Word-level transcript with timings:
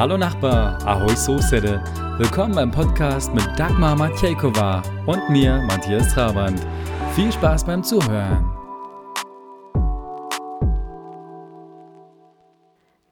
Hallo 0.00 0.16
Nachbar, 0.16 0.78
Ahoi 0.86 1.14
Soßede. 1.14 1.78
Willkommen 2.16 2.54
beim 2.54 2.70
Podcast 2.70 3.34
mit 3.34 3.46
Dagmar 3.58 3.94
Matjejkova 3.94 4.82
und 5.04 5.28
mir, 5.28 5.60
Matthias 5.66 6.14
Trabant. 6.14 6.58
Viel 7.14 7.30
Spaß 7.30 7.64
beim 7.64 7.84
Zuhören. 7.84 8.49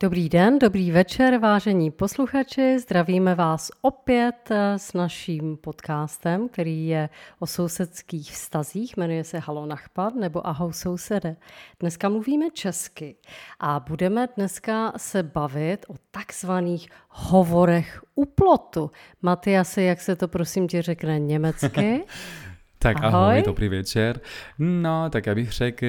Dobrý 0.02 0.28
den, 0.28 0.58
dobrý 0.58 0.90
večer, 0.90 1.38
vážení 1.38 1.90
posluchači. 1.90 2.78
Zdravíme 2.78 3.34
vás 3.34 3.70
opět 3.82 4.50
eh, 4.50 4.78
s 4.78 4.92
naším 4.92 5.56
podcastem, 5.56 6.48
který 6.48 6.86
je 6.86 7.08
o 7.38 7.46
sousedských 7.46 8.32
vztazích, 8.32 8.96
jmenuje 8.96 9.24
se 9.24 9.38
Halo 9.38 9.66
Nachpad 9.66 10.14
nebo 10.14 10.46
Ahoj 10.46 10.72
sousede. 10.72 11.36
Dneska 11.80 12.08
mluvíme 12.08 12.50
česky 12.50 13.16
a 13.60 13.80
budeme 13.80 14.28
dneska 14.36 14.92
se 14.96 15.22
bavit 15.22 15.86
o 15.88 15.94
takzvaných 16.10 16.88
hovorech 17.08 18.02
u 18.14 18.24
plotu. 18.24 18.90
Matyasi, 19.22 19.82
jak 19.82 20.00
se 20.00 20.16
to 20.16 20.28
prosím 20.28 20.68
tě 20.68 20.82
řekne 20.82 21.18
německy? 21.18 22.04
tak 22.78 22.96
ahoj. 22.96 23.14
ahoj, 23.14 23.42
dobrý 23.46 23.68
večer. 23.68 24.20
No, 24.58 25.10
tak 25.10 25.26
já 25.26 25.34
bych 25.34 25.52
řekl 25.52 25.86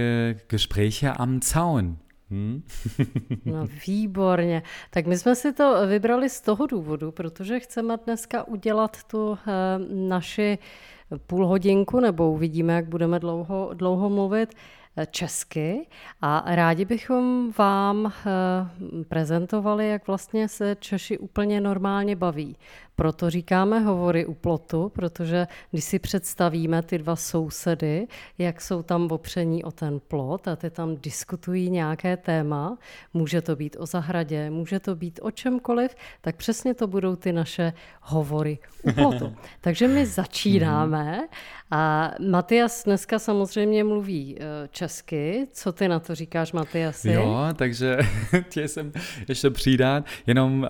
Gespräche 0.47 1.11
am 1.11 1.39
Zaun. 1.43 1.97
Hmm? 2.31 2.63
no 3.45 3.67
výborně. 3.87 4.63
Tak 4.89 5.05
my 5.07 5.17
jsme 5.17 5.35
si 5.35 5.53
to 5.53 5.87
vybrali 5.87 6.29
z 6.29 6.41
toho 6.41 6.67
důvodu, 6.67 7.11
protože 7.11 7.59
chceme 7.59 7.97
dneska 8.05 8.47
udělat 8.47 9.03
tu 9.03 9.37
eh, 9.47 9.51
naši 9.93 10.57
půl 11.27 11.47
hodinku, 11.47 11.99
nebo 11.99 12.31
uvidíme, 12.31 12.73
jak 12.73 12.85
budeme 12.85 13.19
dlouho, 13.19 13.69
dlouho 13.73 14.09
mluvit, 14.09 14.53
eh, 14.97 15.05
česky 15.05 15.87
a 16.21 16.55
rádi 16.55 16.85
bychom 16.85 17.51
vám 17.57 18.05
eh, 18.05 19.03
prezentovali, 19.03 19.89
jak 19.89 20.07
vlastně 20.07 20.47
se 20.47 20.75
Češi 20.79 21.17
úplně 21.17 21.61
normálně 21.61 22.15
baví. 22.15 22.55
Proto 22.99 23.29
říkáme 23.29 23.79
hovory 23.79 24.25
u 24.25 24.33
plotu, 24.33 24.91
protože 24.95 25.47
když 25.71 25.83
si 25.83 25.99
představíme 25.99 26.81
ty 26.81 26.97
dva 26.97 27.15
sousedy, 27.15 28.07
jak 28.37 28.61
jsou 28.61 28.83
tam 28.83 29.07
opření 29.11 29.63
o 29.63 29.71
ten 29.71 29.99
plot 29.99 30.47
a 30.47 30.55
ty 30.55 30.69
tam 30.69 30.95
diskutují 30.95 31.69
nějaké 31.69 32.17
téma, 32.17 32.77
může 33.13 33.41
to 33.41 33.55
být 33.55 33.75
o 33.79 33.85
zahradě, 33.85 34.49
může 34.49 34.79
to 34.79 34.95
být 34.95 35.19
o 35.23 35.31
čemkoliv, 35.31 35.95
tak 36.21 36.35
přesně 36.35 36.73
to 36.73 36.87
budou 36.87 37.15
ty 37.15 37.33
naše 37.33 37.73
hovory 38.01 38.59
u 38.83 38.91
plotu. 38.91 39.35
Takže 39.61 39.87
my 39.87 40.05
začínáme 40.05 41.27
a 41.71 42.11
Matias 42.29 42.83
dneska 42.83 43.19
samozřejmě 43.19 43.83
mluví 43.83 44.37
eh, 44.39 44.67
česky. 44.71 45.47
Co 45.51 45.71
ty 45.71 45.87
na 45.87 45.99
to 45.99 46.15
říkáš, 46.15 46.51
Matiasi? 46.51 47.11
Jo, 47.11 47.47
takže 47.55 47.97
tě 48.49 48.67
jsem 48.67 48.91
ještě 49.27 49.49
přidat, 49.49 50.05
jenom 50.27 50.59
uh, 50.59 50.67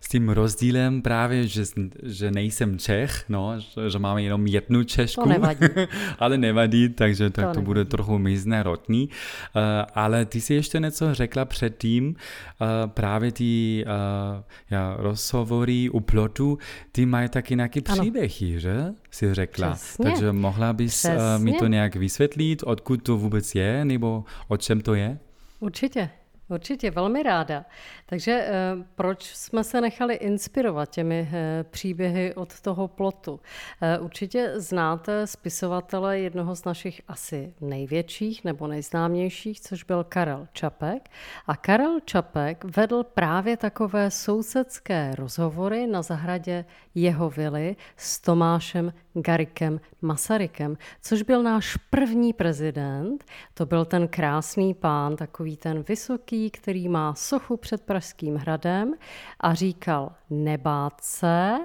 s 0.00 0.08
tím 0.08 0.28
rozdílem 0.28 1.02
právě, 1.02 1.46
že 1.46 1.61
že, 1.64 1.90
že 2.02 2.30
nejsem 2.30 2.78
Čech, 2.78 3.24
no, 3.28 3.54
že, 3.58 3.90
že 3.90 3.98
máme 3.98 4.22
jenom 4.22 4.46
jednu 4.46 4.84
Češku. 4.84 5.22
To 5.22 5.28
nevadí. 5.28 5.66
ale 6.18 6.38
nevadí, 6.38 6.88
takže 6.88 7.30
tak 7.30 7.48
to, 7.48 7.54
to 7.54 7.60
bude 7.62 7.84
trochu 7.84 8.20
rotní. 8.62 9.08
Uh, 9.08 9.62
ale 9.94 10.24
ty 10.24 10.40
si 10.40 10.54
ještě 10.54 10.80
něco 10.80 11.14
řekla 11.14 11.44
předtím, 11.44 12.08
uh, 12.08 12.66
právě 12.86 13.32
ty 13.32 13.84
uh, 13.86 14.42
ja, 14.70 14.96
rozhovory 14.98 15.90
u 15.90 16.00
plotu, 16.00 16.58
ty 16.92 17.06
mají 17.06 17.28
taky 17.28 17.56
nějaký 17.56 17.80
příběhy, 17.80 18.60
že? 18.60 18.86
Si 19.10 19.34
řekla. 19.34 19.72
Přesně. 19.72 20.04
Takže 20.04 20.32
mohla 20.32 20.72
bys 20.72 21.04
uh, 21.04 21.44
mi 21.44 21.52
to 21.52 21.66
nějak 21.66 21.96
vysvětlit, 21.96 22.62
odkud 22.66 23.02
to 23.02 23.16
vůbec 23.16 23.54
je, 23.54 23.84
nebo 23.84 24.24
o 24.48 24.56
čem 24.56 24.80
to 24.80 24.94
je? 24.94 25.18
Určitě. 25.60 26.10
Určitě, 26.48 26.90
velmi 26.90 27.22
ráda. 27.22 27.64
Takže 28.06 28.32
eh, 28.32 28.52
proč 28.94 29.34
jsme 29.34 29.64
se 29.64 29.80
nechali 29.80 30.14
inspirovat 30.14 30.90
těmi 30.90 31.28
eh, 31.32 31.64
příběhy 31.70 32.34
od 32.34 32.60
toho 32.60 32.88
plotu? 32.88 33.40
Eh, 33.80 33.98
určitě 33.98 34.52
znáte 34.56 35.26
spisovatele 35.26 36.18
jednoho 36.18 36.56
z 36.56 36.64
našich 36.64 37.02
asi 37.08 37.54
největších 37.60 38.44
nebo 38.44 38.66
nejznámějších, 38.66 39.60
což 39.60 39.84
byl 39.84 40.04
Karel 40.04 40.48
Čapek. 40.52 41.08
A 41.46 41.56
Karel 41.56 42.00
Čapek 42.04 42.64
vedl 42.76 43.02
právě 43.02 43.56
takové 43.56 44.10
sousedské 44.10 45.14
rozhovory 45.14 45.86
na 45.86 46.02
zahradě 46.02 46.64
jeho 46.94 47.30
vily 47.30 47.76
s 47.96 48.20
Tomášem 48.20 48.92
Garikem 49.14 49.80
Masarykem, 50.02 50.76
což 51.02 51.22
byl 51.22 51.42
náš 51.42 51.76
první 51.76 52.32
prezident. 52.32 53.24
To 53.54 53.66
byl 53.66 53.84
ten 53.84 54.08
krásný 54.08 54.74
pán, 54.74 55.16
takový 55.16 55.56
ten 55.56 55.82
vysoký, 55.82 56.41
který 56.50 56.88
má 56.88 57.14
sochu 57.14 57.56
před 57.56 57.82
Pražským 57.82 58.36
hradem 58.36 58.94
a 59.40 59.54
říkal 59.54 60.12
nebát 60.30 61.00
se, 61.00 61.58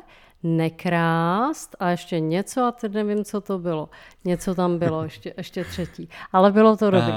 nekrást 0.44 1.76
a 1.80 1.90
ještě 1.90 2.20
něco 2.20 2.64
a 2.64 2.72
teď 2.72 2.94
nevím, 2.94 3.24
co 3.24 3.42
to 3.42 3.60
bylo. 3.60 3.90
Něco 4.26 4.56
tam 4.56 4.80
bylo, 4.80 5.04
ještě, 5.04 5.34
ještě 5.38 5.64
třetí. 5.64 6.10
Ale 6.32 6.52
bylo 6.52 6.78
to 6.78 6.92
dobrý. 6.92 7.14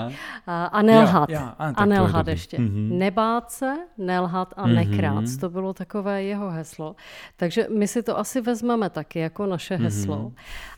A, 0.47 0.65
a 0.65 0.83
nelhat. 0.83 1.31
Ja, 1.31 1.41
ja, 1.41 1.49
a, 1.59 1.73
a 1.77 1.85
nelhat 1.85 2.29
ještě. 2.29 2.59
Mm-hmm. 2.59 2.99
Nebát 2.99 3.51
se, 3.51 3.77
nelhat 3.99 4.55
a 4.57 4.67
mm-hmm. 4.67 4.75
nekrást. 4.75 5.41
To 5.41 5.51
bylo 5.51 5.75
takové 5.75 6.23
jeho 6.23 6.51
heslo. 6.51 6.97
Takže 7.37 7.67
my 7.77 7.89
si 7.89 8.03
to 8.03 8.19
asi 8.19 8.41
vezmeme 8.41 8.91
taky 8.91 9.19
jako 9.19 9.47
naše 9.47 9.77
mm-hmm. 9.77 9.83
heslo. 9.83 10.33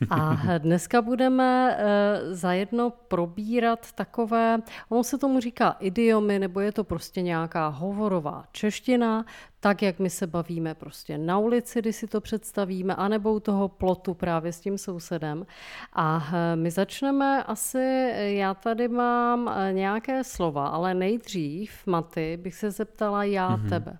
A 0.09 0.37
dneska 0.57 1.01
budeme 1.01 1.77
uh, 1.77 2.33
zajedno 2.33 2.89
probírat 3.07 3.91
takové, 3.91 4.57
ono 4.89 5.03
se 5.03 5.17
tomu 5.17 5.39
říká 5.39 5.75
idiomy, 5.79 6.39
nebo 6.39 6.59
je 6.59 6.71
to 6.71 6.83
prostě 6.83 7.21
nějaká 7.21 7.67
hovorová 7.67 8.43
čeština, 8.51 9.25
tak, 9.63 9.81
jak 9.81 9.99
my 9.99 10.09
se 10.09 10.27
bavíme 10.27 10.75
prostě 10.75 11.17
na 11.17 11.37
ulici, 11.37 11.79
když 11.79 11.95
si 11.95 12.07
to 12.07 12.21
představíme, 12.21 12.95
anebo 12.95 13.33
u 13.33 13.39
toho 13.39 13.67
plotu 13.67 14.13
právě 14.13 14.53
s 14.53 14.59
tím 14.59 14.77
sousedem. 14.77 15.45
A 15.93 16.27
eh, 16.33 16.55
my 16.55 16.71
začneme 16.71 17.43
asi, 17.43 18.11
já 18.17 18.53
tady 18.53 18.87
mám 18.87 19.49
eh, 19.49 19.73
nějaké 19.73 20.23
slova, 20.23 20.67
ale 20.67 20.93
nejdřív, 20.93 21.71
Maty, 21.85 22.37
bych 22.41 22.55
se 22.55 22.71
zeptala 22.71 23.23
já 23.23 23.57
mm-hmm. 23.57 23.69
tebe. 23.69 23.97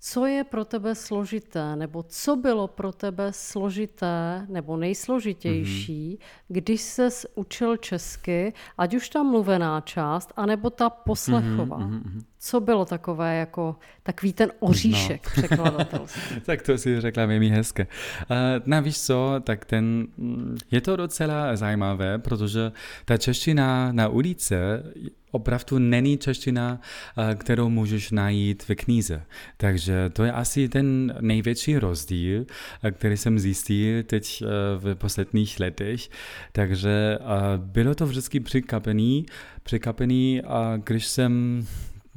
Co 0.00 0.26
je 0.26 0.44
pro 0.44 0.64
tebe 0.64 0.94
složité, 0.94 1.76
nebo 1.76 2.02
co 2.02 2.36
bylo 2.36 2.68
pro 2.68 2.92
tebe 2.92 3.32
složité 3.32 4.46
nebo 4.48 4.76
nejsložitější, 4.76 6.18
mm-hmm. 6.20 6.44
když 6.48 6.80
se 6.80 7.08
učil 7.34 7.76
česky, 7.76 8.52
ať 8.78 8.94
už 8.94 9.08
ta 9.08 9.22
mluvená 9.22 9.80
část, 9.80 10.32
anebo 10.36 10.70
ta 10.70 10.90
poslechová? 10.90 11.78
Mm-hmm. 11.78 12.22
Co 12.46 12.60
bylo 12.60 12.84
takové 12.84 13.36
jako 13.36 13.76
takový 14.02 14.32
ten 14.32 14.52
oříšek 14.58 15.30
no. 15.36 15.42
překladatelství? 15.42 16.40
tak 16.46 16.62
to 16.62 16.78
si 16.78 17.00
řekla 17.00 17.26
velmi 17.26 17.48
hezké. 17.48 17.86
Uh, 18.30 18.36
no 18.66 18.82
víš 18.82 19.00
co, 19.00 19.34
tak 19.44 19.64
ten, 19.64 20.06
mm, 20.16 20.58
je 20.70 20.80
to 20.80 20.96
docela 20.96 21.56
zajímavé, 21.56 22.18
protože 22.18 22.72
ta 23.04 23.16
čeština 23.16 23.92
na 23.92 24.08
ulice 24.08 24.82
opravdu 25.30 25.78
není 25.78 26.18
čeština, 26.18 26.80
eh, 26.80 27.34
kterou 27.34 27.68
můžeš 27.68 28.10
najít 28.10 28.62
v 28.62 28.74
knize. 28.74 29.22
Takže 29.56 30.10
to 30.12 30.24
je 30.24 30.32
asi 30.32 30.68
ten 30.68 31.14
největší 31.20 31.78
rozdíl, 31.78 32.44
eh, 32.82 32.90
který 32.90 33.16
jsem 33.16 33.38
zjistil 33.38 34.02
teď 34.02 34.42
eh, 34.42 34.46
v 34.78 34.94
posledních 34.94 35.60
letech. 35.60 36.08
Takže 36.52 37.18
bylo 37.56 37.94
to 37.94 38.06
vždycky 38.06 38.40
překvapený, 38.40 39.26
překvapený, 39.62 40.42
když 40.84 41.06
jsem 41.06 41.66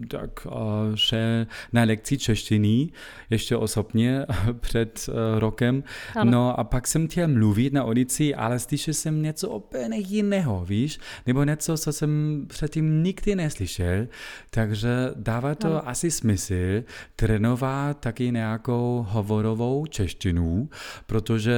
tak 0.07 0.47
šel 0.95 1.45
na 1.73 1.83
lekci 1.83 2.17
češtiny, 2.17 2.89
ještě 3.29 3.55
osobně 3.55 4.25
před 4.59 5.09
uh, 5.09 5.39
rokem. 5.39 5.83
Ano. 6.15 6.31
No 6.31 6.59
a 6.59 6.63
pak 6.63 6.87
jsem 6.87 7.07
chtěl 7.07 7.27
mluvit 7.27 7.73
na 7.73 7.83
ulici, 7.83 8.35
ale 8.35 8.59
slyšel 8.59 8.93
jsem 8.93 9.21
něco 9.21 9.49
úplně 9.49 9.97
jiného, 9.97 10.65
víš? 10.65 10.99
Nebo 11.25 11.43
něco, 11.43 11.77
co 11.77 11.93
jsem 11.93 12.43
předtím 12.47 13.03
nikdy 13.03 13.35
neslyšel. 13.35 14.07
Takže 14.49 14.89
dává 15.15 15.55
to 15.55 15.67
ano. 15.67 15.89
asi 15.89 16.11
smysl 16.11 16.83
trénovat 17.15 18.00
taky 18.00 18.31
nějakou 18.31 19.05
hovorovou 19.09 19.85
češtinu, 19.85 20.69
protože 21.05 21.57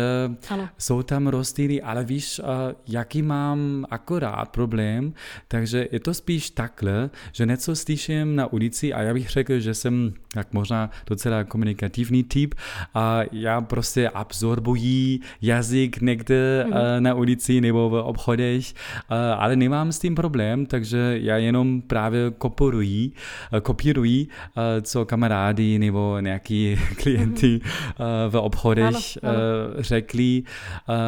ano. 0.49 0.69
jsou 0.77 1.03
tam 1.03 1.27
rozdíly, 1.27 1.81
ale 1.81 2.03
víš, 2.03 2.39
uh, 2.39 2.45
jaký 2.87 3.21
mám 3.21 3.85
akorát 3.89 4.49
problém, 4.49 5.13
takže 5.47 5.87
je 5.91 5.99
to 5.99 6.13
spíš 6.13 6.49
takhle, 6.49 7.09
že 7.31 7.45
něco 7.45 7.75
slyším 7.75 8.28
jsem 8.29 8.35
na 8.35 8.47
ulici 8.53 8.93
a 8.93 9.01
já 9.01 9.13
bych 9.13 9.29
řekl, 9.29 9.59
že 9.59 9.73
jsem 9.73 10.13
tak 10.33 10.53
možná 10.53 10.89
docela 11.07 11.43
komunikativní 11.43 12.23
typ 12.23 12.55
a 12.93 13.21
já 13.31 13.61
prostě 13.61 14.09
absorbuji 14.09 15.19
jazyk 15.41 16.01
někde 16.01 16.65
mm. 16.65 16.73
na 17.03 17.13
ulici 17.13 17.61
nebo 17.61 17.89
v 17.89 17.93
obchodech, 17.93 18.73
uh, 19.11 19.17
ale 19.37 19.55
nemám 19.55 19.91
s 19.91 19.99
tím 19.99 20.15
problém, 20.15 20.65
takže 20.65 21.17
já 21.21 21.37
jenom 21.37 21.81
právě 21.81 22.31
kopíruji, 22.37 23.11
uh, 23.53 23.59
kopíruji 23.59 24.27
co 24.81 25.05
kamarády 25.05 25.79
nebo 25.79 26.17
nějaký 26.19 26.77
klienty 27.01 27.59
uh, 27.59 28.05
v 28.29 28.37
obchodech 28.37 28.85
ano, 29.23 29.33
ano. 29.33 29.39
Řekli 29.79 30.43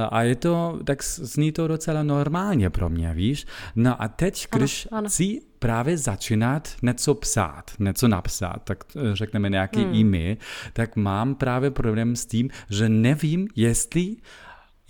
a 0.09 0.23
je 0.23 0.35
to, 0.35 0.79
tak 0.83 1.03
zní 1.03 1.51
to 1.51 1.67
docela 1.67 2.03
normálně 2.03 2.69
pro 2.69 2.89
mě, 2.89 3.13
víš. 3.13 3.45
No 3.75 4.01
a 4.01 4.07
teď, 4.07 4.47
když 4.51 4.87
ano, 4.91 4.97
ano. 4.97 5.50
Právě 5.61 5.97
začínat 5.97 6.69
něco 6.81 7.13
psát, 7.13 7.71
něco 7.79 8.07
napsat, 8.07 8.61
tak 8.63 8.83
eh, 8.95 9.15
řekneme 9.15 9.49
nějaký 9.49 9.83
hmm. 9.83 9.95
e-mail, 9.95 10.35
tak 10.73 10.95
mám 10.95 11.35
právě 11.35 11.71
problém 11.71 12.15
s 12.15 12.25
tím, 12.25 12.49
že 12.69 12.89
nevím, 12.89 13.47
jestli 13.55 14.15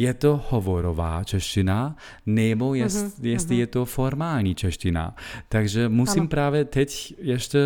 je 0.02 0.14
to 0.14 0.42
hovorová 0.50 1.24
čeština, 1.24 1.96
nebo 2.26 2.74
jest, 2.74 3.06
uh-huh, 3.06 3.26
jestli 3.26 3.56
uh-huh. 3.56 3.60
je 3.60 3.68
to 3.68 3.86
formální 3.86 4.56
čeština. 4.56 5.16
Takže 5.50 5.90
musím 5.90 6.22
ano. 6.22 6.30
právě 6.30 6.66
teď 6.66 7.16
ještě 7.18 7.60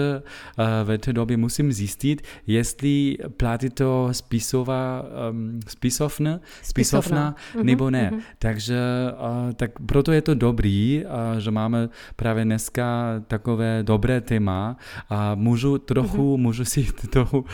uh, 0.59 0.65
v 0.83 0.97
té 0.97 1.13
době 1.13 1.37
musím 1.37 1.71
zjistit, 1.71 2.21
jestli 2.47 3.17
platí 3.37 3.69
to 3.69 4.09
spisová, 4.11 5.05
um, 5.31 5.59
spisovna, 5.67 6.39
spisovna 6.61 7.35
uh-huh, 7.35 7.63
nebo 7.63 7.89
ne. 7.89 8.11
Uh-huh. 8.11 8.21
Takže 8.39 8.79
uh, 9.15 9.53
tak 9.53 9.71
proto 9.85 10.11
je 10.11 10.21
to 10.21 10.33
dobrý, 10.33 11.03
uh, 11.05 11.39
že 11.39 11.51
máme 11.51 11.89
právě 12.15 12.45
dneska 12.45 12.85
takové 13.27 13.83
dobré 13.83 14.21
téma 14.21 14.77
a 15.09 15.35
můžu 15.35 15.77
trochu, 15.77 16.35
uh-huh. 16.35 16.41
můžu 16.41 16.65
si 16.65 16.83
trochu 17.09 17.39
uh, 17.39 17.45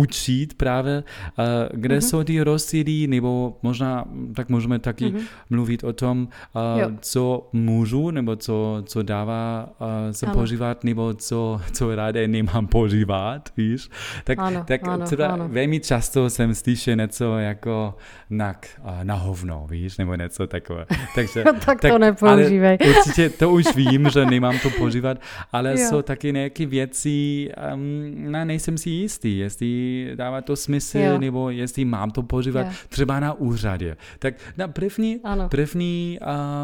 učit 0.00 0.54
právě, 0.54 1.04
uh, 1.38 1.44
kde 1.72 1.98
uh-huh. 1.98 2.08
jsou 2.08 2.24
ty 2.24 2.42
rozdíly, 2.42 3.06
nebo 3.06 3.58
možná 3.62 4.11
tak 4.34 4.48
můžeme 4.48 4.78
taky 4.78 5.04
mm-hmm. 5.04 5.22
mluvit 5.50 5.84
o 5.84 5.92
tom, 5.92 6.28
uh, 6.54 6.94
co 7.00 7.48
můžu, 7.52 8.10
nebo 8.10 8.36
co, 8.36 8.82
co 8.86 9.02
dává 9.02 9.68
uh, 9.80 9.86
se 10.10 10.26
ano. 10.26 10.34
požívat, 10.34 10.84
nebo 10.84 11.14
co, 11.14 11.60
co 11.72 11.94
ráda 11.94 12.20
nemám 12.26 12.66
požívat, 12.66 13.48
víš. 13.56 13.90
Tak, 14.24 14.38
ano, 14.38 14.64
tak 14.66 14.88
ano, 14.88 15.04
třeba 15.04 15.26
ano. 15.26 15.48
velmi 15.48 15.80
často 15.80 16.30
jsem 16.30 16.54
slyšel 16.54 16.96
něco 16.96 17.38
jako 17.38 17.94
na, 18.30 18.54
na 19.02 19.14
hovno, 19.14 19.66
víš, 19.70 19.98
nebo 19.98 20.14
něco 20.14 20.46
takové. 20.46 20.86
Takže, 21.14 21.44
tak, 21.44 21.64
tak 21.64 21.80
to 21.80 21.98
nepoužívej. 21.98 22.78
určitě 22.88 23.30
to 23.30 23.50
už 23.50 23.76
vím, 23.76 24.08
že 24.10 24.26
nemám 24.26 24.58
to 24.58 24.70
požívat, 24.70 25.18
ale 25.52 25.70
jo. 25.70 25.76
jsou 25.88 26.02
taky 26.02 26.32
nějaké 26.32 26.66
věci, 26.66 27.48
um, 27.74 28.32
no, 28.32 28.44
nejsem 28.44 28.78
si 28.78 28.90
jistý, 28.90 29.38
jestli 29.38 30.10
dává 30.14 30.40
to 30.40 30.56
smysl, 30.56 30.98
jo. 30.98 31.18
nebo 31.18 31.50
jestli 31.50 31.84
mám 31.84 32.10
to 32.10 32.22
požívat, 32.22 32.66
jo. 32.66 32.72
třeba 32.88 33.20
na 33.20 33.32
úřadě. 33.32 33.96
Tak 34.18 34.34
na 34.56 34.68
první, 34.68 35.20
ano. 35.24 35.48
první 35.48 36.18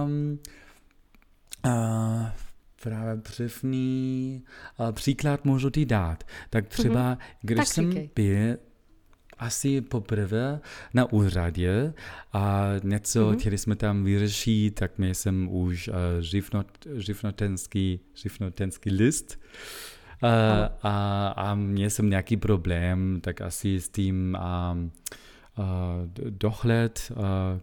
um, 0.04 0.38
uh, 1.66 2.26
právě 2.82 3.22
první 3.36 4.42
uh, 4.78 4.92
příklad 4.92 5.44
můžu 5.44 5.70
ti 5.70 5.86
dát. 5.86 6.24
Tak 6.50 6.64
mhm. 6.64 6.70
třeba, 6.70 7.14
mm-hmm. 7.14 7.18
když 7.42 7.56
tak 7.58 7.66
jsem 7.66 7.92
byl 8.14 8.56
asi 9.38 9.80
poprvé 9.80 10.60
na 10.94 11.12
úřadě 11.12 11.94
a 12.32 12.66
něco 12.82 13.30
mm-hmm. 13.30 13.38
chtěli 13.38 13.58
jsme 13.58 13.76
tam 13.76 14.04
vyřešit, 14.04 14.74
tak 14.74 14.98
mě 14.98 15.14
jsem 15.14 15.48
už 15.48 15.88
uh, 15.88 15.94
živnot, 16.20 16.66
živnotenský, 16.94 18.00
živnotenský 18.14 18.90
list 18.90 19.38
uh, 20.22 20.28
a, 20.82 21.28
a 21.28 21.54
měl 21.54 21.90
jsem 21.90 22.10
nějaký 22.10 22.36
problém, 22.36 23.20
tak 23.20 23.40
asi 23.40 23.80
s 23.80 23.88
tím 23.88 24.38
um, 24.72 24.92
dohled 26.30 27.12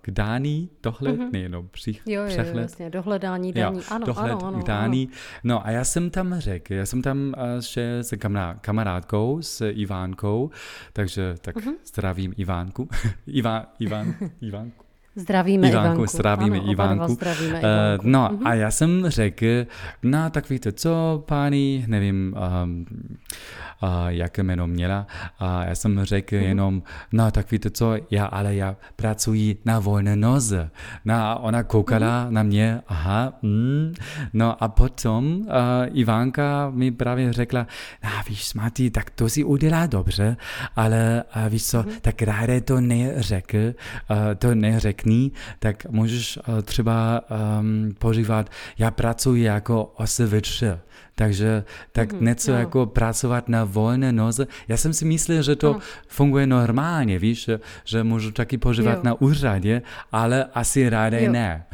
k 0.01 0.11
dání, 0.11 0.69
dohled, 0.83 1.19
mm-hmm. 1.19 1.31
ne, 1.31 1.49
no, 1.49 1.63
přich, 1.63 2.01
jo, 2.05 2.21
jo, 2.21 2.27
přehled. 2.27 2.55
Jo, 2.55 2.59
vlastně, 2.61 2.89
dohledání 2.89 3.53
daní, 3.53 3.77
jo, 3.77 3.83
ano, 3.89 4.05
dohled 4.05 4.31
ano, 4.31 4.45
ano, 4.45 4.59
k 4.59 4.63
dání. 4.63 5.07
Ano. 5.07 5.17
No 5.43 5.67
a 5.67 5.71
já 5.71 5.83
jsem 5.83 6.09
tam 6.09 6.35
řekl, 6.39 6.73
já 6.73 6.85
jsem 6.85 7.01
tam 7.01 7.33
ještě 7.55 7.97
s 8.01 8.13
kamarádkou, 8.61 9.41
s 9.41 9.65
Ivánkou, 9.69 10.49
takže 10.93 11.35
tak 11.41 11.55
mm-hmm. 11.55 11.73
zdravím 11.85 12.33
Ivánku. 12.37 12.89
Iván, 13.27 13.65
Iván, 13.79 14.15
Ivánku. 14.41 14.85
Zdravíme 15.17 15.69
Ivánku. 15.69 15.87
Ivánku 15.87 16.07
zdravíme 16.07 16.59
ano, 16.59 16.71
Ivánku. 16.71 17.13
Zdravíme 17.13 17.59
Ivánku. 17.59 18.05
Uh, 18.05 18.11
no 18.11 18.29
mm-hmm. 18.31 18.47
a 18.47 18.53
já 18.53 18.71
jsem 18.71 19.03
řekl, 19.07 19.65
no 20.03 20.29
tak 20.29 20.49
víte 20.49 20.71
co, 20.71 21.23
páni, 21.27 21.85
nevím, 21.87 22.35
um, 22.63 22.85
a 23.81 24.09
jaké 24.09 24.43
jméno 24.43 24.67
měla. 24.67 25.07
A 25.39 25.65
já 25.65 25.75
jsem 25.75 26.03
řekl 26.03 26.35
mm-hmm. 26.35 26.47
jenom, 26.47 26.83
no 27.11 27.31
tak 27.31 27.51
víte 27.51 27.69
co, 27.69 27.95
já 28.11 28.25
ale 28.25 28.55
já 28.55 28.75
pracuji 28.95 29.57
na 29.65 29.79
volné 29.79 30.15
noze. 30.15 30.69
No 31.05 31.15
a 31.15 31.35
ona 31.35 31.63
koukala 31.63 32.25
mm-hmm. 32.25 32.31
na 32.31 32.43
mě, 32.43 32.81
aha, 32.87 33.33
mm. 33.41 33.93
no 34.33 34.63
a 34.63 34.67
potom 34.67 35.35
uh, 35.35 35.47
Ivánka 35.91 36.71
mi 36.73 36.91
právě 36.91 37.33
řekla, 37.33 37.67
no 38.03 38.09
víš, 38.29 38.47
Smatý, 38.47 38.89
tak 38.89 39.09
to 39.09 39.29
si 39.29 39.43
udělá 39.43 39.85
dobře, 39.85 40.37
ale 40.75 41.23
uh, 41.35 41.49
víš 41.49 41.65
co, 41.65 41.81
mm-hmm. 41.81 41.99
tak 42.01 42.21
ráda 42.21 42.59
to 42.61 42.81
neřekl, 42.81 43.57
uh, 43.57 44.17
to 44.37 44.55
neřekni, 44.55 45.31
tak 45.59 45.85
můžeš 45.89 46.37
uh, 46.37 46.61
třeba 46.61 47.21
um, 47.59 47.95
požívat, 47.99 48.49
já 48.77 48.91
pracuji 48.91 49.43
jako 49.43 49.83
osvědče. 49.83 50.79
Takže 51.15 51.63
tak 51.91 52.13
mm-hmm, 52.13 52.21
něco 52.21 52.51
no. 52.51 52.57
jako 52.57 52.85
pracovat 52.85 53.49
na 53.49 53.63
volné 53.63 54.11
noze. 54.11 54.47
Já 54.67 54.77
jsem 54.77 54.93
si 54.93 55.05
myslel, 55.05 55.43
že 55.43 55.55
to 55.55 55.73
no. 55.73 55.79
funguje 56.07 56.47
normálně, 56.47 57.19
víš, 57.19 57.43
že, 57.43 57.59
že 57.85 58.03
můžu 58.03 58.31
taky 58.31 58.57
požívat 58.57 58.95
jo. 58.95 59.01
na 59.03 59.21
úřadě, 59.21 59.81
ale 60.11 60.45
asi 60.53 60.89
ráda 60.89 61.17
ne. 61.31 61.65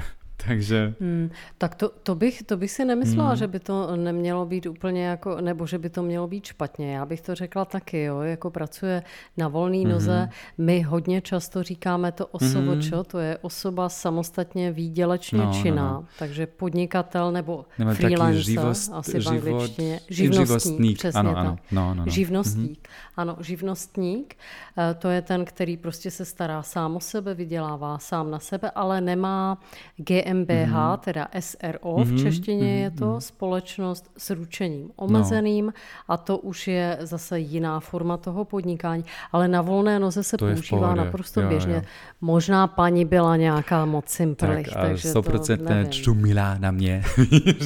Takže... 0.48 0.94
Hmm, 1.00 1.30
tak 1.58 1.76
to, 1.76 1.90
to, 2.04 2.16
bych, 2.16 2.44
to 2.44 2.58
bych 2.58 2.72
si 2.72 2.86
nemyslela, 2.86 3.30
hmm. 3.30 3.38
že 3.38 3.48
by 3.48 3.60
to 3.60 3.96
nemělo 3.96 4.46
být 4.46 4.66
úplně 4.66 5.06
jako, 5.06 5.42
nebo 5.42 5.68
že 5.68 5.78
by 5.78 5.90
to 5.90 6.04
mělo 6.04 6.28
být 6.28 6.46
špatně. 6.46 6.96
Já 6.96 7.06
bych 7.06 7.22
to 7.22 7.36
řekla 7.36 7.66
taky, 7.66 8.04
jo, 8.04 8.22
jako 8.22 8.52
pracuje 8.52 9.04
na 9.38 9.48
volné 9.48 9.90
noze. 9.90 10.20
Hmm. 10.20 10.66
My 10.66 10.82
hodně 10.82 11.22
často 11.22 11.64
říkáme 11.64 12.12
to 12.12 12.28
osovočo, 12.28 12.96
hmm. 12.96 13.06
to 13.06 13.20
je 13.20 13.38
osoba 13.42 13.90
samostatně 13.90 14.72
výdělečně 14.72 15.40
no, 15.40 15.46
no 15.46 15.62
činná, 15.62 15.94
no. 15.94 16.06
takže 16.20 16.48
podnikatel 16.48 17.32
nebo, 17.32 17.66
nebo 17.80 17.92
freelancer, 17.92 18.42
živost, 18.42 18.92
asi 18.94 19.20
v 19.20 19.28
angličtině. 19.28 20.00
Živnostník, 20.10 20.48
živnostník, 20.48 20.98
přesně 20.98 21.20
ano, 21.20 21.34
tak. 21.34 21.46
Ano, 21.46 21.58
no, 21.72 21.96
no, 21.96 22.06
no. 22.06 22.12
Živnostník, 22.12 22.88
hmm. 22.88 23.14
ano, 23.18 23.38
živnostník, 23.40 24.36
eh, 24.78 24.94
to 24.94 25.10
je 25.10 25.22
ten, 25.22 25.46
který 25.46 25.78
prostě 25.78 26.12
se 26.12 26.26
stará 26.26 26.64
sám 26.64 26.96
o 26.96 27.00
sebe, 27.00 27.34
vydělává 27.34 27.98
sám 27.98 28.32
na 28.32 28.40
sebe, 28.40 28.72
ale 28.72 29.02
nemá 29.02 29.58
GM 29.98 30.31
GmbH, 30.32 30.74
mm-hmm. 30.74 30.98
teda 30.98 31.28
SRO 31.40 31.96
v 32.04 32.08
mhm, 32.08 32.18
češtině 32.18 32.64
mm-hmm. 32.64 32.82
je 32.82 32.92
to, 32.92 33.06
mm-hmm. 33.06 33.20
společnost 33.20 34.12
s 34.18 34.30
ručením 34.30 34.92
omezeným 34.96 35.66
no. 35.66 35.72
a 36.08 36.18
to 36.18 36.38
už 36.38 36.68
je 36.68 36.98
zase 37.02 37.40
jiná 37.40 37.80
forma 37.80 38.18
toho 38.18 38.46
podnikání, 38.46 39.06
ale 39.32 39.48
na 39.48 39.62
volné 39.62 40.00
noze 40.00 40.24
se 40.24 40.38
to 40.38 40.46
používá 40.46 40.96
naprosto 40.96 41.42
jo, 41.42 41.50
běžně. 41.50 41.74
Jo. 41.74 41.82
Možná 42.22 42.68
paní 42.68 43.06
byla 43.06 43.36
nějaká 43.36 43.86
moc 43.86 44.10
simplich, 44.10 44.68
tak, 44.68 44.82
takže 44.82 45.10
100% 45.10 45.86
to 45.86 45.92
čumila 45.92 46.56
na 46.60 46.72
mě 46.72 47.04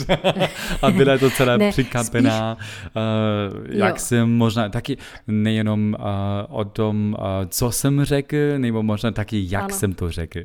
a 0.81 0.91
byla 0.91 1.17
to 1.17 1.29
celá 1.29 1.57
ne, 1.65 1.69
přikápená, 1.69 2.55
spíš... 2.55 2.91
uh, 2.95 3.75
jak 3.77 3.95
jo. 3.95 3.99
jsem 3.99 4.37
možná 4.37 4.69
taky 4.69 4.97
nejenom 5.27 5.95
uh, 5.99 6.05
o 6.49 6.65
tom, 6.65 7.15
uh, 7.19 7.25
co 7.47 7.71
jsem 7.71 8.03
řekl, 8.03 8.37
nebo 8.57 8.83
možná 8.83 9.11
taky, 9.11 9.45
jak 9.49 9.63
ano. 9.63 9.73
jsem 9.73 9.93
to 9.93 10.11
řekl. 10.11 10.39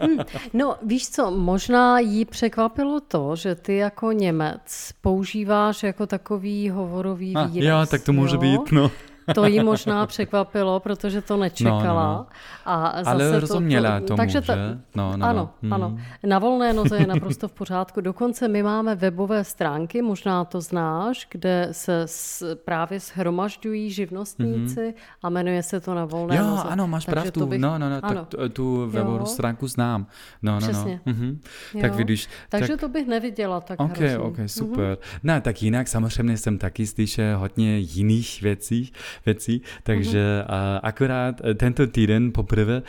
hmm, 0.00 0.18
no 0.52 0.67
No 0.68 0.76
víš 0.82 1.08
co, 1.08 1.30
možná 1.30 1.98
jí 1.98 2.24
překvapilo 2.24 3.00
to, 3.00 3.36
že 3.36 3.54
ty 3.54 3.76
jako 3.76 4.12
Němec 4.12 4.92
používáš 5.00 5.82
jako 5.82 6.06
takový 6.06 6.70
hovorový 6.70 7.34
výraz. 7.50 7.76
A, 7.76 7.80
jo, 7.80 7.86
tak 7.86 8.02
to 8.02 8.12
může 8.12 8.36
jo? 8.36 8.40
být, 8.40 8.72
no. 8.72 8.90
To 9.34 9.46
jí 9.46 9.60
možná 9.60 10.06
překvapilo, 10.06 10.80
protože 10.80 11.22
to 11.22 11.36
nečekala. 11.36 12.06
No, 12.06 12.12
no, 12.12 12.18
no. 12.18 12.26
A 12.64 12.92
zase 12.96 13.10
Ale 13.10 13.40
rozuměla 13.40 14.00
to, 14.00 14.06
tomu, 14.06 14.16
takže 14.16 14.40
to, 14.40 14.52
že? 14.52 14.78
No, 14.94 15.16
no, 15.16 15.26
ano, 15.26 15.50
no. 15.62 15.74
ano. 15.74 15.98
Na 16.26 16.38
volné 16.38 16.72
noze 16.72 16.96
je 16.96 17.06
naprosto 17.06 17.48
v 17.48 17.52
pořádku. 17.52 18.00
Dokonce 18.00 18.48
my 18.48 18.62
máme 18.62 18.94
webové 18.94 19.44
stránky, 19.44 20.02
možná 20.02 20.44
to 20.44 20.60
znáš, 20.60 21.26
kde 21.30 21.68
se 21.72 22.02
s, 22.06 22.56
právě 22.64 23.00
shromažďují 23.00 23.90
živnostníci 23.90 24.80
mm-hmm. 24.80 24.94
a 25.22 25.30
jmenuje 25.30 25.62
se 25.62 25.80
to 25.80 25.94
na 25.94 26.04
volné 26.04 26.36
jo, 26.36 26.46
noze. 26.46 26.62
ano, 26.62 26.86
máš 26.86 27.04
takže 27.04 27.20
pravdu. 27.20 27.46
Bych, 27.46 27.60
no, 27.60 27.78
no, 27.78 27.90
no, 27.90 27.96
ano. 28.02 28.24
tak 28.24 28.52
tu 28.52 28.86
webovou 28.90 29.18
jo. 29.18 29.26
stránku 29.26 29.66
znám. 29.66 30.06
No, 30.42 30.52
no, 30.52 30.58
Přesně. 30.58 31.00
no. 31.06 31.12
Mm-hmm. 31.12 31.38
Tak 31.80 31.94
vidíš. 31.94 32.28
Takže 32.48 32.68
tak... 32.68 32.80
to 32.80 32.88
bych 32.88 33.06
neviděla 33.06 33.60
tak 33.60 33.80
Ok, 33.80 33.98
hrozný. 33.98 34.16
ok, 34.16 34.36
super. 34.46 34.94
Mm-hmm. 34.94 35.20
No, 35.22 35.40
tak 35.40 35.62
jinak 35.62 35.88
samozřejmě 35.88 36.36
jsem 36.36 36.58
taky 36.58 36.86
slyšel 36.86 37.38
hodně 37.38 37.78
jiných 37.78 38.42
věcí, 38.42 38.92
věcí, 39.26 39.62
takže 39.82 40.44
mm-hmm. 40.46 40.80
akorát 40.82 41.40
uh, 41.40 41.54
tento 41.54 41.86
týden 41.86 42.32
poprvé 42.32 42.76
uh, 42.76 42.82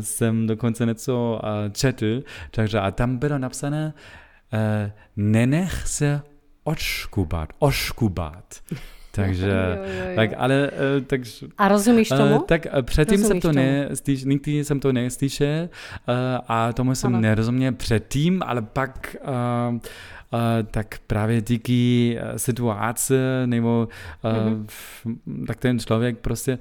jsem 0.00 0.46
dokonce 0.46 0.86
něco 0.86 1.40
uh, 1.42 1.72
četl, 1.72 2.22
takže 2.50 2.78
a 2.78 2.90
tam 2.90 3.16
bylo 3.16 3.38
napsané 3.38 3.92
nenech 5.16 5.86
se 5.86 6.22
odškubat, 6.64 7.48
oškubat. 7.58 8.54
Takže, 9.12 9.46
jo, 9.46 9.84
jo, 9.84 10.08
jo. 10.08 10.16
tak, 10.16 10.30
ale, 10.36 10.70
tak, 11.06 11.20
A 11.58 11.68
rozumíš 11.68 12.08
tomu? 12.08 12.38
Tak 12.38 12.66
předtím 12.82 13.20
rozumíš 13.20 13.28
jsem 13.28 13.40
to 13.40 13.52
ne, 13.52 13.88
nikdy 14.24 14.64
jsem 14.64 14.80
to 14.80 14.92
neslyšel 14.92 15.68
a 16.48 16.72
tomu 16.72 16.94
jsem 16.94 17.14
ano. 17.14 17.20
nerozuměl 17.20 17.72
předtím, 17.72 18.42
ale 18.46 18.62
pak 18.62 19.16
uh, 19.72 19.78
tak 20.70 20.94
právě 21.06 21.40
díky 21.40 22.18
situace 22.36 23.42
nebo 23.46 23.88
mm-hmm. 24.24 25.46
tak 25.46 25.56
ten 25.58 25.78
člověk 25.78 26.18
prostě, 26.18 26.58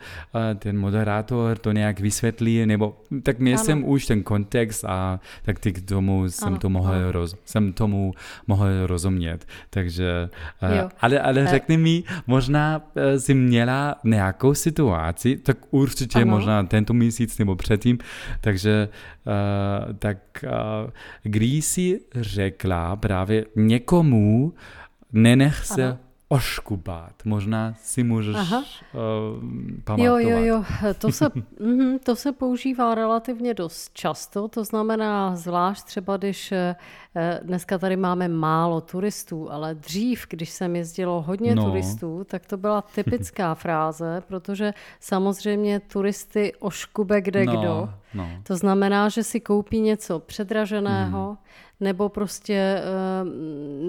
ten 0.59 0.79
moderátor 0.79 1.57
to 1.57 1.71
nějak 1.71 1.99
vysvětlí, 1.99 2.65
nebo 2.65 3.01
tak 3.23 3.39
mě 3.39 3.57
jsem 3.57 3.87
už 3.87 4.05
ten 4.05 4.23
kontext 4.23 4.85
a 4.85 5.19
tak 5.43 5.59
ty 5.59 5.71
k 5.71 5.89
tomu 5.89 6.29
jsem, 6.29 6.57
to 6.57 6.69
mohl 6.69 7.11
roz, 7.11 7.35
jsem 7.45 7.73
tomu 7.73 8.13
mohl 8.47 8.65
rozumět. 8.85 9.45
Takže, 9.69 10.29
ale, 11.01 11.19
ale 11.19 11.47
řekni 11.47 11.77
mi, 11.77 12.03
možná 12.27 12.81
si 13.17 13.33
měla 13.33 13.95
nějakou 14.03 14.53
situaci, 14.53 15.37
tak 15.37 15.57
určitě 15.71 16.19
ano. 16.19 16.31
možná 16.31 16.63
tento 16.63 16.93
měsíc 16.93 17.37
nebo 17.37 17.55
předtím, 17.55 17.97
takže 18.41 18.89
uh, 19.25 19.93
tak 19.99 20.17
uh, 20.43 20.89
když 21.23 21.65
jsi 21.65 22.01
řekla 22.15 22.95
právě 22.95 23.45
někomu, 23.55 24.53
nenech 25.11 25.65
se 25.65 25.83
ano 25.83 26.08
oškubat. 26.31 27.13
Možná 27.25 27.73
si 27.81 28.03
můžeš 28.03 28.35
Aha. 28.35 28.57
uh, 28.59 28.63
pamatovat. 29.83 30.21
Jo, 30.21 30.29
jo, 30.29 30.39
jo. 30.39 30.63
To 30.97 31.11
se, 31.11 31.29
mm, 31.59 31.99
to 31.99 32.15
se 32.15 32.31
používá 32.31 32.95
relativně 32.95 33.53
dost 33.53 33.93
často. 33.93 34.47
To 34.47 34.63
znamená, 34.63 35.35
zvlášť 35.35 35.83
třeba, 35.83 36.17
když 36.17 36.51
eh, 36.51 36.75
dneska 37.43 37.77
tady 37.77 37.95
máme 37.95 38.27
málo 38.27 38.81
turistů, 38.81 39.51
ale 39.51 39.75
dřív, 39.75 40.25
když 40.29 40.49
jsem 40.49 40.75
jezdilo 40.75 41.21
hodně 41.21 41.55
no. 41.55 41.63
turistů, 41.63 42.23
tak 42.23 42.45
to 42.45 42.57
byla 42.57 42.81
typická 42.81 43.55
fráze, 43.63 44.23
protože 44.27 44.73
samozřejmě 44.99 45.79
turisty 45.79 46.53
oškube 46.59 47.21
kde 47.21 47.45
no, 47.45 47.51
kdo. 47.51 47.89
No. 48.13 48.29
To 48.43 48.57
znamená, 48.57 49.09
že 49.09 49.23
si 49.23 49.39
koupí 49.39 49.81
něco 49.81 50.19
předraženého, 50.19 51.31
mm 51.31 51.37
nebo 51.79 52.09
prostě 52.09 52.53
eh, 52.53 52.83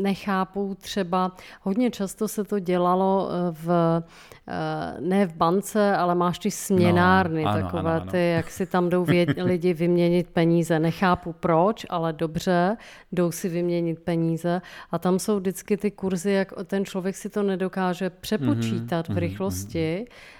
nechápou 0.03 0.75
třeba, 0.75 1.33
hodně 1.63 1.91
často 1.91 2.29
se 2.29 2.45
to 2.45 2.59
dělalo 2.59 3.29
eh, 3.31 3.53
v, 3.53 4.03
eh, 4.49 5.01
ne 5.01 5.27
v 5.27 5.35
bance, 5.35 5.97
ale 5.97 6.15
máš 6.15 6.39
ty 6.39 6.51
směnárny, 6.51 7.45
no, 7.45 7.51
ano, 7.51 7.63
takové 7.63 7.91
ano, 7.91 8.03
ano. 8.03 8.11
ty, 8.11 8.31
jak 8.31 8.51
si 8.51 8.67
tam 8.67 8.89
jdou 8.89 9.05
vě, 9.05 9.27
lidi 9.43 9.75
vyměnit 9.75 10.31
peníze. 10.31 10.79
Nechápu 10.79 11.33
proč, 11.33 11.87
ale 11.89 12.13
dobře, 12.13 12.77
jdou 13.13 13.31
si 13.31 13.49
vyměnit 13.49 13.99
peníze 13.99 14.63
a 14.91 14.99
tam 14.99 15.19
jsou 15.19 15.37
vždycky 15.37 15.77
ty 15.77 15.91
kurzy, 15.91 16.31
jak 16.31 16.53
ten 16.65 16.85
člověk 16.85 17.17
si 17.17 17.31
to 17.31 17.43
nedokáže 17.43 18.11
přepočítat 18.11 19.07
mm-hmm, 19.07 19.13
v 19.13 19.17
mhm, 19.17 19.19
rychlosti, 19.19 20.07
mm-hmm 20.07 20.40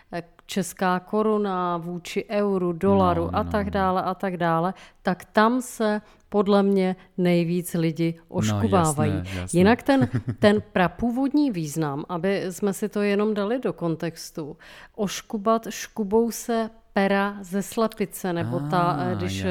česká 0.51 1.01
koruna 1.01 1.77
vůči 1.77 2.27
euru, 2.31 2.73
dolaru 2.73 3.25
no, 3.25 3.39
a 3.39 3.45
tak 3.45 3.67
no. 3.67 3.71
dále 3.71 4.03
a 4.03 4.15
tak 4.15 4.37
dále, 4.37 4.75
tak 5.03 5.25
tam 5.25 5.63
se 5.63 6.01
podle 6.29 6.63
mě 6.63 6.97
nejvíc 7.19 7.75
lidi 7.75 8.21
oškuvávají. 8.29 9.13
No, 9.13 9.19
jasné, 9.19 9.41
jasné. 9.41 9.59
Jinak 9.59 9.83
ten, 9.83 10.09
ten 10.39 10.63
prapůvodní 10.73 11.51
význam, 11.51 12.05
aby 12.09 12.45
jsme 12.51 12.73
si 12.73 12.89
to 12.89 13.03
jenom 13.03 13.35
dali 13.35 13.59
do 13.59 13.73
kontextu, 13.73 14.57
oškubat 14.97 15.67
škubou 15.69 16.31
se 16.31 16.71
pera 16.93 17.37
ze 17.41 17.63
slepice, 17.63 18.33
nebo 18.33 18.61
ta, 18.61 18.81
ah, 18.81 19.15
když 19.15 19.47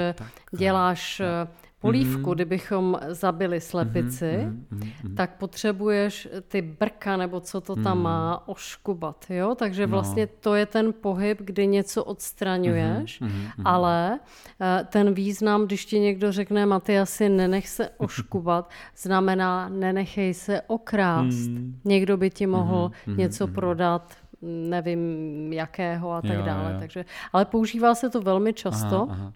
děláš... 0.57 1.19
Je 1.19 1.25
polívku, 1.79 2.21
mm-hmm. 2.21 2.35
kdybychom 2.35 2.99
zabili 3.07 3.61
slepici, 3.61 4.47
mm-hmm, 4.47 5.15
tak 5.15 5.37
potřebuješ 5.37 6.27
ty 6.47 6.61
brka, 6.61 7.17
nebo 7.17 7.39
co 7.39 7.61
to 7.61 7.75
tam 7.75 7.97
mm-hmm. 7.97 8.01
má, 8.01 8.47
oškubat. 8.47 9.25
Jo? 9.29 9.55
Takže 9.55 9.87
no. 9.87 9.91
vlastně 9.91 10.27
to 10.27 10.55
je 10.55 10.65
ten 10.65 10.93
pohyb, 10.93 11.37
kdy 11.41 11.67
něco 11.67 12.03
odstraňuješ, 12.03 13.21
mm-hmm, 13.21 13.61
ale 13.65 14.19
uh, 14.19 14.87
ten 14.87 15.13
význam, 15.13 15.65
když 15.65 15.85
ti 15.85 15.99
někdo 15.99 16.31
řekne, 16.31 16.65
Matyasi, 16.65 17.29
nenech 17.29 17.69
se 17.69 17.89
oškubat, 17.97 18.69
znamená 18.97 19.69
nenechej 19.69 20.33
se 20.33 20.61
okrást. 20.61 21.49
Mm-hmm. 21.49 21.73
Někdo 21.85 22.17
by 22.17 22.29
ti 22.29 22.47
mohl 22.47 22.91
mm-hmm, 22.91 23.17
něco 23.17 23.47
prodat, 23.47 24.15
nevím 24.41 25.53
jakého 25.53 26.11
a 26.11 26.21
tak 26.21 26.37
jo, 26.37 26.41
dále. 26.45 26.73
Jo. 26.73 26.79
Takže, 26.79 27.05
ale 27.33 27.45
používá 27.45 27.95
se 27.95 28.09
to 28.09 28.21
velmi 28.21 28.53
často. 28.53 29.07
Aha, 29.09 29.19
aha. 29.19 29.33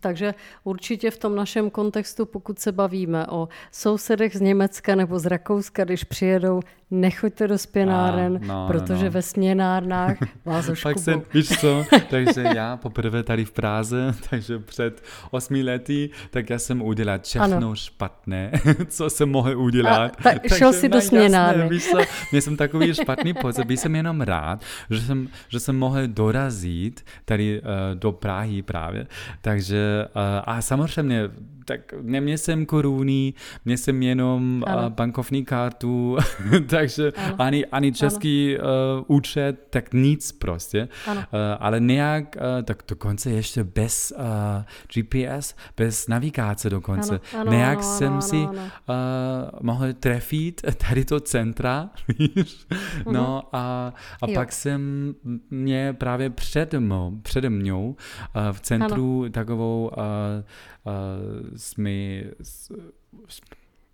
Takže 0.00 0.34
určitě 0.64 1.10
v 1.10 1.18
tom 1.18 1.36
našem 1.36 1.70
kontextu, 1.70 2.26
pokud 2.26 2.58
se 2.58 2.72
bavíme 2.72 3.26
o 3.26 3.48
sousedech 3.72 4.36
z 4.36 4.40
Německa 4.40 4.94
nebo 4.94 5.18
z 5.18 5.26
Rakouska, 5.26 5.84
když 5.84 6.04
přijedou, 6.04 6.60
nechoďte 6.90 7.48
do 7.48 7.58
spěnáren, 7.58 8.40
a, 8.42 8.46
no, 8.46 8.66
protože 8.66 8.98
no, 8.98 9.04
no. 9.04 9.10
ve 9.10 9.22
směnárnách 9.22 10.16
vás 10.44 10.70
Pak 10.82 10.98
jsem, 10.98 11.22
víš 11.34 11.48
co, 11.48 11.84
takže 12.10 12.44
já 12.54 12.76
poprvé 12.76 13.22
tady 13.22 13.44
v 13.44 13.52
Praze, 13.52 14.14
takže 14.30 14.58
před 14.58 15.02
osmi 15.30 15.62
lety, 15.62 16.10
tak 16.30 16.50
já 16.50 16.58
jsem 16.58 16.82
udělal 16.82 17.18
všechno 17.22 17.56
ano. 17.56 17.74
špatné, 17.74 18.52
co 18.86 19.10
jsem 19.10 19.28
mohl 19.28 19.58
udělat. 19.58 20.16
A, 20.18 20.22
tak, 20.22 20.38
takže 20.38 20.58
šel 20.58 20.72
si 20.72 20.88
do 20.88 21.00
směnárny. 21.00 21.68
Víš 21.68 21.90
co, 21.90 21.98
mě 22.32 22.40
jsem 22.40 22.56
takový 22.56 22.94
špatný 22.94 23.34
pocit, 23.34 23.70
jsem 23.70 23.96
jenom 23.96 24.20
rád, 24.20 24.64
že 24.90 25.00
jsem, 25.00 25.28
že 25.48 25.60
jsem 25.60 25.78
mohl 25.78 26.06
dorazit 26.06 27.04
tady 27.24 27.60
uh, 27.60 27.66
do 27.94 28.12
Prahy 28.12 28.62
právě, 28.62 29.06
takže 29.40 30.06
uh, 30.14 30.22
a 30.44 30.62
samozřejmě 30.62 31.30
tak 31.66 31.94
neměl 32.02 32.38
jsem 32.38 32.66
koruny, 32.66 33.34
měl 33.64 33.76
jsem 33.76 34.02
jenom 34.02 34.64
uh, 34.68 34.88
bankovní 34.88 35.44
kartu, 35.44 36.16
takže 36.68 37.12
ano. 37.12 37.34
ani, 37.38 37.66
ani 37.66 37.92
český 37.92 38.56
uh, 38.58 38.64
účet, 39.06 39.66
tak 39.70 39.94
nic 39.94 40.32
prostě. 40.32 40.88
Uh, 41.08 41.14
ale 41.58 41.80
nějak, 41.80 42.36
uh, 42.36 42.62
tak 42.62 42.82
dokonce 42.88 43.30
ještě 43.30 43.64
bez 43.64 44.12
uh, 44.16 44.24
GPS, 44.94 45.54
bez 45.76 46.08
navigace 46.08 46.70
dokonce. 46.70 47.20
Ano, 47.34 47.40
ano, 47.40 47.52
nějak 47.52 47.78
ano, 47.78 47.88
jsem 47.96 48.12
ano, 48.12 48.22
si 48.22 48.36
ano. 48.36 48.50
Uh, 48.52 49.58
mohl 49.62 49.92
trefit 49.92 50.62
tady 50.88 51.04
to 51.04 51.20
centra, 51.20 51.90
víš? 52.18 52.66
Uh-huh. 52.70 53.12
No 53.12 53.42
a, 53.52 53.92
a 54.22 54.26
pak 54.34 54.52
jsem 54.52 55.14
mě 55.50 55.92
právě 55.92 56.30
před 56.30 56.74
mnou, 56.74 57.18
přede 57.22 57.50
mnou 57.50 57.96
uh, 58.36 58.52
v 58.52 58.60
centru 58.60 59.20
ano. 59.22 59.30
takovou 59.30 59.90
uh, 59.96 60.02
smy, 61.56 62.24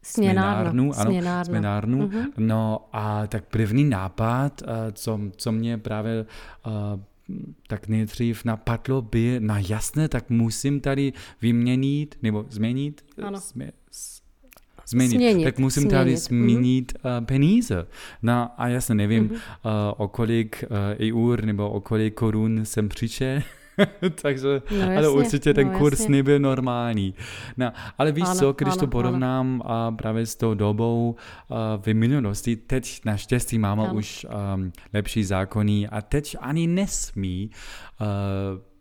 směnárnu, 0.03 0.93
ano, 0.95 1.05
směnárnu. 1.05 1.45
směnárnu. 1.45 2.09
Uh-huh. 2.09 2.27
No 2.37 2.89
a 2.93 3.27
tak 3.27 3.45
první 3.45 3.85
nápad, 3.85 4.63
co, 4.93 5.21
co 5.37 5.53
mě 5.53 5.79
právě 5.79 6.27
tak 7.67 7.89
nejdřív 7.89 8.45
napadlo 8.45 9.03
by, 9.03 9.37
na 9.41 9.59
jasné, 9.69 10.09
tak 10.09 10.31
musím 10.31 10.81
tady 10.81 11.13
vyměnit, 11.43 12.19
nebo 12.23 12.47
změnit, 12.49 13.05
ano. 13.23 13.41
Jsme, 13.41 13.71
změnit. 14.89 15.17
Směnit, 15.17 15.45
tak 15.45 15.59
musím 15.59 15.81
směnit. 15.81 15.99
tady 15.99 16.17
změnit 16.17 16.93
uh, 17.05 17.25
peníze. 17.25 17.87
No 18.23 18.51
a 18.57 18.69
jasně 18.69 18.95
nevím, 18.95 19.29
uh-huh. 19.29 19.35
uh, 19.35 19.95
o 19.97 20.09
kolik 20.09 20.65
uh, 20.71 21.23
eur 21.29 21.45
nebo 21.45 21.71
o 21.71 21.81
kolik 21.81 22.15
korun 22.15 22.65
jsem 22.65 22.89
přišel. 22.89 23.41
Takže, 24.23 24.63
no 24.71 24.77
jasně, 24.77 24.97
ale 24.97 25.09
určitě 25.09 25.55
ten 25.55 25.73
no 25.73 25.79
kurz 25.79 26.01
jasně. 26.01 26.17
nebyl 26.17 26.39
normální. 26.39 27.15
No, 27.57 27.73
ale 27.99 28.13
víš 28.13 28.25
ano, 28.29 28.41
co, 28.41 28.53
když 28.53 28.73
ano, 28.73 28.81
to 28.81 28.87
porovnám 28.87 29.63
a 29.65 29.91
právě 29.91 30.27
s 30.27 30.37
tou 30.37 30.55
dobou 30.55 31.17
uh, 31.49 31.57
v 31.83 31.95
minulosti, 31.95 32.57
teď 32.57 33.01
naštěstí 33.05 33.59
máme 33.59 33.83
ano. 33.83 33.95
už 33.95 34.27
um, 34.55 34.73
lepší 34.93 35.25
zákony 35.25 35.89
a 35.89 36.03
teď 36.03 36.37
ani 36.41 36.67
nesmí 36.67 37.51
uh, 38.01 38.07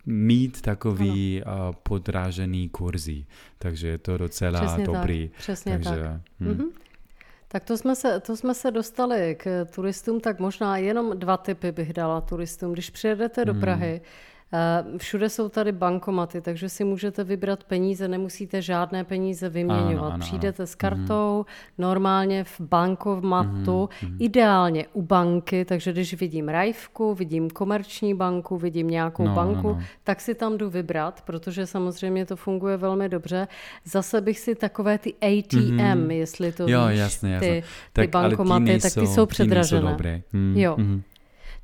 mít 0.06 0.60
takový 0.60 1.42
uh, 1.42 1.52
podrážený 1.82 2.68
kurzy. 2.68 3.26
Takže 3.58 3.88
je 3.88 3.98
to 3.98 4.18
docela 4.18 4.60
přesně 4.60 4.84
dobrý. 4.86 5.28
Tak, 5.28 5.38
přesně 5.38 5.72
Takže, 5.72 6.02
tak. 6.02 6.20
Hm. 6.40 6.48
Mm-hmm. 6.48 6.68
Tak 7.48 7.64
to 7.64 7.76
jsme, 7.76 7.96
se, 7.96 8.20
to 8.20 8.36
jsme 8.36 8.54
se 8.54 8.70
dostali 8.70 9.36
k 9.38 9.64
turistům, 9.74 10.20
tak 10.20 10.38
možná 10.38 10.76
jenom 10.76 11.18
dva 11.18 11.36
typy 11.36 11.72
bych 11.72 11.92
dala 11.92 12.20
turistům. 12.20 12.72
Když 12.72 12.90
přijedete 12.90 13.44
do 13.44 13.52
hmm. 13.52 13.60
Prahy, 13.60 14.00
Eh, 14.00 14.31
všude 14.98 15.28
jsou 15.28 15.48
tady 15.48 15.72
bankomaty, 15.72 16.40
takže 16.40 16.68
si 16.68 16.84
můžete 16.84 17.24
vybrat 17.24 17.64
peníze, 17.64 18.08
nemusíte 18.08 18.62
žádné 18.62 19.04
peníze 19.04 19.48
vyměňovat. 19.48 20.06
Ano, 20.06 20.14
ano, 20.14 20.18
Přijdete 20.18 20.66
s 20.66 20.74
kartou, 20.74 21.44
mm-hmm. 21.46 21.72
normálně 21.78 22.44
v 22.44 22.60
bankomatu, 22.60 23.88
mm-hmm. 23.88 24.16
ideálně 24.18 24.86
u 24.92 25.02
banky, 25.02 25.64
takže 25.64 25.92
když 25.92 26.14
vidím 26.14 26.48
Rajvku, 26.48 27.14
vidím 27.14 27.50
komerční 27.50 28.14
banku, 28.14 28.56
vidím 28.56 28.90
nějakou 28.90 29.24
no, 29.24 29.34
banku, 29.34 29.68
no, 29.68 29.74
no. 29.74 29.82
tak 30.04 30.20
si 30.20 30.34
tam 30.34 30.58
jdu 30.58 30.70
vybrat, 30.70 31.22
protože 31.26 31.66
samozřejmě 31.66 32.26
to 32.26 32.36
funguje 32.36 32.76
velmi 32.76 33.08
dobře. 33.08 33.48
Zase 33.84 34.20
bych 34.20 34.38
si 34.38 34.54
takové 34.54 34.98
ty 34.98 35.14
ATM, 35.14 35.56
mm-hmm. 35.56 36.10
jestli 36.10 36.52
to 36.52 36.68
jo, 36.68 36.86
víš, 36.88 36.98
jasně, 36.98 37.34
jasně. 37.34 37.48
ty, 37.48 37.66
tak, 37.92 38.04
ty 38.04 38.10
bankomaty, 38.10 38.64
ty 38.64 38.70
nejsou, 38.70 38.88
tak 38.88 39.04
ty 39.04 39.06
jsou 39.06 39.26
předražené. 39.26 39.80
Ty 39.80 39.84
nejsou 39.84 39.92
dobré. 39.92 40.22
Mm, 40.32 40.56
jo. 40.56 40.76
Mm-hmm 40.76 41.02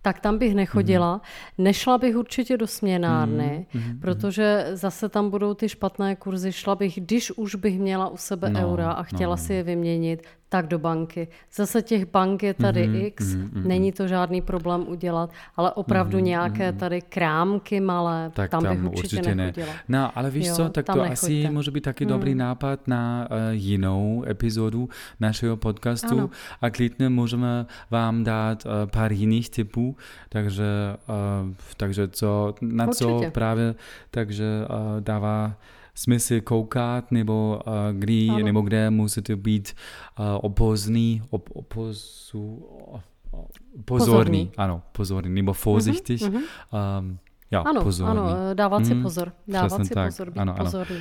tak 0.02 0.20
tam 0.20 0.38
bych 0.38 0.54
nechodila. 0.54 1.14
Mm. 1.14 1.64
Nešla 1.64 1.98
bych 1.98 2.16
určitě 2.16 2.56
do 2.56 2.66
směnárny, 2.66 3.66
mm. 3.74 3.82
Mm. 3.82 4.00
protože 4.00 4.66
zase 4.72 5.08
tam 5.08 5.30
budou 5.30 5.54
ty 5.54 5.68
špatné 5.68 6.16
kurzy. 6.16 6.52
Šla 6.52 6.74
bych, 6.74 7.00
když 7.00 7.30
už 7.30 7.54
bych 7.54 7.78
měla 7.78 8.08
u 8.08 8.16
sebe 8.16 8.50
no, 8.50 8.60
eura 8.60 8.90
a 8.90 9.02
chtěla 9.02 9.36
no, 9.36 9.42
si 9.42 9.54
je 9.54 9.62
vyměnit, 9.62 10.22
tak 10.48 10.66
do 10.66 10.78
banky. 10.78 11.28
Zase 11.54 11.82
těch 11.82 12.10
bank 12.10 12.42
je 12.42 12.54
tady 12.54 12.86
Mhm, 12.88 12.96
x, 12.96 13.34
mhm, 13.34 13.50
mhm. 13.54 13.68
není 13.68 13.92
to 13.92 14.08
žádný 14.08 14.42
problém 14.42 14.84
udělat, 14.88 15.30
ale 15.56 15.72
opravdu 15.72 16.18
nějaké 16.18 16.72
tady 16.72 17.00
krámky 17.02 17.80
malé, 17.80 18.30
Tak 18.34 18.50
tam, 18.50 18.62
tam, 18.62 18.76
bych 18.76 18.84
určitě, 18.84 19.16
určitě 19.16 19.34
ne. 19.34 19.46
nechodila. 19.46 19.72
No, 19.88 20.18
ale 20.18 20.30
víš 20.30 20.46
Jo, 20.46 20.54
co, 20.54 20.68
tak 20.68 20.86
to 20.86 20.92
nechoďte. 20.92 21.12
asi 21.12 21.48
může 21.50 21.70
být 21.70 21.80
taky 21.84 22.06
dobrý 22.06 22.34
nápad 22.34 22.88
na 22.88 23.28
uh, 23.30 23.36
jinou 23.50 24.24
epizodu 24.28 24.88
našeho 25.20 25.56
podcastu 25.56 26.18
Ano. 26.18 26.30
a 26.62 26.70
klidně 26.70 27.08
můžeme 27.08 27.66
vám 27.90 28.24
dát 28.24 28.66
uh, 28.66 28.72
pár 28.90 29.12
jiných 29.12 29.50
typů, 29.50 29.96
takže, 30.28 30.64
uh, 31.08 31.54
takže 31.76 32.08
co, 32.08 32.54
na 32.60 32.86
co 32.86 33.08
Určitě. 33.14 33.30
právě 33.30 33.74
takže 34.10 34.44
uh, 34.70 35.00
dává 35.00 35.52
smysl 35.98 36.40
koukat, 36.40 37.12
nebo 37.12 37.60
uh, 37.66 37.72
kdy, 37.92 38.28
Ano. 38.28 38.38
nebo 38.44 38.60
kde 38.60 38.90
musíte 38.90 39.36
být 39.36 39.74
uh, 40.18 40.24
opozný, 40.40 41.22
op, 41.30 41.48
opozu, 41.52 42.66
o- 42.70 43.00
o- 43.32 43.46
pozorný, 43.84 43.84
Pozorný. 43.84 44.50
ano, 44.56 44.82
pozorný, 44.92 45.30
nebo 45.34 45.54
vorsichtig, 45.64 46.22
Mhm. 46.22 46.36
um, 46.36 47.18
jo, 47.50 47.62
Ano, 47.66 47.82
pozorný. 47.82 48.10
ano, 48.20 48.30
dávat 48.54 48.86
si 48.86 48.94
Mhm, 48.94 49.02
pozor, 49.02 49.32
dávat 49.48 49.66
přesně 49.66 49.84
si 49.84 49.94
tak, 49.94 50.06
pozor, 50.08 50.30
být 50.30 50.38
ano, 50.40 50.52
ano. 50.54 50.64
pozorný. 50.64 50.96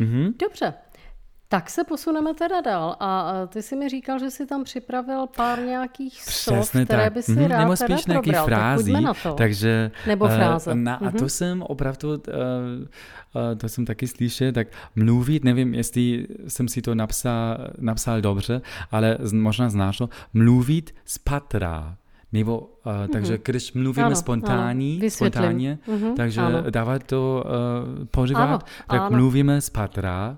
Mhm. 0.00 0.32
Dobře, 0.42 0.74
tak 1.50 1.70
se 1.70 1.84
posuneme 1.84 2.34
teda 2.34 2.60
dál. 2.60 2.96
A 3.00 3.32
ty 3.46 3.62
si 3.62 3.76
mi 3.76 3.88
říkal, 3.88 4.18
že 4.18 4.30
jsi 4.30 4.46
tam 4.46 4.64
připravil 4.64 5.26
pár 5.36 5.58
nějakých 5.62 6.22
slov, 6.22 6.58
Přesně 6.58 6.84
které 6.84 7.04
tak. 7.04 7.12
by 7.12 7.22
si 7.22 7.32
Mhm, 7.32 7.44
rád 7.44 7.58
Nebo 7.58 7.76
teda 7.76 7.96
spíš 7.96 8.06
nějaký 8.06 8.30
probral. 8.30 8.46
frází, 8.46 8.92
tak 8.92 9.02
na 9.02 9.14
to. 9.14 9.32
takže 9.34 9.90
Nebo 10.06 10.26
eh, 10.26 10.36
fráze. 10.36 10.74
na, 10.74 10.94
a 10.94 11.10
to 11.10 11.16
Mhm. 11.18 11.28
jsem 11.28 11.62
opravdu, 11.62 12.08
uh, 12.08 12.14
uh, 12.16 12.20
to 13.58 13.68
jsem 13.68 13.84
taky 13.86 14.06
slyšel, 14.08 14.52
tak 14.52 14.68
mluvit, 14.96 15.44
nevím, 15.44 15.74
jestli 15.74 16.26
jsem 16.48 16.68
si 16.68 16.82
to 16.82 16.94
napsal, 16.94 17.56
napsal 17.78 18.20
dobře, 18.20 18.60
ale 18.90 19.18
možná 19.32 19.68
znáš 19.68 19.98
to, 19.98 20.08
mluvit 20.34 20.94
z 21.04 21.18
patra. 21.18 21.96
Nebo, 22.32 22.58
uh, 22.60 22.92
takže 23.12 23.38
když 23.44 23.72
mluvíme 23.72 24.06
Ano, 24.06 24.16
spontánní, 24.16 24.98
ano, 25.00 25.10
spontánně, 25.10 25.78
Mhm, 25.86 26.14
takže 26.14 26.40
ano. 26.40 26.62
dávat 26.70 27.02
to 27.04 27.44
uh, 27.98 28.04
požívat, 28.04 28.66
tak 28.88 29.00
ano. 29.00 29.10
mluvíme 29.16 29.60
z 29.60 29.70
patra. 29.70 30.36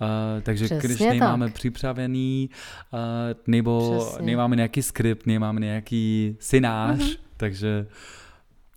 Uh, 0.00 0.42
takže 0.42 0.64
Přesně 0.64 0.88
když 0.88 0.98
tak. 0.98 1.08
nemáme 1.12 1.48
připravený, 1.50 2.50
uh, 2.92 2.98
nebo 3.46 3.96
Přesně. 4.00 4.26
nemáme 4.26 4.56
nějaký 4.56 4.82
skript, 4.82 5.26
nemáme 5.26 5.60
nějaký 5.60 6.36
scénář, 6.40 6.98
Mhm. 6.98 7.10
takže... 7.36 7.86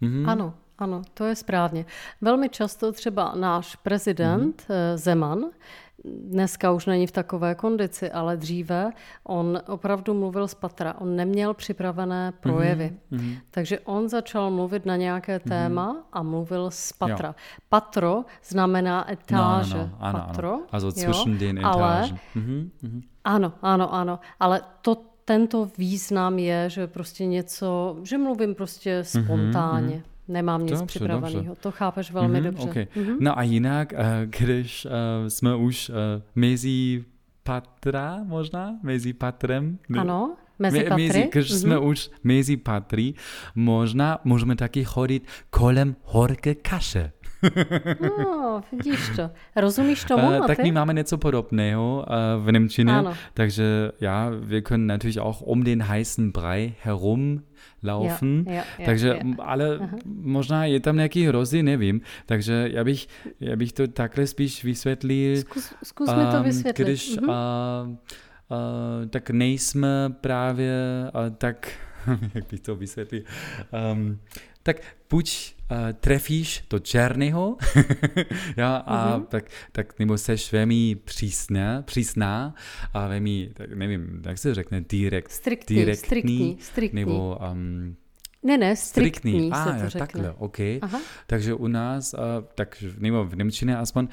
Mhm. 0.01 0.29
Ano, 0.29 0.53
ano, 0.79 1.01
to 1.13 1.25
je 1.25 1.35
správně. 1.35 1.85
Velmi 2.21 2.49
často 2.49 2.91
třeba 2.91 3.33
náš 3.35 3.75
prezident 3.75 4.63
mm-hmm. 4.67 4.97
Zeman, 4.97 5.45
dneska 6.05 6.71
už 6.71 6.85
není 6.85 7.07
v 7.07 7.11
takové 7.11 7.55
kondici, 7.55 8.11
ale 8.11 8.37
dříve 8.37 8.91
on 9.23 9.59
opravdu 9.67 10.13
mluvil 10.13 10.47
z 10.47 10.53
patra. 10.53 10.95
On 10.99 11.15
neměl 11.15 11.53
připravené 11.53 12.33
projevy. 12.39 12.93
Mhm. 13.11 13.35
Takže 13.51 13.79
on 13.79 14.09
začal 14.09 14.51
mluvit 14.51 14.85
na 14.85 14.95
nějaké 14.95 15.39
téma 15.39 16.03
a 16.13 16.23
mluvil 16.23 16.71
z 16.71 16.93
patra. 16.93 17.35
Patro 17.69 18.25
znamená 18.43 19.11
etáže. 19.11 19.77
No, 19.77 19.83
no, 19.83 19.89
no, 19.91 19.97
ano, 19.99 20.19
Patro, 20.19 20.53
ano. 20.53 20.63
Also 20.71 20.91
jo, 20.95 21.25
den 21.39 21.65
ale. 21.65 22.09
Mhm, 22.35 22.71
mhm. 22.81 23.01
ano, 23.23 23.53
ano, 23.61 23.93
ano. 23.93 24.19
Ale 24.39 24.61
to, 24.81 24.97
tento 25.25 25.69
význam 25.77 26.39
je, 26.39 26.69
že 26.69 26.87
prostě 26.87 27.25
něco, 27.25 27.97
že 28.03 28.17
mluvím 28.17 28.55
prostě 28.55 29.03
spontánně. 29.03 30.03
Nemám 30.27 30.61
nic 30.61 30.71
Dobře, 30.71 30.85
připraveného. 30.85 31.43
dobře. 31.43 31.61
To 31.61 31.71
chápeš 31.71 32.11
velmi 32.11 32.41
Mhm, 32.41 32.43
dobře. 32.43 32.69
okay. 32.69 32.87
Mhm. 32.95 33.15
No 33.19 33.39
a 33.39 33.43
jinak, 33.43 33.93
eh, 33.93 34.03
když 34.25 34.85
eh, 34.85 35.29
jsme 35.29 35.55
už 35.55 35.89
eh, 35.89 36.21
mezi 36.35 37.03
patra 37.43 38.19
možná, 38.23 38.75
mezi 38.83 39.13
patrem. 39.13 39.77
Ano, 39.99 40.35
mezi 40.59 40.79
Me- 40.79 40.89
patry. 40.89 41.07
Mezi, 41.07 41.29
když 41.31 41.49
Mhm. 41.49 41.59
jsme 41.59 41.77
už 41.79 42.09
mezi 42.23 42.57
patry, 42.57 43.13
možná 43.55 44.19
můžeme 44.23 44.55
taky 44.55 44.83
chodit 44.83 45.27
kolem 45.49 45.95
horké 46.03 46.55
kaše. 46.55 47.11
No, 48.19 48.61
vidíš 48.71 49.09
to. 49.15 49.29
Rozumíš 49.55 50.03
tomu, 50.03 50.31
Äh, 50.31 50.39
a 50.39 50.47
tak 50.47 50.59
my 50.63 50.71
máme 50.71 50.93
něco 50.93 51.17
podobného 51.17 52.05
äh, 52.07 52.45
v 52.45 52.51
Němčině, 52.51 52.91
Ano. 52.93 53.13
takže 53.33 53.91
ja, 54.01 54.29
wir 54.39 54.61
können 54.61 54.87
natürlich 54.87 55.19
auch 55.19 55.41
um 55.41 55.63
den 55.63 55.83
heißen 55.83 56.31
Brei 56.31 56.73
herumlaufen. 56.83 58.43
Ja, 58.47 58.53
ja, 58.53 58.63
ja, 58.79 58.85
takže, 58.85 59.07
ja. 59.07 59.35
ale 59.39 59.79
možná 60.05 60.65
je 60.65 60.79
tam 60.79 60.95
nějaký 60.95 61.29
rozdíl, 61.29 61.63
nevím. 61.63 62.01
Takže 62.25 62.69
já 62.73 62.83
bych, 62.83 63.07
já 63.39 63.55
bych 63.55 63.73
to 63.73 63.87
takhle 63.87 64.27
spíš 64.27 64.63
vysvětlil. 64.63 65.37
Zkus, 65.41 65.73
zkus 65.83 66.09
mi 66.09 66.23
to 66.31 66.37
ähm, 66.37 66.43
vysvětlit. 66.43 66.85
Když 66.87 67.17
Mhm. 67.17 67.29
uh, 67.29 67.35
uh, 67.89 67.95
tak 69.09 69.29
nejsme 69.29 70.09
právě 70.21 70.73
uh, 71.15 71.35
tak, 71.37 71.71
jak 72.33 72.45
bych 72.51 72.59
to 72.59 72.75
vysvětlil, 72.75 73.21
um, 73.93 74.19
tak 74.63 74.77
buď 75.09 75.53
uh, 75.61 75.62
trefíš 75.93 76.63
to 76.67 76.79
černého, 76.79 77.57
ja, 78.57 78.75
a 78.75 79.17
Mhm. 79.17 79.25
tak, 79.25 79.45
tak 79.71 79.99
nebo 79.99 80.17
seš 80.17 80.51
velmi 80.51 80.95
přísná, 80.95 81.81
přísná 81.81 82.55
a 82.93 83.07
velmi, 83.07 83.49
tak 83.53 83.73
nevím, 83.73 84.21
jak 84.25 84.37
se 84.37 84.53
řekne, 84.55 84.81
direkt, 84.89 85.31
Striktní, 85.31 85.75
direktní, 85.75 86.07
striktní, 86.07 86.57
striktní. 86.61 86.99
nebo 86.99 87.39
um, 87.51 87.95
Ne, 88.43 88.57
ne, 88.57 88.75
striktní, 88.75 89.31
striktní. 89.31 89.49
se 89.63 89.69
A, 89.79 89.83
to 89.83 89.89
řekne. 89.89 89.99
takhle, 89.99 90.31
OK. 90.37 90.57
Aha. 90.81 90.99
Takže 91.27 91.53
u 91.53 91.67
nás, 91.67 92.13
uh, 92.13 92.19
tak 92.55 92.83
nebo 92.97 93.25
v 93.25 93.35
Němčině 93.35 93.77
aspoň, 93.77 94.07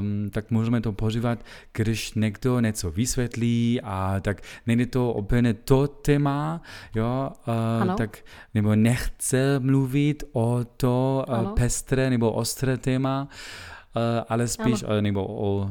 um, 0.00 0.30
tak 0.30 0.50
můžeme 0.50 0.80
to 0.80 0.92
používat, 0.92 1.38
když 1.72 2.14
někdo 2.14 2.60
něco 2.60 2.90
vysvětlí 2.90 3.80
a 3.84 4.20
tak 4.20 4.42
není 4.66 4.86
to 4.86 5.12
úplně 5.12 5.54
to 5.54 5.88
téma, 5.88 6.62
jo, 6.94 7.30
Ano. 7.80 7.92
uh, 7.92 7.96
tak 7.98 8.18
nebo 8.54 8.74
nechce 8.76 9.58
mluvit 9.58 10.24
o 10.32 10.60
to 10.76 11.24
uh, 11.28 11.34
Ano. 11.34 11.52
pestré 11.56 12.10
nebo 12.10 12.32
ostré 12.32 12.76
téma, 12.76 13.22
uh, 13.22 13.28
ale 14.28 14.48
spíš, 14.48 14.82
uh, 14.82 14.88
nebo 15.00 15.26
o, 15.26 15.70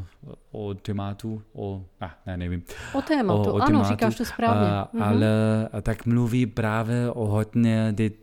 o 0.51 0.73
tématu, 0.73 1.41
o, 1.53 1.85
ah, 2.01 2.09
ne, 2.25 2.37
nevím, 2.37 2.63
O 2.93 3.01
tématu, 3.01 3.39
o, 3.41 3.53
o 3.53 3.55
ano, 3.55 3.65
tématu, 3.65 3.89
říkáš 3.89 4.15
to 4.15 4.25
správně. 4.25 4.67
a- 4.67 4.87
Mhm. 4.93 5.03
ale 5.03 5.27
tak 5.81 6.05
mluví 6.05 6.45
právě 6.45 7.11
o 7.11 7.25
hodně, 7.27 7.87
det, 7.91 8.13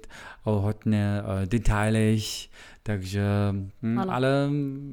o 0.45 0.61
hodně 0.61 1.23
uh, 1.23 1.47
detailech, 1.49 2.25
takže, 2.83 3.23
hm, 3.83 3.99
Ano. 3.99 4.13
ale 4.15 4.49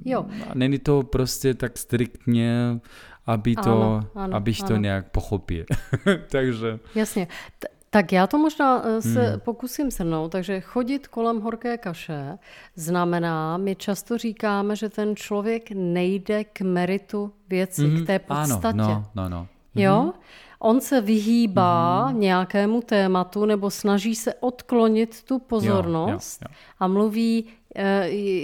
Jo. 0.05 0.25
není 0.53 0.79
to 0.79 1.03
prostě 1.03 1.53
tak 1.53 1.77
striktně, 1.77 2.79
aby 3.25 3.55
to, 3.55 3.61
Ano, 3.71 4.07
ano, 4.15 4.35
abych 4.35 4.59
to 4.59 4.73
ano. 4.73 4.77
nějak 4.81 5.09
pochopil. 5.11 5.65
takže, 6.31 6.79
Jasně. 6.95 7.27
T- 7.59 7.67
tak 7.93 8.11
já 8.11 8.27
to 8.27 8.37
možná 8.37 8.83
eh, 8.85 9.01
se 9.01 9.29
Hmm. 9.29 9.39
pokusím 9.39 9.91
shrnout. 9.91 10.31
Takže 10.31 10.61
chodit 10.61 11.07
kolem 11.07 11.41
horké 11.41 11.77
kaše 11.77 12.37
znamená, 12.75 13.57
my 13.57 13.75
často 13.75 14.17
říkáme, 14.17 14.75
že 14.75 14.89
ten 14.89 15.15
člověk 15.15 15.71
nejde 15.71 16.43
k 16.43 16.61
meritu 16.61 17.31
věci, 17.49 17.81
mhm, 17.87 18.03
k 18.03 18.07
té 18.07 18.19
ano, 18.29 18.55
podstatě. 18.55 18.77
no, 18.77 19.03
no, 19.15 19.29
no. 19.29 19.47
Jo? 19.75 20.13
On 20.59 20.81
se 20.81 21.01
vyhýbá 21.01 22.09
nějakému 22.11 22.81
tématu 22.81 23.45
nebo 23.45 23.69
snaží 23.69 24.15
se 24.15 24.33
odklonit 24.33 25.23
tu 25.23 25.39
pozornost 25.39 26.41
jo, 26.41 26.47
jo. 26.49 26.55
a 26.79 26.87
mluví, 26.87 27.45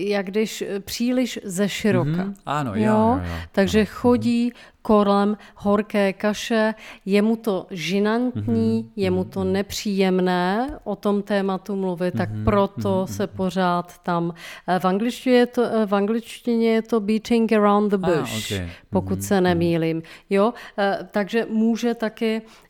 jak 0.08 0.26
když 0.26 0.62
eh, 0.62 0.80
příliš 0.80 1.40
ze 1.44 1.70
široka. 1.70 2.10
Mhm, 2.10 2.36
ano, 2.46 2.72
jo, 2.76 2.82
jo, 2.84 3.20
jo. 3.24 3.32
Takže 3.52 3.86
chodí 3.86 4.52
kolem 4.82 5.38
horké 5.56 6.14
kaše, 6.14 6.74
je 7.06 7.22
mu 7.22 7.36
to 7.36 7.68
žinantní, 7.72 8.74
Mhm, 8.82 8.92
je 8.96 9.12
mu 9.12 9.24
to 9.24 9.44
nepříjemné 9.44 10.80
o 10.84 10.96
tom 10.96 11.22
tématu 11.22 11.76
mluvit, 11.76 12.14
tak 12.18 12.30
Mhm, 12.32 12.44
proto 12.46 13.08
se 13.08 13.28
pořád 13.28 13.98
tam, 14.04 14.34
eh, 14.68 14.80
v 14.80 14.86
angličtině 14.86 15.36
je 15.38 15.46
to, 15.46 15.64
eh, 15.66 15.86
v 15.86 15.96
angličtině 15.96 16.70
je 16.74 16.82
to 16.82 17.00
beating 17.00 17.54
around 17.54 17.90
the 17.92 17.98
Ah, 18.04 18.20
bush, 18.20 18.52
okay. 18.52 18.70
pokud 18.90 19.24
se 19.24 19.42
nemýlím. 19.42 20.02
Jo, 20.30 20.54
eh, 20.78 21.00
takže 21.12 21.46
může 21.50 21.94
taky, 21.94 22.42
eh, 22.42 22.67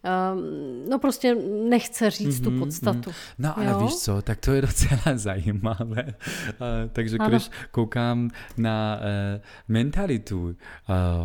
no 0.89 0.99
prostě 0.99 1.35
nechce 1.69 2.09
říct 2.09 2.39
tu 2.39 2.51
podstatu. 2.59 3.11
No 3.39 3.57
ale 3.59 3.65
Jo? 3.71 3.79
víš 3.79 3.95
co, 3.95 4.21
tak 4.21 4.39
to 4.39 4.51
je 4.53 4.61
docela 4.61 5.01
zajímavé. 5.15 6.03
Uh, 6.05 6.89
takže 6.93 7.17
Ano. 7.17 7.29
když 7.29 7.49
koukám 7.71 8.29
na 8.57 8.99
uh, 8.99 9.41
mentalitu 9.67 10.41
uh, 10.43 10.55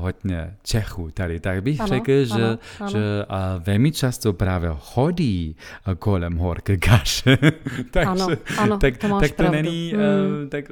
hodně 0.02 0.56
Čechů 0.62 1.10
tady, 1.10 1.40
tak 1.40 1.62
bych 1.62 1.80
Ano, 1.80 1.88
řekl, 1.88 2.24
že, 2.24 2.32
ano, 2.44 2.58
ano. 2.80 2.90
že 2.90 2.98
uh, 2.98 3.62
velmi 3.64 3.92
často 3.92 4.32
právě 4.32 4.70
chodí 4.78 5.56
uh, 5.88 5.94
kolem 5.94 6.36
horké 6.36 6.76
kaše. 6.76 7.36
takže, 7.90 8.08
Ano, 8.08 8.26
ano, 8.58 8.78
tak, 8.78 8.96
to 8.96 9.08
tak 9.20 9.30
to 9.30 9.36
pravdu. 9.36 9.56
není, 9.62 9.92
uh, 9.94 10.48
tak, 10.48 10.64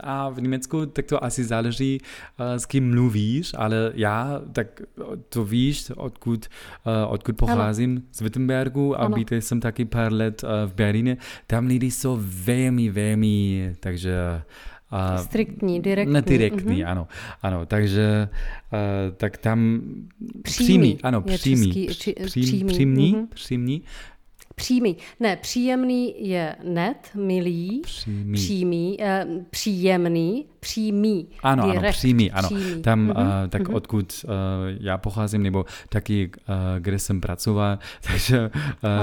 a 0.00 0.28
v 0.28 0.40
Německu 0.40 0.86
tak 0.86 1.06
to 1.06 1.24
asi 1.24 1.44
záleží, 1.44 2.00
uh, 2.40 2.46
s 2.56 2.66
kým 2.66 2.90
mluvíš, 2.90 3.52
ale 3.56 3.92
já, 3.94 4.40
tak 4.52 4.66
to 5.28 5.44
víš, 5.44 5.90
odkud, 5.96 6.46
uh, 7.06 7.12
odkud 7.28 7.46
pocházím, 7.46 8.02
z 8.12 8.20
Wittenbergu 8.20 9.00
a 9.00 9.04
Ano. 9.04 9.16
být 9.16 9.32
jsem 9.32 9.60
taky 9.60 9.84
pár 9.84 10.12
let 10.12 10.44
uh, 10.44 10.70
v 10.70 10.74
Berlíně. 10.74 11.16
Tam 11.46 11.66
lidi 11.66 11.90
jsou 11.90 12.18
velmi, 12.20 12.90
velmi, 12.90 13.74
takže 13.80 14.42
A, 14.90 15.18
Striktní, 15.18 15.80
direktní. 15.80 16.14
Ne, 16.14 16.22
direktní, 16.22 16.76
mm-hmm. 16.76 16.90
ano. 16.90 17.08
Ano, 17.42 17.66
takže 17.66 18.28
uh, 18.72 19.16
tak 19.16 19.36
tam 19.36 19.80
přímý, 20.42 20.66
přímý 20.66 20.98
ano, 21.02 21.22
přímý, 21.22 21.86
český, 21.86 21.94
či, 21.94 22.14
přímý, 22.24 22.64
přímý, 22.64 23.14
mm-hmm. 23.14 23.26
přímý, 23.34 23.82
Přímý. 24.58 24.96
Ne, 25.20 25.36
příjemný 25.36 26.28
je 26.28 26.56
net, 26.64 27.10
milý, 27.14 27.80
přímý, 27.84 28.32
přímý 28.32 28.96
eh, 29.00 29.26
příjemný, 29.50 30.46
přímý. 30.60 31.28
Ano, 31.42 31.62
direct, 31.62 31.84
ano, 31.84 31.92
přímý, 31.92 32.30
ano. 32.30 32.48
Přímý. 32.48 32.82
Tam, 32.82 33.08
mm-hmm. 33.08 33.42
uh, 33.42 33.48
tak 33.48 33.62
mm-hmm. 33.62 33.74
odkud 33.74 34.24
uh, 34.24 34.30
já 34.80 34.98
pocházím, 34.98 35.42
nebo 35.42 35.64
taky, 35.88 36.30
uh, 36.48 36.54
kde 36.78 36.98
jsem 36.98 37.20
pracoval, 37.20 37.78
takže 38.06 38.50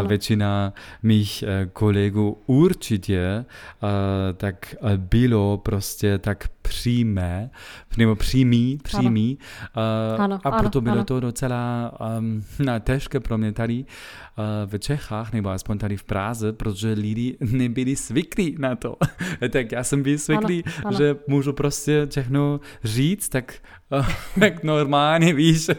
uh, 0.02 0.08
většina 0.08 0.74
mých 1.04 1.44
uh, 1.44 1.72
kolegů 1.72 2.38
určitě 2.46 3.46
uh, 3.84 3.90
tak 4.38 4.76
uh, 4.82 4.90
bylo 4.98 5.58
prostě 5.58 6.18
tak 6.18 6.48
přímé, 6.62 7.50
nebo 7.98 8.16
přímý, 8.16 8.80
přímý. 8.84 9.38
Ano. 9.74 9.86
Uh, 10.16 10.24
ano, 10.24 10.40
a 10.44 10.52
proto 10.52 10.80
ano, 10.80 10.84
bylo 10.84 10.96
ano. 10.96 11.04
to 11.04 11.20
docela 11.20 11.92
um, 12.20 12.44
těžké 12.80 13.20
pro 13.20 13.38
mě 13.38 13.52
tady 13.52 13.86
uh, 13.86 14.46
v 14.66 14.80
Čechách, 14.80 15.34
nebo 15.34 15.50
aspoň 15.50 15.78
tady 15.78 15.98
v 15.98 16.04
Praze, 16.04 16.54
protože 16.54 16.94
lidi 16.94 17.38
nebyli 17.52 17.96
zvyklí 17.96 18.56
na 18.60 18.76
to. 18.76 18.96
tak 19.52 19.72
já 19.72 19.84
jsem 19.84 20.04
byl 20.04 20.18
zvyklý, 20.18 20.64
ano, 20.64 20.74
ano. 20.86 20.98
že 20.98 21.16
můžu 21.28 21.45
prostě 21.54 22.08
všechno 22.10 22.60
říct, 22.84 23.30
tak, 23.30 23.54
tak 24.40 24.64
normálně 24.64 25.34
víš, 25.34 25.70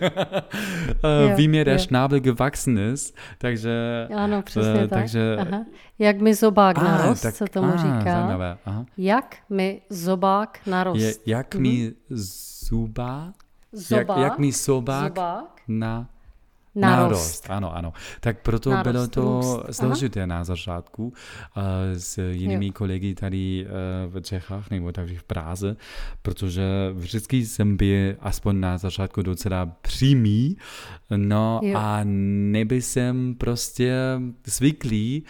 wie 1.37 1.49
mir 1.49 1.67
der 1.67 1.79
Schnabel 1.79 2.21
gewachsen 2.21 2.79
ist, 2.79 3.17
takže... 3.39 3.71
Ano, 4.17 4.43
přesně 4.43 4.73
uh, 4.73 4.81
tak. 4.81 4.91
Takže, 4.91 5.37
Aha. 5.37 5.65
Jak 5.99 6.21
mi 6.21 6.35
zobák 6.35 6.79
narost, 6.79 7.23
tak, 7.23 7.35
se 7.35 7.45
tomu 7.45 7.73
a, 7.73 7.77
říká. 7.77 8.13
Zajímavé. 8.13 8.59
Aha. 8.65 8.85
Jak 8.99 9.37
mi 9.51 9.81
zobák 9.91 10.59
narost. 10.67 11.01
Je, 11.01 11.15
jak 11.27 11.55
mhm. 11.55 11.63
mi 11.63 11.93
zubák? 12.11 13.35
Zobák? 13.73 14.09
Jak, 14.09 14.19
jak 14.19 14.39
mi 14.39 14.53
zobák, 14.53 15.09
zobák? 15.09 15.63
na 15.69 16.09
Nárost. 16.77 17.51
Ano, 17.51 17.77
ano. 17.77 17.93
Tak 18.21 18.43
proto 18.43 18.71
Nárost, 18.71 18.93
bylo 18.93 19.09
to 19.09 19.65
složité 19.71 20.27
na 20.27 20.45
začátku 20.45 21.07
uh, 21.07 21.12
s 21.97 22.19
jinými 22.19 22.67
jo. 22.67 22.73
kolegy 22.73 23.15
tady 23.15 23.67
uh, 23.67 24.15
v 24.15 24.21
Čechách 24.21 24.71
nebo 24.71 24.93
tady 24.93 25.17
v 25.17 25.23
Praze, 25.23 25.77
protože 26.23 26.62
vždycky 26.93 27.47
jsem 27.47 27.77
byl 27.77 28.15
aspoň 28.21 28.61
na 28.61 28.79
začátku 28.79 29.23
docela 29.23 29.67
přímý, 29.67 30.57
no 31.17 31.61
jo. 31.62 31.79
a 31.79 32.01
nebyl 32.05 32.81
jsem 32.81 33.35
prostě 33.35 33.95
zvyklý 34.45 35.25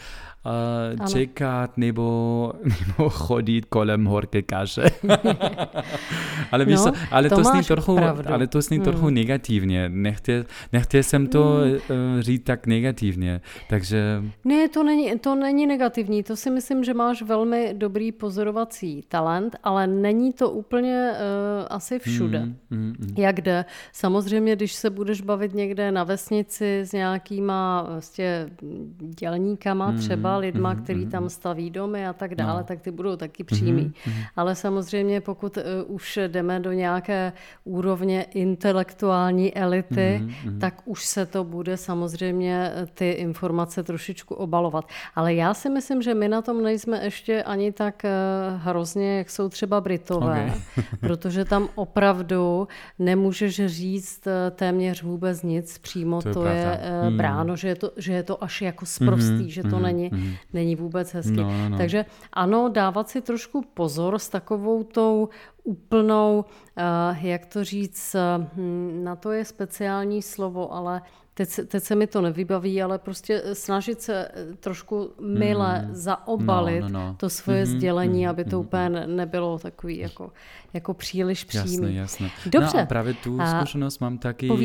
uh, 0.98 1.06
čekat 1.06 1.78
nebo, 1.78 2.52
nebo 2.86 3.10
chodit 3.10 3.64
kolem 3.64 4.04
horké 4.04 4.42
kaše. 4.42 4.82
ale 6.52 6.64
víš, 6.64 6.80
no, 6.86 6.92
ale, 7.10 7.28
to, 7.28 7.36
to 7.36 7.44
zní 7.44 7.62
trochu, 7.62 7.98
ale 8.32 8.46
to 8.46 8.62
zní 8.62 8.76
hmm. 8.76 8.84
trochu 8.84 9.10
negativně. 9.10 9.88
Nechtěl, 9.88 10.44
nechtěl 10.72 11.02
jsem 11.02 11.26
to 11.26 11.44
hmm. 11.44 11.72
uh, 11.72 12.20
říct 12.20 12.44
tak 12.44 12.66
negativně, 12.66 13.40
takže... 13.68 14.22
Ne, 14.44 14.68
to 14.68 14.82
není, 14.82 15.18
to 15.18 15.34
není 15.34 15.66
negativní. 15.66 16.22
To 16.22 16.36
si 16.36 16.50
myslím, 16.50 16.84
že 16.84 16.94
máš 16.94 17.22
velmi 17.22 17.74
dobrý 17.76 18.12
pozorovací 18.12 19.04
talent, 19.08 19.56
ale 19.62 19.86
není 19.86 20.32
to 20.32 20.50
úplně 20.50 21.12
uh, 21.12 21.66
asi 21.70 21.98
všude. 21.98 22.38
Hmm, 22.38 22.56
hmm, 22.70 22.94
hmm. 23.00 23.14
Jak 23.18 23.40
jde? 23.40 23.64
Samozřejmě, 23.92 24.56
když 24.56 24.72
se 24.72 24.90
budeš 24.90 25.20
bavit 25.20 25.54
někde 25.54 25.92
na 25.92 26.04
vesnici 26.04 26.80
s 26.80 26.92
nějakýma 26.92 27.82
vlastně 27.82 28.50
dělníkama 28.98 29.86
hmm, 29.86 29.98
třeba, 29.98 30.35
lidma, 30.36 30.74
mm-hmm. 30.74 30.82
který 30.82 31.06
tam 31.06 31.28
staví 31.28 31.70
domy 31.70 32.06
a 32.06 32.12
tak 32.12 32.34
dále, 32.34 32.60
no. 32.60 32.64
tak 32.64 32.80
ty 32.80 32.90
budou 32.90 33.16
taky 33.16 33.44
přímí. 33.44 33.92
Mm-hmm. 34.06 34.12
Ale 34.36 34.54
samozřejmě, 34.54 35.20
pokud 35.20 35.56
uh, 35.56 35.62
už 35.86 36.18
jdeme 36.28 36.60
do 36.60 36.72
nějaké 36.72 37.32
úrovně 37.64 38.22
intelektuální 38.22 39.54
elity, 39.54 40.22
mm-hmm. 40.22 40.58
tak 40.58 40.82
už 40.84 41.04
se 41.04 41.26
to 41.26 41.44
bude 41.44 41.76
samozřejmě 41.76 42.72
eh, 42.74 42.86
ty 42.94 43.10
informace 43.10 43.82
trošičku 43.82 44.34
obalovat. 44.34 44.84
Ale 45.14 45.34
já 45.34 45.54
si 45.54 45.70
myslím, 45.70 46.02
že 46.02 46.14
my 46.14 46.28
na 46.28 46.42
tom 46.42 46.62
nejsme 46.62 47.04
ještě 47.04 47.42
ani 47.42 47.72
tak 47.72 48.02
uh, 48.04 48.60
hrozně, 48.62 49.18
jak 49.18 49.30
jsou 49.30 49.48
třeba 49.48 49.80
Britové, 49.80 50.52
okay. 50.74 50.84
protože 51.00 51.44
tam 51.44 51.68
opravdu 51.74 52.68
nemůžeš 52.98 53.66
říct 53.66 54.28
téměř 54.50 55.02
vůbec 55.02 55.42
nic 55.42 55.78
přímo. 55.78 56.22
To 56.22 56.28
je, 56.28 56.34
to 56.34 56.46
je 56.46 56.80
uh, 57.08 57.14
bráno, 57.14 57.56
že 57.56 57.68
je 57.68 57.74
to, 57.74 57.90
že 57.96 58.12
je 58.12 58.22
to 58.22 58.44
až 58.44 58.62
jako 58.62 58.86
sprostý, 58.86 59.32
mm-hmm. 59.32 59.46
že 59.46 59.62
to 59.62 59.68
mm-hmm. 59.68 59.82
není 59.82 60.10
není 60.52 60.76
vůbec 60.76 61.14
hezký. 61.14 61.36
No, 61.36 61.68
no. 61.68 61.76
Takže 61.76 62.04
ano, 62.32 62.68
dávat 62.68 63.08
si 63.08 63.20
trošku 63.20 63.62
pozor 63.74 64.18
s 64.18 64.28
takovou 64.28 64.82
tou 64.82 65.28
úplnou, 65.64 66.44
uh, 66.44 67.24
jak 67.26 67.46
to 67.46 67.64
říct, 67.64 68.16
uh, 68.16 68.64
na 69.04 69.16
to 69.16 69.32
je 69.32 69.44
speciální 69.44 70.22
slovo, 70.22 70.72
ale 70.74 71.02
teď, 71.36 71.60
teď 71.68 71.82
se 71.82 71.94
mi 71.94 72.06
to 72.06 72.20
nevybaví, 72.20 72.82
ale 72.82 72.98
prostě 72.98 73.42
snažit 73.52 74.02
se 74.02 74.28
eh, 74.28 74.54
trošku 74.60 75.12
mile 75.20 75.82
mm. 75.82 75.94
zaobalit 75.94 76.82
no, 76.82 76.88
no, 76.88 77.00
no. 77.00 77.14
to 77.18 77.30
svoje 77.30 77.64
mm-hmm, 77.64 77.76
sdělení, 77.76 78.26
mm-hmm, 78.26 78.30
aby 78.30 78.44
to 78.44 78.56
mm-hmm. 78.56 78.60
úplně 78.60 79.06
nebylo 79.06 79.58
takový 79.58 79.98
jako, 79.98 80.32
jako 80.72 80.94
příliš 80.94 81.44
přímý. 81.44 81.72
Jasné, 81.72 81.92
jasné. 81.92 82.30
Dobře. 82.46 82.76
No 82.76 82.82
a 82.82 82.86
právě 82.86 83.14
tu 83.14 83.40
a 83.40 83.58
zkušenost 83.58 83.98
mám 83.98 84.18
taky 84.18 84.50
uh, 84.50 84.58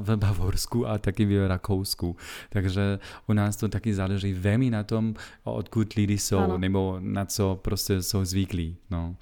ve 0.00 0.16
Bavorsku 0.16 0.88
a 0.88 0.98
taky 0.98 1.24
v 1.24 1.48
Rakousku. 1.48 2.16
Takže 2.50 2.98
u 3.26 3.32
nás 3.32 3.56
to 3.56 3.68
taky 3.68 3.94
záleží 3.94 4.32
velmi 4.32 4.70
na 4.70 4.82
tom, 4.82 5.14
odkud 5.44 5.94
lidi 5.94 6.18
jsou, 6.18 6.38
ano. 6.38 6.58
nebo 6.58 6.96
na 7.00 7.24
co 7.24 7.58
prostě 7.62 8.02
jsou 8.02 8.24
zvyklí. 8.24 8.76
No. 8.90 9.16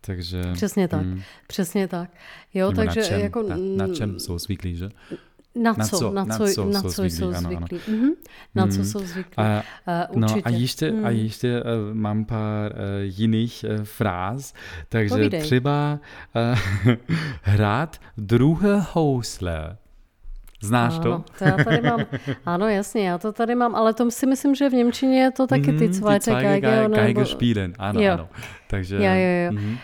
Takže, 0.00 0.42
přesně 0.52 0.88
tak, 0.88 1.02
mm, 1.02 1.22
přesně 1.46 1.88
tak. 1.88 2.10
Jo, 2.54 2.72
takže 2.72 3.00
na 3.00 3.06
čem, 3.06 3.20
jako, 3.20 3.42
na, 3.42 3.56
na 3.56 3.94
čem 3.94 4.20
jsou 4.20 4.38
zvyklí, 4.38 4.76
že? 4.76 4.88
Na 5.62 5.74
co, 5.74 5.80
na 5.80 5.86
co, 5.86 6.12
na 6.12 6.24
co, 6.36 6.44
na 6.44 6.52
co, 6.52 6.64
na 6.64 6.82
co 6.82 6.88
jsou 6.88 7.08
zvyklí. 7.08 7.10
Jsou 7.10 7.32
zvyklí. 7.32 7.36
Ano, 7.36 7.56
ano. 7.56 7.66
Mm-hmm. 7.66 8.10
Na 8.54 8.64
mm. 8.64 8.72
co 8.72 8.84
jsou 8.84 8.98
zvyklí. 8.98 9.34
A, 9.36 9.62
uh, 10.12 10.20
no 10.20 10.28
a 10.44 10.50
ještě, 10.50 10.92
mm. 10.92 11.06
a 11.06 11.10
ještě 11.10 11.62
uh, 11.62 11.94
mám 11.94 12.24
pár 12.24 12.72
uh, 12.72 12.78
jiných 13.02 13.64
uh, 13.68 13.84
fráz. 13.84 14.54
Takže 14.88 15.14
Povídej. 15.14 15.40
třeba 15.40 15.98
uh, 16.86 16.94
hrát 17.42 17.96
druhé 18.16 18.84
housle. 18.92 19.76
Znáš 20.62 20.98
ano, 20.98 21.02
to? 21.02 21.24
to 21.38 21.44
já 21.44 21.64
tady 21.64 21.82
mám, 21.82 22.00
ano, 22.46 22.68
jasně, 22.68 23.08
já 23.08 23.18
to 23.18 23.32
tady 23.32 23.54
mám, 23.54 23.74
ale 23.74 23.94
to 23.94 24.10
si 24.10 24.26
myslím, 24.26 24.54
že 24.54 24.68
v 24.68 24.72
Němčině 24.72 25.22
je 25.22 25.30
to 25.30 25.46
taky 25.46 25.72
ty 25.72 25.92
zweite 25.92 26.30
mm, 26.32 26.40
Geige. 26.40 26.88
Geige 26.88 27.26
spielen, 27.26 27.72
ano, 27.78 28.00
jo. 28.00 28.12
ano. 28.12 28.28
Takže, 28.66 28.96
jo, 28.96 29.02
jo, 29.02 29.44
jo. 29.44 29.52
Mm-hmm. 29.52 29.78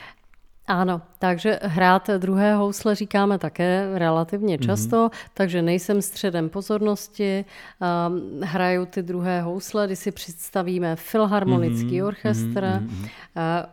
Ano, 0.67 1.03
takže 1.19 1.59
hrát 1.63 2.11
druhé 2.19 2.55
housle 2.55 2.95
říkáme 2.95 3.39
také 3.39 3.89
relativně 3.95 4.57
mhm. 4.57 4.67
často, 4.67 5.07
mm-hmm. 5.07 5.31
takže 5.35 5.63
nejsem 5.63 6.03
středem 6.03 6.49
pozornosti, 6.49 7.45
um, 8.09 8.41
hraju 8.43 8.87
ty 8.87 9.03
druhé 9.03 9.41
housle, 9.43 9.87
když 9.87 9.99
si 9.99 10.11
představíme 10.13 10.97
filharmonický 10.97 12.01
mm-hmm. 12.01 12.07
orchestr, 12.07 12.63
mm-hmm. 12.63 13.03
uh, 13.03 13.09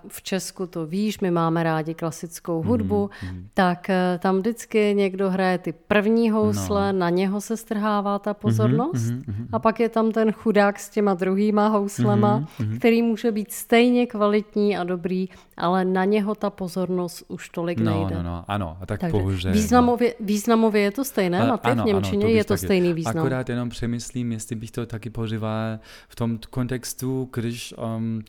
v 0.08 0.22
Česku 0.22 0.66
to 0.66 0.86
víš, 0.86 1.20
my 1.20 1.32
máme 1.32 1.64
rádi 1.64 1.94
klasickou 1.94 2.64
hudbu, 2.64 3.10
mm-hmm. 3.10 3.44
tak 3.54 3.88
uh, 3.90 4.20
tam 4.20 4.38
vždycky 4.38 4.94
někdo 4.96 5.30
hraje 5.30 5.58
ty 5.58 5.74
první 5.74 6.30
housle, 6.30 6.94
no. 6.94 7.00
na 7.00 7.10
něho 7.10 7.42
se 7.42 7.58
strhává 7.58 8.20
ta 8.20 8.34
pozornost 8.34 9.12
mm-hmm. 9.12 9.48
a 9.52 9.60
pak 9.60 9.80
je 9.80 9.90
tam 9.90 10.12
ten 10.12 10.32
chudák 10.32 10.80
s 10.80 10.90
těma 10.90 11.14
druhýma 11.14 11.68
houslema, 11.68 12.40
mm-hmm. 12.40 12.78
který 12.78 13.02
může 13.02 13.32
být 13.32 13.52
stejně 13.52 14.06
kvalitní 14.06 14.78
a 14.78 14.84
dobrý, 14.84 15.30
ale 15.58 15.86
na 15.86 16.06
něho 16.06 16.36
ta 16.36 16.50
pozornost 16.50 16.80
už 17.28 17.50
tolik 17.50 17.80
no, 17.80 17.92
nejde. 17.92 18.16
No, 18.16 18.24
no, 18.24 18.46
ano, 18.48 18.78
a 18.82 18.86
tak 18.86 19.00
Takže 19.00 19.12
bohužel. 19.12 19.52
Významově, 19.52 20.16
no. 20.20 20.26
významově 20.26 20.82
je 20.82 20.92
to 20.92 21.06
stejné, 21.06 21.52
a, 21.52 21.58
ty 21.58 21.72
v 21.72 21.86
Němčině 21.86 22.26
ano, 22.26 22.32
to 22.32 22.38
je 22.38 22.44
to 22.44 22.54
taky. 22.54 22.66
stejný 22.66 22.94
význam. 22.94 23.18
Akorát 23.18 23.50
jenom 23.50 23.70
přemyslím, 23.70 24.32
jestli 24.32 24.56
bych 24.56 24.72
to 24.72 24.86
taky 24.86 25.10
používal 25.10 25.80
v 26.08 26.16
tom 26.16 26.40
kontextu, 26.50 27.30
když 27.34 27.74
um, 27.98 28.22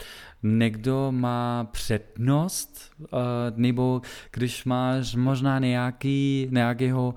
někdo 0.43 1.13
má 1.13 1.69
přednost, 1.73 2.93
uh, 2.99 3.09
nebo 3.57 4.03
když 4.33 4.65
máš 4.65 5.15
možná 5.15 5.59
nějaký, 5.59 6.49
nějakého 6.51 7.15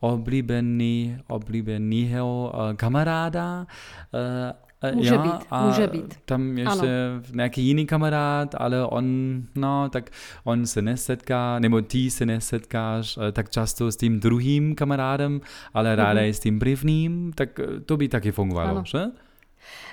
oblíbený, 0.00 1.18
oblíbenýho 1.28 2.52
uh, 2.54 2.76
kamaráda, 2.76 3.66
uh, 4.12 4.65
Může 4.94 5.14
ja, 5.14 5.22
být, 5.22 5.46
a 5.50 5.66
může 5.66 5.86
být. 5.86 6.14
Tam 6.24 6.58
ještě 6.58 7.08
ano. 7.12 7.22
nějaký 7.34 7.62
jiný 7.62 7.86
kamarád, 7.86 8.54
ale 8.58 8.86
on, 8.86 9.42
no, 9.54 9.88
tak 9.88 10.10
on 10.44 10.66
se 10.66 10.82
nesetká, 10.82 11.58
nebo 11.58 11.80
ty 11.80 12.10
se 12.10 12.26
nesetkáš 12.26 13.18
eh, 13.28 13.32
tak 13.32 13.50
často 13.50 13.92
s 13.92 13.96
tím 13.96 14.20
druhým 14.20 14.74
kamarádem, 14.74 15.40
ale 15.74 15.96
ráda 15.96 16.20
mm-hmm. 16.20 16.32
s 16.32 16.40
tím 16.40 16.58
prvním, 16.58 17.32
tak 17.34 17.60
eh, 17.60 17.80
to 17.80 17.96
by 17.96 18.08
taky 18.08 18.32
fungovalo, 18.32 18.70
ano. 18.70 18.82
že? 18.86 19.04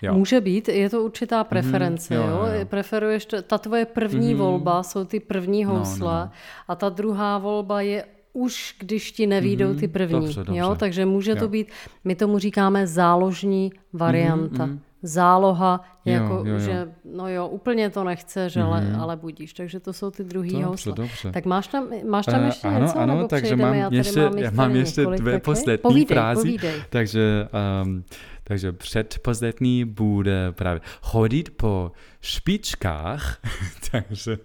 Jo. 0.02 0.13
Může 0.13 0.41
být, 0.41 0.67
je 0.67 0.89
to 0.89 1.04
určitá 1.04 1.38
mhm, 1.39 1.50
preference. 1.50 2.13
Mm, 2.13 2.22
jo, 2.22 2.28
jo. 2.28 2.46
Jo. 2.46 2.65
Preferuješ, 2.65 3.26
to, 3.26 3.41
ta 3.41 3.58
tvoje 3.58 3.86
první 3.86 4.34
mm. 4.34 4.39
volba 4.39 4.84
jsou 4.84 5.06
ty 5.06 5.19
první 5.19 5.63
no, 5.63 5.74
no, 5.74 5.96
no. 6.00 6.30
a 6.67 6.76
ta 6.76 6.89
druhá 6.89 7.38
volba 7.38 7.82
je 7.82 8.06
už 8.34 8.76
když 8.80 9.12
ti 9.12 9.28
nevídou 9.28 9.74
mm-hmm, 9.74 9.80
ty 9.80 9.88
první. 9.88 10.19
Dobře, 10.19 10.43
dobře. 10.43 10.60
Jo? 10.60 10.76
Takže 10.80 11.06
může 11.06 11.32
jo. 11.32 11.38
to 11.38 11.48
být, 11.48 11.67
my 12.04 12.15
tomu 12.15 12.38
říkáme 12.39 12.88
záložní 12.88 13.72
varianta. 13.93 14.65
Mm-hmm, 14.65 14.74
mm-hmm. 14.74 14.80
Záloha 15.04 15.86
jako, 16.06 16.34
jo, 16.34 16.46
jo. 16.46 16.60
že 16.60 16.88
no 17.16 17.28
jo, 17.28 17.48
úplně 17.48 17.89
to 17.89 18.04
nechceš, 18.04 18.58
mm-hmm. 18.58 18.66
ale, 18.66 18.96
ale 19.00 19.16
budíš. 19.16 19.54
Takže 19.54 19.80
to 19.80 19.94
jsou 19.94 20.12
ty 20.12 20.24
druhý 20.24 20.62
dobře. 20.62 20.92
Dobře. 20.92 21.32
Tak 21.32 21.46
máš 21.46 21.68
tam, 21.68 21.88
máš 22.10 22.26
tam 22.26 22.46
ještě 22.46 22.68
uh, 22.68 22.76
ano, 22.76 22.86
něco? 22.86 23.00
Ano, 23.00 23.28
takže 23.28 23.56
mám 23.56 23.74
já 23.74 23.89
ještě, 23.92 24.22
mám 24.22 24.38
já 24.38 24.52
mám 24.52 24.76
ještě 24.76 25.06
dvě 25.06 25.39
poslední 25.39 25.78
povídej, 25.78 26.16
frázy. 26.16 26.42
Povídej. 26.42 26.84
Takže 26.89 27.48
um, 27.84 28.04
takže 28.44 28.72
předposlední 28.72 29.86
bude 29.86 30.52
právě 30.52 30.82
chodit 31.02 31.50
po 31.50 31.92
špičkách. 32.22 33.39
takže, 33.92 34.38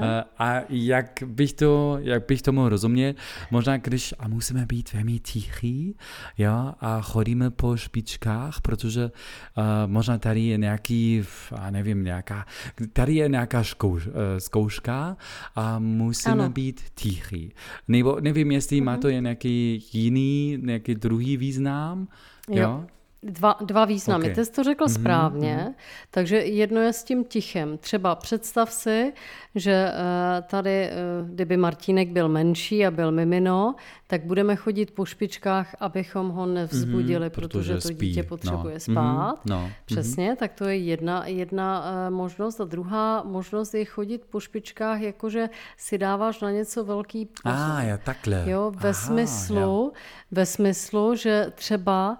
a, 0.00 0.24
a 0.38 0.62
jak 0.68 1.22
bych 1.26 1.52
to, 1.52 1.98
jak 2.00 2.26
bych 2.26 2.42
tomu 2.42 2.68
rozuměl, 2.68 3.14
možná 3.50 3.76
když 3.76 4.14
a 4.18 4.28
musíme 4.28 4.66
být 4.66 4.92
velmi 4.92 5.18
tichý, 5.18 5.96
jo, 6.38 6.72
a 6.80 7.00
chodíme 7.00 7.50
po 7.50 7.76
špičkách, 7.76 8.60
protože 8.60 9.04
uh, 9.04 9.64
možná 9.86 10.18
tady 10.18 10.40
je 10.40 10.58
nějaký, 10.58 11.05
a 11.52 11.70
nevím, 11.70 12.04
nějaká, 12.04 12.46
tady 12.92 13.14
je 13.14 13.28
nějaká 13.28 13.64
zkouš, 13.64 14.06
uh, 14.06 14.12
zkouška 14.38 15.16
a 15.54 15.78
musíme 15.78 16.32
ano. 16.32 16.50
být 16.50 16.80
tichý. 16.94 17.52
Nebo 17.88 18.20
nevím, 18.20 18.52
jestli 18.52 18.80
uh-huh. 18.80 18.84
má 18.84 18.96
to 18.96 19.10
nějaký 19.10 19.84
jiný, 19.92 20.58
nějaký 20.62 20.94
druhý 20.94 21.36
význam, 21.36 22.08
jo? 22.50 22.62
jo? 22.62 22.84
Dva, 23.26 23.56
dva 23.60 23.84
významy. 23.84 24.24
Okay. 24.24 24.34
Ty 24.34 24.44
jsi 24.44 24.52
to 24.52 24.62
řekl 24.62 24.84
mm-hmm. 24.84 25.00
správně, 25.00 25.66
mm-hmm. 25.68 25.74
takže 26.10 26.36
jedno 26.36 26.80
je 26.80 26.92
s 26.92 27.04
tím 27.04 27.24
tichem. 27.24 27.78
Třeba 27.78 28.14
představ 28.14 28.72
si, 28.72 29.12
že 29.54 29.90
uh, 29.90 30.46
tady, 30.48 30.90
uh, 31.22 31.28
kdyby 31.30 31.56
Martínek 31.56 32.08
byl 32.08 32.28
menší 32.28 32.86
a 32.86 32.90
byl 32.90 33.12
mimino, 33.12 33.74
tak 34.06 34.24
budeme 34.24 34.56
chodit 34.56 34.90
po 34.90 35.04
špičkách, 35.04 35.76
abychom 35.80 36.28
ho 36.28 36.46
nevzbudili, 36.46 37.26
mm-hmm, 37.26 37.30
protože, 37.30 37.48
protože 37.48 37.74
to 37.74 37.80
spí. 37.80 38.06
dítě 38.06 38.22
potřebuje 38.22 38.74
no. 38.74 38.80
spát. 38.80 39.34
Mm-hmm. 39.34 39.50
No. 39.50 39.70
Přesně, 39.84 40.32
mm-hmm. 40.32 40.36
tak 40.36 40.52
to 40.52 40.64
je 40.64 40.76
jedna, 40.76 41.26
jedna 41.26 41.80
uh, 41.80 42.14
možnost. 42.14 42.60
A 42.60 42.64
druhá 42.64 43.22
možnost 43.22 43.74
je 43.74 43.84
chodit 43.84 44.24
po 44.30 44.40
špičkách, 44.40 45.00
jakože 45.00 45.48
si 45.76 45.98
dáváš 45.98 46.40
na 46.40 46.50
něco 46.50 46.84
velký 46.84 47.26
pozor. 47.26 47.58
A, 47.58 47.76
ah, 47.76 47.82
ja, 47.82 47.96
takhle. 47.98 48.44
Jo, 48.46 48.72
ve 48.76 48.88
Aha, 48.88 48.92
smyslu, 48.92 49.92
ja. 49.94 50.00
ve 50.30 50.46
smyslu, 50.46 51.14
že 51.14 51.52
třeba 51.54 52.18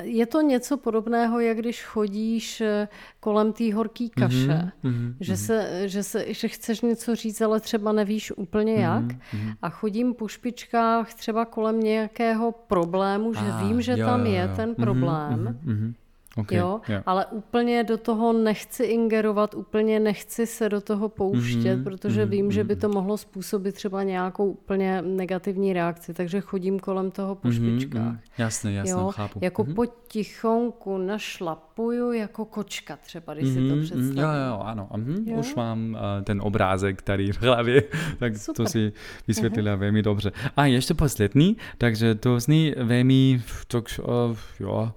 je 0.00 0.26
to 0.26 0.40
něco 0.40 0.76
podobného, 0.76 1.40
jak 1.40 1.58
když 1.58 1.84
chodíš 1.84 2.60
eh, 2.60 2.88
kolem 3.20 3.52
té 3.52 3.74
horké 3.74 4.08
kaše, 4.08 4.72
mm-hmm, 4.84 5.14
že, 5.20 5.36
se, 5.36 5.88
že, 5.88 6.02
se, 6.02 6.34
že 6.34 6.48
chceš 6.48 6.80
něco 6.80 7.16
říct, 7.16 7.40
ale 7.40 7.60
třeba 7.60 7.92
nevíš 7.92 8.32
úplně 8.36 8.74
jak. 8.74 9.04
Mm-hmm. 9.04 9.54
A 9.62 9.68
chodím 9.70 10.14
po 10.14 10.28
špičkách 10.28 11.14
třeba 11.14 11.44
kolem 11.44 11.80
nějakého 11.80 12.52
problému, 12.52 13.34
že 13.34 13.40
ah, 13.40 13.66
vím, 13.66 13.82
že 13.82 13.92
jo, 13.92 14.06
tam 14.06 14.26
jo, 14.26 14.32
je 14.32 14.42
jo. 14.42 14.56
ten 14.56 14.68
mhm, 14.68 14.76
problém. 14.76 15.58
Mm-hmm. 15.66 15.94
Okay, 16.36 16.58
jo, 16.58 16.80
yeah. 16.88 17.02
ale 17.06 17.26
úplně 17.26 17.84
do 17.84 17.98
toho 17.98 18.32
nechci 18.32 18.84
ingerovat, 18.84 19.54
úplně 19.54 20.00
nechci 20.00 20.46
se 20.46 20.68
do 20.68 20.80
toho 20.80 21.08
pouštět, 21.08 21.76
mm-hmm, 21.76 21.84
protože 21.84 22.24
mm-hmm, 22.24 22.28
vím, 22.28 22.48
mm-hmm. 22.48 22.52
že 22.52 22.64
by 22.64 22.76
to 22.76 22.88
mhm. 22.88 22.94
mohlo 22.94 23.16
způsobit 23.16 23.74
třeba 23.74 24.02
nějakou 24.02 24.50
úplně 24.50 25.02
negativní 25.02 25.72
reakci, 25.72 26.14
takže 26.14 26.40
chodím 26.40 26.78
kolem 26.78 27.10
toho 27.10 27.34
po 27.34 27.48
mm-hmm, 27.48 27.76
špičkách. 27.76 28.12
Mm, 28.12 28.18
jasně, 28.38 28.72
jasně, 28.72 28.92
jo, 28.92 29.10
chápu. 29.14 29.38
Jako 29.42 29.64
mm-hmm. 29.64 29.74
potichonku 29.74 30.98
našlapuju 30.98 32.12
jako 32.12 32.44
kočka 32.44 32.96
třeba, 32.96 33.34
když 33.34 33.48
mm-hmm, 33.48 33.64
si 33.64 33.68
to 33.68 33.76
mhm, 33.76 33.84
představím. 33.84 34.18
Jo, 34.18 34.28
jo, 34.48 34.60
ano, 34.64 34.88
mm, 34.96 35.24
jo? 35.28 35.38
už 35.38 35.54
mám 35.54 35.90
uh, 35.90 36.24
ten 36.24 36.40
obrázek 36.42 36.98
který 36.98 37.32
v 37.32 37.42
hlavě, 37.42 37.82
tak 38.18 38.36
Super. 38.36 38.64
to 38.64 38.70
si 38.70 38.92
vysvětlila 39.28 39.74
uh-huh. 39.74 39.78
velmi 39.78 40.02
dobře. 40.02 40.32
A 40.56 40.66
ještě 40.66 40.94
poslední, 40.94 41.56
takže 41.78 42.14
to 42.14 42.40
zní 42.40 42.74
velmi, 42.76 43.42
tak, 43.68 43.84
uh, 44.02 44.36
jo, 44.60 44.92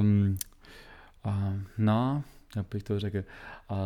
um, 0.00 0.36
Uh, 1.26 1.54
no, 1.78 2.24
jak 2.56 2.66
bych 2.70 2.82
to 2.82 3.00
řekl, 3.00 3.24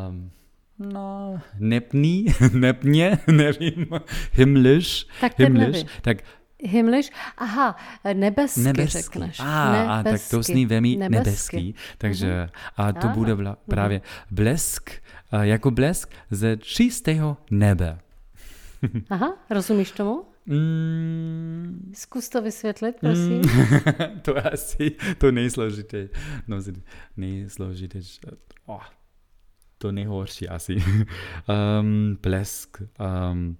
um, 0.08 0.30
no, 0.78 1.40
nepný, 1.58 2.26
nepně, 2.52 3.18
nevím, 3.26 3.86
himliš, 4.32 5.06
tak 5.20 5.38
himliš, 5.38 5.84
tak 6.02 6.18
Himliš? 6.62 7.10
Aha, 7.38 7.76
nebeský, 8.14 8.60
nebeský. 8.62 9.02
řekneš. 9.02 9.40
A, 9.40 9.72
nebeský. 9.72 9.90
a 9.90 10.02
tak 10.02 10.20
to 10.30 10.42
zní 10.42 10.66
velmi 10.66 10.96
nebeský. 10.96 11.16
nebeský. 11.16 11.74
Takže 11.98 12.48
a 12.76 12.92
to 12.92 13.08
bude 13.08 13.34
vla, 13.34 13.50
mhm. 13.50 13.58
právě 13.66 14.00
blesk, 14.30 14.90
jako 15.40 15.70
blesk 15.70 16.14
ze 16.30 16.56
čistého 16.56 17.36
nebe. 17.50 17.98
Aha, 19.10 19.36
rozumíš 19.50 19.90
tomu? 19.90 20.24
Mm. 20.46 21.92
Zkus 21.94 22.28
to 22.28 22.42
vysvětlit, 22.42 22.96
prosím. 23.00 23.40
Mm. 23.40 24.20
to 24.22 24.36
je 24.36 24.42
asi 24.42 24.96
to 25.18 25.32
nejsložitě. 25.32 26.08
No, 26.48 26.56
nejsložitě. 27.16 28.00
Oh, 28.66 28.84
to 29.78 29.92
nejhorší 29.92 30.48
asi. 30.48 30.76
um, 31.80 32.18
blesk. 32.22 32.82
Um, 33.30 33.56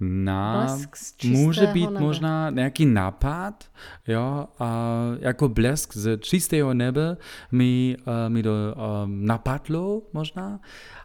na, 0.00 0.64
blesk 0.64 1.24
může 1.24 1.66
být 1.66 1.86
nebe. 1.90 2.00
možná 2.00 2.50
nějaký 2.50 2.86
nápad, 2.86 3.70
jo, 4.06 4.48
a 4.58 4.88
jako 5.18 5.48
blesk 5.48 5.96
z 5.96 6.18
čistého 6.18 6.74
nebe 6.74 7.16
mi, 7.52 7.96
uh, 8.06 8.14
mi 8.28 8.42
to 8.42 8.50
um, 8.50 9.26
napadlo 9.26 10.02
možná, 10.12 10.60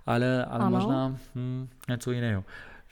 ale, 0.06 0.46
ale 0.46 0.70
možná 0.70 1.18
hm, 1.36 1.68
něco 1.90 2.12
jiného. 2.12 2.44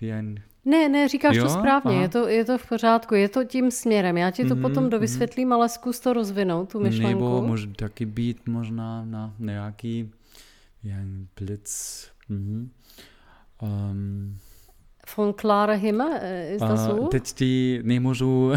Wie 0.02 0.18
ein 0.18 0.40
ne, 0.66 0.90
ne, 0.90 1.08
říkáš 1.08 1.36
jo? 1.36 1.44
to 1.44 1.50
správně, 1.50 1.96
je 2.02 2.10
to, 2.10 2.28
je 2.28 2.46
to 2.46 2.58
v 2.58 2.70
pořádku, 2.70 3.16
je 3.16 3.30
to 3.30 3.44
tím 3.44 3.72
směrem. 3.72 4.18
Já 4.18 4.32
ti 4.32 4.46
to 4.46 4.56
mm-hmm, 4.56 4.62
potom 4.62 4.90
dovysvětlím, 4.90 5.50
mm-hmm. 5.50 5.54
ale 5.54 5.70
zkus 5.70 6.00
to 6.00 6.14
rozvinout, 6.14 6.72
tu 6.72 6.80
myšlenku. 6.80 7.08
Nebo 7.08 7.42
může 7.42 7.68
taky 7.68 8.06
být 8.06 8.48
možná 8.48 9.06
na 9.06 9.34
nějaký 9.40 10.12
jen 10.84 11.28
blitz. 11.40 12.08
Mm-hmm. 12.30 12.68
Um, 13.62 14.38
Von 15.18 15.34
Klare 15.34 15.76
Himmel, 15.78 16.10
ist 16.56 16.62
das 16.62 16.86
so? 16.86 17.08
Teď 17.08 17.34
ti 17.34 17.80
nemůžu 17.84 18.52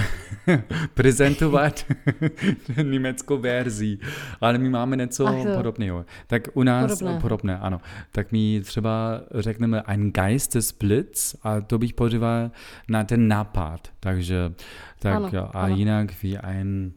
prezentovat 0.95 1.87
německou 2.83 3.39
verzi, 3.39 3.99
ale 4.41 4.59
my 4.59 4.69
máme 4.69 4.97
něco 4.97 5.27
Ach, 5.27 5.57
podobného. 5.57 6.05
Tak 6.27 6.43
u 6.55 6.63
nás 6.63 6.99
podobné. 6.99 7.21
podobné, 7.21 7.59
ano. 7.59 7.81
Tak 8.13 8.33
my 8.33 8.61
třeba 8.65 9.21
řekneme 9.35 9.83
ein 9.83 10.11
Geistesblitz 10.11 11.37
a 11.43 11.61
to 11.61 11.79
bych 11.79 11.95
používal 11.95 12.51
na 12.89 13.05
ten 13.05 13.29
nápad. 13.29 13.89
Takže 14.01 14.53
tak 14.99 15.15
ano, 15.15 15.57
a 15.57 15.61
ano. 15.61 15.77
jinak 15.77 16.23
wie 16.23 16.41
ein 16.41 16.93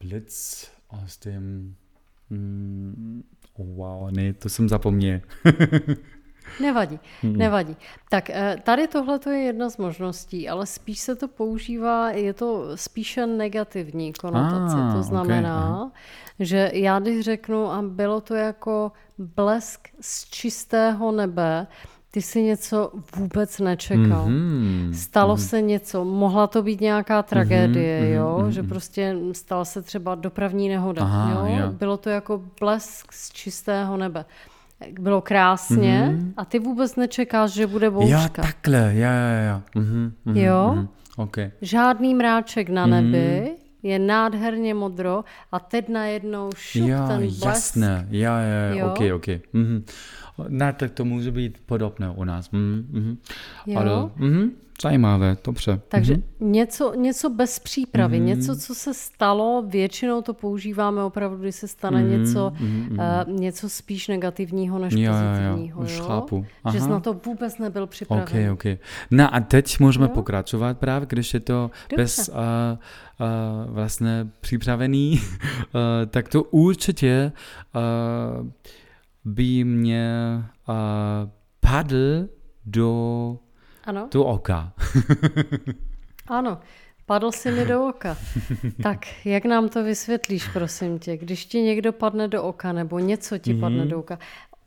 Blitz 0.00 0.70
aus 0.90 1.18
dem 1.18 1.74
mm, 2.30 3.24
oh 3.54 3.66
wow, 3.66 4.10
ne, 4.10 4.32
to 4.32 4.48
jsem 4.48 4.68
zapomněl. 4.68 5.20
Nevadí, 6.60 7.00
hmm. 7.22 7.36
nevadí. 7.36 7.76
Tak 8.10 8.30
eh, 8.30 8.56
tady 8.62 8.88
tohle 8.88 9.20
je 9.30 9.38
jedna 9.38 9.70
z 9.70 9.76
možností, 9.76 10.48
ale 10.48 10.66
spíš 10.66 10.98
se 10.98 11.16
to 11.16 11.28
používá, 11.28 12.10
je 12.10 12.32
to 12.32 12.64
spíše 12.74 13.26
negativní 13.26 14.12
konotace. 14.12 14.76
Ah, 14.78 14.92
to 14.92 15.02
znamená, 15.02 15.82
okay. 15.82 15.90
že 16.40 16.70
já 16.74 16.98
když 16.98 17.24
řeknu, 17.24 17.72
a 17.72 17.82
bylo 17.82 18.20
to 18.20 18.34
jako 18.34 18.92
blesk 19.18 19.88
z 20.00 20.24
čistého 20.30 21.12
nebe, 21.12 21.66
ty 22.10 22.22
si 22.22 22.42
něco 22.42 22.92
vůbec 23.16 23.58
nečekal. 23.58 24.26
Mm-hmm. 24.26 24.92
Stalo 24.92 25.34
mm-hmm. 25.34 25.48
se 25.48 25.62
něco, 25.62 26.04
mohla 26.04 26.46
to 26.46 26.62
být 26.62 26.80
nějaká 26.80 27.22
tragédie, 27.22 28.00
mm-hmm. 28.02 28.14
jo, 28.14 28.38
mm-hmm. 28.40 28.48
že 28.48 28.62
prostě 28.62 29.16
stala 29.32 29.64
se 29.64 29.82
třeba 29.82 30.14
dopravní 30.14 30.68
nehoda, 30.68 31.02
Aha, 31.02 31.48
jo? 31.48 31.56
jo. 31.56 31.72
Bylo 31.72 31.96
to 31.96 32.10
jako 32.10 32.42
blesk 32.60 33.12
z 33.12 33.30
čistého 33.32 33.96
nebe 33.96 34.24
bylo 35.00 35.20
krásně 35.20 36.10
mm-hmm. 36.12 36.32
a 36.36 36.44
ty 36.44 36.58
vůbec 36.58 36.96
nečekáš, 36.96 37.50
že 37.50 37.66
bude 37.66 37.90
bouřka. 37.90 38.22
Jo, 38.22 38.28
takhle, 38.32 38.78
jo, 38.94 39.08
jo, 39.08 39.50
jo. 39.50 39.62
Mm-hmm, 39.82 40.12
mm-hmm, 40.26 40.36
jo? 40.36 40.72
Mm-hmm. 40.74 40.88
Okay. 41.16 41.50
Žádný 41.62 42.14
mráček 42.14 42.68
na 42.68 42.86
nebi, 42.86 43.42
mm-hmm. 43.42 43.56
je 43.82 43.98
nádherně 43.98 44.74
modro 44.74 45.24
a 45.52 45.60
teď 45.60 45.88
najednou 45.88 46.50
šup 46.56 46.88
jo, 46.88 46.98
ten 47.08 47.18
blesk. 47.18 47.44
jasné, 47.44 48.06
jo, 48.10 48.32
jo, 48.32 48.78
jo, 48.78 48.86
ok, 48.86 49.00
ok. 49.14 49.26
Mm-hmm. 49.26 49.82
Ne, 50.48 50.72
tak 50.72 50.90
to 50.90 51.04
může 51.04 51.30
být 51.30 51.58
podobné 51.66 52.10
u 52.10 52.24
nás. 52.24 52.50
Mm-hmm. 52.50 53.16
Jo? 53.66 53.78
Ale, 53.78 53.90
mm-hmm. 53.90 54.50
Zajímavé, 54.82 55.36
dobře. 55.44 55.80
Takže 55.88 56.14
mm-hmm. 56.14 56.22
něco, 56.40 56.94
něco 56.94 57.30
bez 57.30 57.58
přípravy, 57.58 58.20
mm-hmm. 58.20 58.24
něco, 58.24 58.56
co 58.56 58.74
se 58.74 58.94
stalo, 58.94 59.64
většinou 59.66 60.22
to 60.22 60.34
používáme 60.34 61.02
opravdu, 61.02 61.36
když 61.36 61.54
se 61.54 61.68
stane 61.68 62.02
mm-hmm. 62.02 62.18
něco, 62.18 62.52
mm-hmm. 62.60 63.26
Uh, 63.28 63.40
něco 63.40 63.68
spíš 63.68 64.08
negativního 64.08 64.78
než 64.78 64.94
jo, 64.94 65.12
pozitivního. 65.12 65.80
Jo, 65.80 65.86
už 65.86 65.98
jo? 65.98 66.04
chápu. 66.04 66.46
Aha. 66.64 66.74
Že 66.74 66.80
jsi 66.80 66.88
na 66.88 67.00
to 67.00 67.12
vůbec 67.26 67.58
nebyl 67.58 67.86
připraven. 67.86 68.24
Okay, 68.24 68.50
okay. 68.50 68.78
No 69.10 69.34
a 69.34 69.40
teď 69.40 69.80
můžeme 69.80 70.06
jo? 70.06 70.10
pokračovat 70.14 70.78
právě, 70.78 71.06
když 71.10 71.34
je 71.34 71.40
to 71.40 71.70
Dobře. 71.90 72.02
bez 72.02 72.28
uh, 72.28 72.34
uh, 72.34 73.74
vlastně 73.74 74.28
připravený, 74.40 75.20
uh, 75.20 75.80
tak 76.10 76.28
to 76.28 76.42
určitě 76.42 77.32
uh, 77.74 78.46
by 79.28 79.64
mě 79.64 80.08
uh, 80.68 80.74
padl 81.60 82.28
do 82.66 83.38
ano. 83.84 84.08
do 84.12 84.24
oka. 84.24 84.72
ano, 86.26 86.58
Padl 87.08 87.32
si 87.32 87.50
mi 87.50 87.64
do 87.64 87.88
oka. 87.88 88.16
Tak, 88.82 89.06
jak 89.24 89.44
nám 89.44 89.68
to 89.68 89.84
vysvětlíš, 89.84 90.48
prosím 90.48 90.98
tě, 90.98 91.16
když 91.16 91.46
ti 91.46 91.60
někdo 91.60 91.92
padne 91.92 92.28
do 92.28 92.42
oka 92.42 92.72
nebo 92.72 92.98
něco 92.98 93.38
ti 93.38 93.54
mm-hmm. 93.54 93.60
padne 93.60 93.86
do 93.86 93.98
oka? 93.98 94.18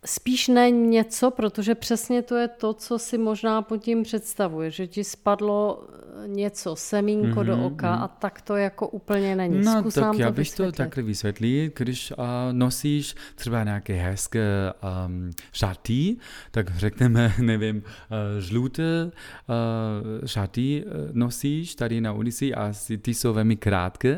Spíš 0.06 0.48
ne 0.48 0.72
něco, 0.72 1.32
protože 1.32 1.76
přesně 1.76 2.22
to 2.22 2.36
je 2.36 2.48
to, 2.48 2.74
co 2.74 3.00
si 3.00 3.18
možná 3.18 3.62
pod 3.62 3.78
tím 3.78 4.04
představuje, 4.04 4.72
že 4.72 4.88
ti 4.88 5.04
spadlo 5.04 5.84
eh, 6.24 6.28
něco, 6.28 6.76
semínko 6.76 7.40
mm-hmm, 7.40 7.46
do 7.46 7.66
oka 7.66 7.96
mm. 7.96 8.04
a 8.04 8.08
tak 8.08 8.42
to 8.42 8.56
jako 8.56 8.88
úplně 8.88 9.36
není. 9.36 9.62
No 9.66 9.80
Zkus 9.80 9.94
tak 9.94 10.18
já 10.18 10.32
bych 10.32 10.38
vysvětlit. 10.38 10.76
to 10.76 10.84
takhle 10.84 11.04
vysvětlil, 11.04 11.72
když 11.78 12.12
uh, 12.12 12.26
nosíš 12.52 13.16
třeba 13.36 13.64
nějaké 13.64 13.94
hezké 13.94 14.74
um, 15.06 15.32
šaty, 15.54 16.18
tak 16.52 16.78
řekneme, 16.78 17.34
nevím, 17.42 17.78
uh, 17.78 18.42
žluté 18.42 19.06
uh, 19.06 20.26
šaty 20.26 20.86
nosíš 21.12 21.76
tady 21.76 22.02
na 22.02 22.14
ulici 22.14 22.54
a 22.54 22.74
ty 23.02 23.14
jsou 23.14 23.34
velmi 23.34 23.56
krátké, 23.56 24.18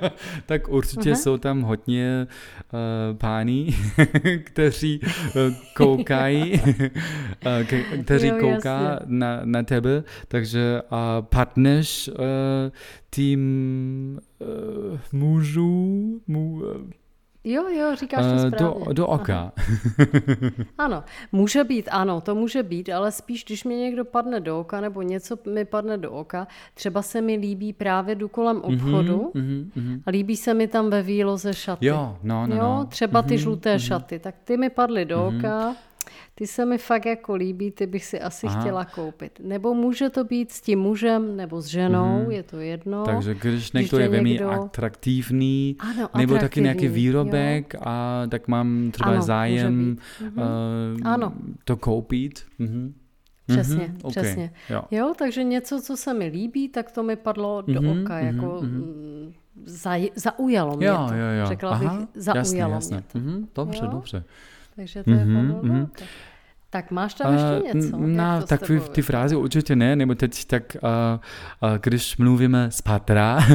tak 0.46 0.68
určitě 0.68 1.12
uh-huh. 1.12 1.22
jsou 1.22 1.36
tam 1.36 1.62
hodně 1.62 2.26
uh, 2.72 3.16
páni, 3.16 3.76
kteří 4.44 5.00
koukají, 5.76 6.62
kteří 8.02 8.26
jo, 8.26 8.36
kouká 8.40 9.00
na, 9.06 9.40
na 9.44 9.62
tebe, 9.62 10.04
takže 10.28 10.82
a 10.90 11.22
padneš 11.22 12.08
uh, 12.08 12.16
tým 13.10 13.40
uh, 14.38 14.98
mužů, 15.12 16.20
mu, 16.26 16.62
Jo, 17.44 17.68
jo, 17.68 17.96
říkáš 17.96 18.24
to 18.24 18.38
správně. 18.38 18.58
Do, 18.58 18.92
do 18.92 19.06
oka. 19.06 19.52
ano, 20.78 21.04
může 21.32 21.64
být, 21.64 21.88
ano, 21.92 22.20
to 22.20 22.34
může 22.34 22.62
být, 22.62 22.88
ale 22.88 23.12
spíš, 23.12 23.44
když 23.44 23.64
mi 23.64 23.74
někdo 23.74 24.04
padne 24.04 24.40
do 24.40 24.60
oka 24.60 24.80
nebo 24.80 25.02
něco 25.02 25.36
mi 25.50 25.64
padne 25.64 25.98
do 25.98 26.12
oka, 26.12 26.46
třeba 26.74 27.02
se 27.02 27.20
mi 27.20 27.34
líbí 27.36 27.72
právě 27.72 28.14
jdu 28.14 28.28
kolem 28.28 28.56
mhm, 28.56 28.64
obchodu 28.64 29.30
mm-hmm, 29.34 29.70
mm-hmm. 29.76 30.02
a 30.06 30.10
líbí 30.10 30.36
se 30.36 30.54
mi 30.54 30.68
tam 30.68 30.90
ve 30.90 31.02
výloze 31.02 31.54
šaty. 31.54 31.86
Jo, 31.86 32.16
no, 32.22 32.46
no, 32.46 32.56
jo, 32.56 32.62
no. 32.62 32.86
třeba 32.88 33.22
ty 33.22 33.34
mm-hmm, 33.34 33.38
žluté 33.38 33.76
mm-hmm. 33.76 33.86
šaty, 33.86 34.18
tak 34.18 34.34
ty 34.44 34.56
mi 34.56 34.70
padly 34.70 35.04
do 35.04 35.18
mm-hmm. 35.18 35.38
oka 35.38 35.76
ty 36.34 36.46
se 36.46 36.66
mi 36.66 36.78
fakt 36.78 37.06
jako 37.06 37.34
líbí, 37.34 37.70
ty 37.70 37.86
bych 37.86 38.04
si 38.04 38.20
asi 38.20 38.46
Aha. 38.46 38.60
chtěla 38.60 38.84
koupit. 38.84 39.40
Nebo 39.44 39.74
může 39.74 40.10
to 40.10 40.24
být 40.24 40.52
s 40.52 40.60
tím 40.60 40.78
mužem 40.78 41.36
nebo 41.36 41.60
s 41.60 41.66
ženou, 41.66 42.24
mm-hmm. 42.24 42.30
je 42.30 42.42
to 42.42 42.60
jedno. 42.60 43.04
Takže 43.04 43.34
když 43.34 43.72
někdo 43.72 43.98
je 43.98 44.08
velmi 44.08 44.30
někdo... 44.30 44.50
atraktivní, 44.50 45.76
ano, 45.78 46.08
nebo 46.16 46.34
atraktivní, 46.34 46.40
taky 46.40 46.60
nějaký 46.60 46.88
výrobek 46.88 47.74
jo. 47.74 47.80
a 47.84 48.22
tak 48.28 48.48
mám 48.48 48.90
třeba 48.90 49.10
ano, 49.10 49.22
zájem 49.22 49.96
mm-hmm. 49.96 50.98
uh, 51.00 51.08
ano. 51.08 51.32
to 51.64 51.76
koupit. 51.76 52.42
Mm-hmm. 52.60 52.92
Přesně, 53.46 53.94
mm-hmm, 53.94 54.10
přesně. 54.10 54.52
Okay, 54.66 54.76
jo. 54.76 54.82
jo, 54.90 55.14
takže 55.18 55.44
něco, 55.44 55.80
co 55.80 55.96
se 55.96 56.14
mi 56.14 56.26
líbí, 56.26 56.68
tak 56.68 56.92
to 56.92 57.02
mi 57.02 57.16
padlo 57.16 57.62
do 57.66 57.80
mm-hmm, 57.80 58.02
oka, 58.02 58.18
jako 58.18 58.46
mm-hmm. 58.46 59.32
Zaj, 59.64 60.10
zaujalo 60.14 60.76
mě 60.76 60.86
jo, 60.86 61.06
to. 61.08 61.14
Jo, 61.14 61.26
jo. 61.40 61.46
Řekla 61.46 61.70
Aha, 61.70 61.96
bych, 61.96 62.08
zaujalo 62.14 62.74
jasně, 62.74 62.96
mě 62.96 63.04
to. 63.12 63.18
Mm-hmm, 63.18 63.46
dobře, 63.54 63.84
jo? 63.84 63.90
dobře. 63.90 64.24
Takže 64.76 65.04
to 65.04 65.10
je 65.10 65.16
mm-hmm, 65.16 65.60
mm-hmm. 65.60 65.86
Tak 66.72 66.90
máš 66.90 67.14
tam 67.14 67.32
ještě 67.32 67.78
něco? 67.78 67.96
Uh, 67.96 68.06
no, 68.06 68.42
tak 68.46 68.62
ty, 68.62 68.80
ty 68.80 69.02
frázy 69.02 69.36
určitě 69.36 69.76
ne, 69.76 69.96
nebo 69.96 70.14
teď 70.14 70.44
tak, 70.44 70.76
uh, 70.82 71.70
uh, 71.70 71.78
když 71.82 72.16
mluvíme 72.16 72.70
z 72.70 72.80
patra, 72.80 73.38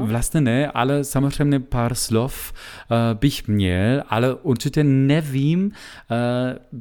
uh, 0.00 0.08
vlastně 0.08 0.40
ne, 0.40 0.70
ale 0.74 1.04
samozřejmě 1.04 1.60
pár 1.60 1.94
slov 1.94 2.52
uh, 2.52 2.96
bych 3.18 3.48
měl, 3.48 4.02
ale 4.08 4.34
určitě 4.34 4.84
nevím, 4.84 5.64
uh, 5.64 5.72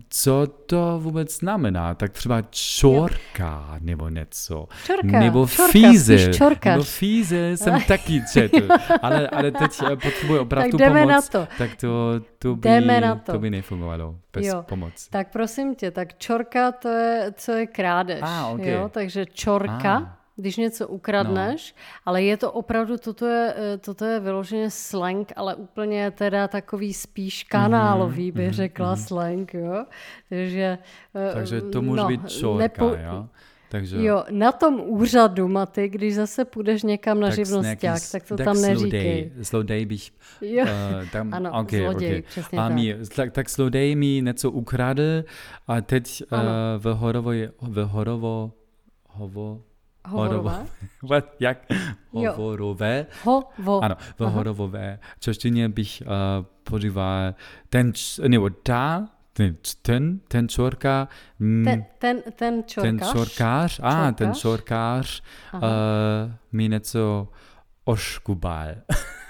co 0.10 0.48
to 0.66 1.00
vůbec 1.04 1.40
znamená. 1.40 1.96
Tak 1.96 2.12
třeba 2.12 2.42
čorka 2.50 3.78
nebo 3.80 4.10
něco. 4.10 4.68
Čorka, 4.86 5.20
nebo 5.20 5.48
čorka, 5.48 5.72
fíze. 5.72 6.32
Nebo 6.66 6.84
fíze 6.84 7.58
jsem 7.58 7.82
taky 7.88 8.22
četl, 8.34 8.68
ale, 9.02 9.28
ale 9.28 9.52
teď 9.52 9.82
potřebuji 10.04 10.40
opravdu 10.40 10.78
tak 10.78 10.88
pomoc. 10.88 11.10
Na 11.10 11.22
to. 11.22 11.48
Tak 11.58 11.76
to, 11.76 12.22
to, 12.40 12.56
by, 12.56 12.82
na 13.02 13.16
to. 13.16 13.32
to 13.32 13.40
by 13.40 13.50
nefungovalo 13.50 14.16
bez 14.34 14.46
jo. 14.46 14.64
pomoci. 14.68 14.81
Tak 15.10 15.32
prosím 15.32 15.76
tě, 15.76 15.91
tak 15.91 16.17
čorka 16.17 16.72
to 16.72 16.89
je, 16.89 17.34
co 17.38 17.52
je 17.52 17.67
krádež. 17.67 18.20
Ah, 18.22 18.54
okay. 18.54 18.72
jo? 18.72 18.89
Takže 18.94 19.26
čorka, 19.26 19.96
ah. 19.96 20.17
když 20.36 20.58
něco 20.58 20.88
ukradneš, 20.88 21.74
no. 21.74 22.02
ale 22.06 22.24
je 22.24 22.38
to 22.38 22.52
opravdu, 22.52 22.98
toto 22.98 23.26
je, 23.26 23.54
eh, 23.58 23.78
toto 23.78 24.06
je 24.06 24.20
vyloženě 24.20 24.70
slang, 24.70 25.32
ale 25.36 25.56
úplně 25.56 26.12
teda 26.12 26.48
takový 26.48 26.94
spíš 26.94 27.44
kanálový, 27.44 28.32
mm-hmm, 28.32 28.36
bych 28.36 28.50
mm-hmm, 28.50 28.54
řekla 28.54 28.96
mm-hmm. 28.96 29.08
slang, 29.08 29.54
jo. 29.54 29.86
Takže, 30.30 30.78
eh, 31.15 31.34
Takže 31.34 31.62
to 31.62 31.82
může 31.82 32.02
no, 32.02 32.08
být 32.08 32.30
čorka, 32.30 32.58
nepo, 32.58 32.86
jo? 32.86 33.28
Takže... 33.72 34.04
Jo, 34.04 34.24
na 34.32 34.52
tom 34.52 34.82
úřadu, 34.86 35.48
Maty, 35.48 35.90
když 35.90 36.16
zase 36.16 36.46
půjdeš 36.46 36.84
někam 36.84 37.20
na 37.20 37.30
živnosták, 37.30 38.02
tak 38.12 38.24
to 38.24 38.38
tak 38.38 38.46
tam 38.46 38.62
neříkej. 38.62 39.32
Zlodej 39.40 39.86
bych... 39.86 40.12
Jo. 40.42 40.64
Uh, 40.64 41.10
tam, 41.10 41.34
ano, 41.34 41.52
okay, 41.60 41.80
zloděj, 41.80 42.10
okay. 42.10 42.22
přesně 42.22 42.60
a 42.60 42.68
tak. 42.68 42.76
Mi, 42.76 42.96
tak. 43.16 43.32
Tak 43.32 43.50
zlodej 43.50 43.96
mi 43.96 44.22
něco 44.22 44.52
ukradl 44.52 45.24
a 45.68 45.82
teď 45.82 46.24
uh, 46.32 46.40
v 46.78 46.94
Horovo... 46.94 47.32
V 47.62 47.84
Horovo... 47.84 48.52
Hovo... 49.10 49.62
Hovorové? 50.08 50.66
Jak? 51.40 51.58
Hovorové. 52.10 53.06
Hovo. 53.24 53.84
Ano, 53.84 53.96
v 54.20 54.24
horovové 54.24 55.00
češtině 55.20 55.70
bych 55.70 56.04
uh, 56.06 56.46
podíval 56.64 57.34
ten, 57.70 57.92
nebo 58.28 58.50
ta, 58.50 59.10
ten, 59.34 59.56
ten, 59.82 60.20
ten 60.28 60.50
čorka... 60.50 61.08
Ten, 61.39 61.86
ten, 61.98 62.22
ten 62.36 62.63
čorkář? 62.65 63.00
Ten 63.00 63.00
čorkář, 63.12 63.80
a 63.84 64.08
ah, 64.08 64.12
ten 64.12 64.34
čorkář 64.34 65.24
uh, 65.54 65.62
mi 66.52 66.70
něco 66.70 67.28
oškubal. 67.86 68.67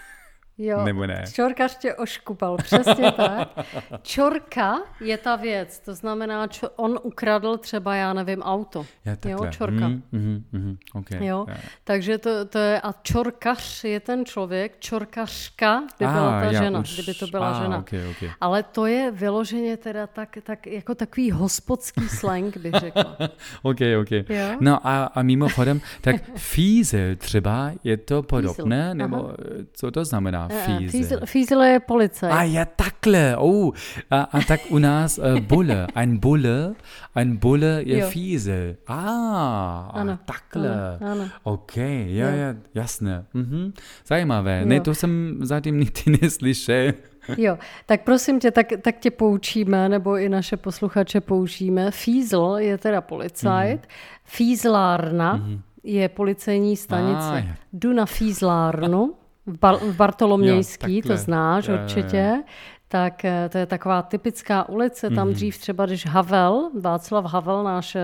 Jo, 0.64 0.86
Nebo 0.86 1.06
ne? 1.06 1.24
čorkař 1.34 1.78
tě 1.78 1.96
oškupal, 1.96 2.58
přesně 2.58 3.12
tak. 3.12 3.50
Čorka 4.02 4.80
je 5.00 5.18
ta 5.18 5.36
věc, 5.36 5.80
to 5.80 5.96
znamená, 5.96 6.48
čo, 6.48 6.70
on 6.76 7.00
ukradl 7.04 7.58
třeba, 7.58 7.96
já 7.96 8.14
nevím, 8.14 8.42
auto. 8.42 8.86
Já 9.06 9.16
jo, 9.26 9.40
čorka. 9.50 9.88
Mm, 9.88 10.04
mm, 10.12 10.44
mm, 10.52 10.78
okay. 10.94 11.26
jo, 11.28 11.46
yeah. 11.48 11.62
takže 11.84 12.18
to, 12.18 12.46
to 12.46 12.58
je, 12.58 12.82
a 12.82 12.94
čorkař 13.02 13.84
je 13.84 14.00
ten 14.00 14.26
člověk, 14.26 14.80
čorkařka 14.80 15.84
by 16.00 16.06
ah, 16.06 16.14
byla 16.14 16.42
ta 16.42 16.54
žena, 16.54 16.80
už, 16.80 16.94
kdyby 16.94 17.14
to 17.14 17.28
byla 17.28 17.52
ah, 17.52 17.64
žena. 17.64 17.78
Okay, 17.78 18.08
okay. 18.08 18.30
Ale 18.42 18.64
to 18.64 18.86
je 18.86 19.12
vyloženě 19.12 19.78
teda 19.78 20.08
tak, 20.08 20.38
tak 20.44 20.68
jako 20.68 20.96
takový 20.96 21.32
hospodský 21.32 22.10
slang, 22.10 22.58
bych 22.58 22.74
řekla. 22.74 23.18
ok, 23.62 23.80
ok. 24.02 24.12
Jo? 24.12 24.58
No 24.60 24.88
a, 24.88 25.06
a 25.06 25.22
mimochodem, 25.22 25.82
tak 26.02 26.16
fízel 26.36 27.16
třeba, 27.16 27.72
je 27.84 27.98
to 27.98 28.24
podobné, 28.24 28.94
nebo 28.96 29.18
Aha. 29.18 29.36
co 29.74 29.92
to 29.92 30.06
znamená? 30.06 30.51
Fiesel. 30.90 31.20
Fiesel 31.26 31.62
je 31.62 31.80
policajt. 31.80 32.34
A 32.34 32.44
ja, 32.44 32.66
takhle. 32.66 33.38
Oh, 33.38 33.74
a, 34.10 34.22
a 34.22 34.40
tak 34.48 34.62
u 34.70 34.78
nás 34.78 35.18
uh, 35.18 35.40
Bulle. 35.40 35.88
Ein 35.96 36.20
Bulle, 36.20 36.76
ein 37.16 37.38
Bulle 37.38 37.82
je 37.86 38.00
jo. 38.00 38.10
Fiesel. 38.10 38.76
Ah, 38.88 39.90
ano. 39.94 40.20
takhle. 40.26 40.98
Ano, 41.02 41.12
ano. 41.12 41.26
OK, 41.44 41.78
ja, 41.78 42.30
jo. 42.30 42.38
ja, 42.38 42.56
jasné. 42.74 43.26
Mhm. 43.34 43.74
Zajímavé. 44.08 44.60
Jo. 44.60 44.66
Ne, 44.66 44.80
to 44.82 44.96
jsem 44.96 45.38
zatím 45.42 45.80
nikdy 45.80 46.18
neslyšel. 46.22 46.94
Jo, 47.38 47.58
tak 47.86 48.04
prosím 48.04 48.40
tě, 48.40 48.52
tak, 48.52 48.68
tak 48.82 49.00
tě 49.00 49.12
poučíme, 49.12 49.90
nebo 49.90 50.18
i 50.18 50.30
naše 50.30 50.58
posluchače 50.58 51.22
poučíme. 51.22 51.92
Fízl 51.92 52.56
je 52.58 52.78
teda 52.78 53.02
policajt, 53.02 53.82
mm-hmm. 53.82 54.22
fízlárna 54.26 55.38
mm-hmm. 55.38 55.62
je 55.84 56.10
policejní 56.10 56.78
stanice. 56.78 57.46
Ah, 57.50 57.56
Jdu 57.74 57.94
na 57.94 58.06
fízlárnu 58.06 59.14
Bar- 59.48 59.80
v 59.80 59.96
Bartolomějský, 59.96 60.96
jo, 60.96 61.02
to 61.08 61.18
znáš 61.18 61.68
je, 61.68 61.74
určitě. 61.74 62.18
Je. 62.18 62.44
Tak 62.92 63.26
eh, 63.26 63.50
to 63.50 63.58
je 63.58 63.66
taková 63.66 64.02
typická 64.02 64.70
ulice, 64.70 65.10
tam 65.10 65.28
mm-hmm. 65.28 65.34
dřív 65.34 65.58
třeba, 65.58 65.86
když 65.86 66.06
Havel, 66.06 66.70
Václav 66.82 67.26
Havel, 67.26 67.64
náš 67.64 67.96
eh, 67.96 68.02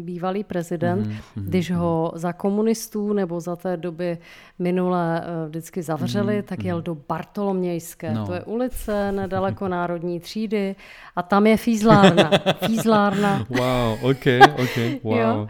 bývalý 0.00 0.44
prezident, 0.44 1.06
mm-hmm. 1.06 1.20
když 1.34 1.70
ho 1.70 2.12
za 2.14 2.32
komunistů 2.32 3.12
nebo 3.12 3.40
za 3.40 3.56
té 3.56 3.76
doby 3.76 4.18
minule 4.58 5.20
eh, 5.20 5.48
vždycky 5.48 5.82
zavřeli, 5.82 6.38
mm-hmm. 6.38 6.48
tak 6.48 6.64
jel 6.64 6.82
do 6.82 6.96
Bartolomějské. 7.08 8.14
No. 8.14 8.26
To 8.26 8.32
je 8.32 8.42
ulice 8.44 9.12
nedaleko 9.12 9.68
Národní 9.78 10.20
třídy 10.20 10.76
a 11.16 11.22
tam 11.22 11.46
je 11.46 11.56
fízlárna. 11.56 12.30
fízlárna. 12.66 13.46
Wow, 13.48 14.10
ok, 14.10 14.26
ok, 14.62 14.76
wow. 15.02 15.18
Jo? 15.18 15.48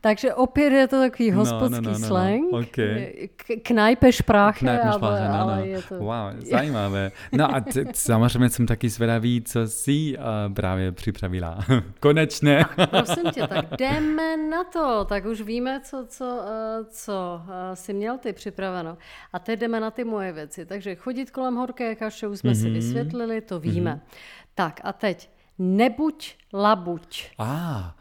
Takže 0.00 0.34
opět 0.34 0.72
je 0.72 0.88
to 0.88 1.00
takový 1.00 1.30
hospodský 1.30 1.74
no, 1.74 1.80
no, 1.80 1.92
no, 1.92 1.98
no, 1.98 2.06
slang. 2.06 2.52
No. 2.52 2.58
Okay. 2.58 3.28
Knajpe 3.62 4.12
špráche, 4.12 4.70
ale, 4.70 4.92
špráche, 4.92 5.28
no, 5.28 5.40
ale 5.40 5.56
no. 5.56 5.64
je 5.64 5.82
to... 5.82 5.94
Wow, 5.94 6.40
zajímavé. 6.50 7.12
No 7.32 7.54
a 7.54 7.60
t- 7.60 7.84
samozřejmě 7.94 8.48
jsem 8.48 8.66
taky 8.66 8.88
zvědavý, 8.88 9.42
co 9.42 9.68
jsi 9.68 10.16
uh, 10.18 10.54
právě 10.54 10.92
připravila. 10.92 11.58
Konečně. 12.00 12.64
Tak, 12.76 12.90
prosím 12.90 13.30
tě, 13.30 13.46
tak 13.46 13.66
jdeme 13.78 14.36
na 14.36 14.64
to. 14.64 15.04
Tak 15.08 15.24
už 15.24 15.40
víme, 15.40 15.80
co, 15.84 16.04
co, 16.08 16.24
uh, 16.24 16.86
co 16.90 17.40
uh, 17.44 17.50
jsi 17.74 17.92
měl 17.92 18.18
ty 18.18 18.32
připraveno. 18.32 18.98
A 19.32 19.38
teď 19.38 19.60
jdeme 19.60 19.80
na 19.80 19.90
ty 19.90 20.04
moje 20.04 20.32
věci. 20.32 20.66
Takže 20.66 20.94
chodit 20.94 21.30
kolem 21.30 21.56
horké 21.56 21.94
kaše, 21.94 22.26
už 22.26 22.38
jsme 22.38 22.52
mm-hmm. 22.52 22.62
si 22.62 22.70
vysvětlili, 22.70 23.40
to 23.40 23.60
víme. 23.60 23.94
Mm-hmm. 23.94 24.18
Tak 24.54 24.80
a 24.84 24.92
teď 24.92 25.30
nebuď 25.58 26.34
labuť. 26.52 27.30
Ah, 27.38 27.94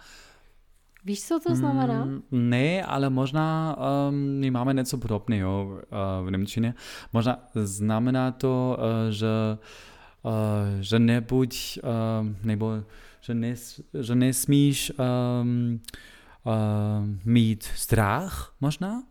Víš, 1.08 1.24
co 1.24 1.40
to 1.40 1.56
znamená? 1.56 2.06
Mm, 2.06 2.22
ne, 2.32 2.84
ale 2.84 3.10
možná 3.10 3.78
um, 4.10 4.16
my 4.16 4.52
máme 4.52 4.74
něco 4.74 4.98
podobného 4.98 5.66
uh, 5.66 6.28
v 6.28 6.32
Němčině. 6.32 6.74
Možná 7.14 7.40
znamená 7.54 8.32
to, 8.32 8.78
uh, 8.80 9.12
že, 9.12 9.28
uh, 10.24 10.32
že 10.80 11.00
nebuď, 11.00 11.80
uh, 11.84 12.46
nebo 12.46 12.84
že, 13.22 13.34
nes, 13.34 13.82
že 14.00 14.16
nesmíš 14.16 14.92
um, 15.00 15.80
uh, 16.44 16.54
mít 17.26 17.64
strach, 17.64 18.54
možná? 18.62 19.04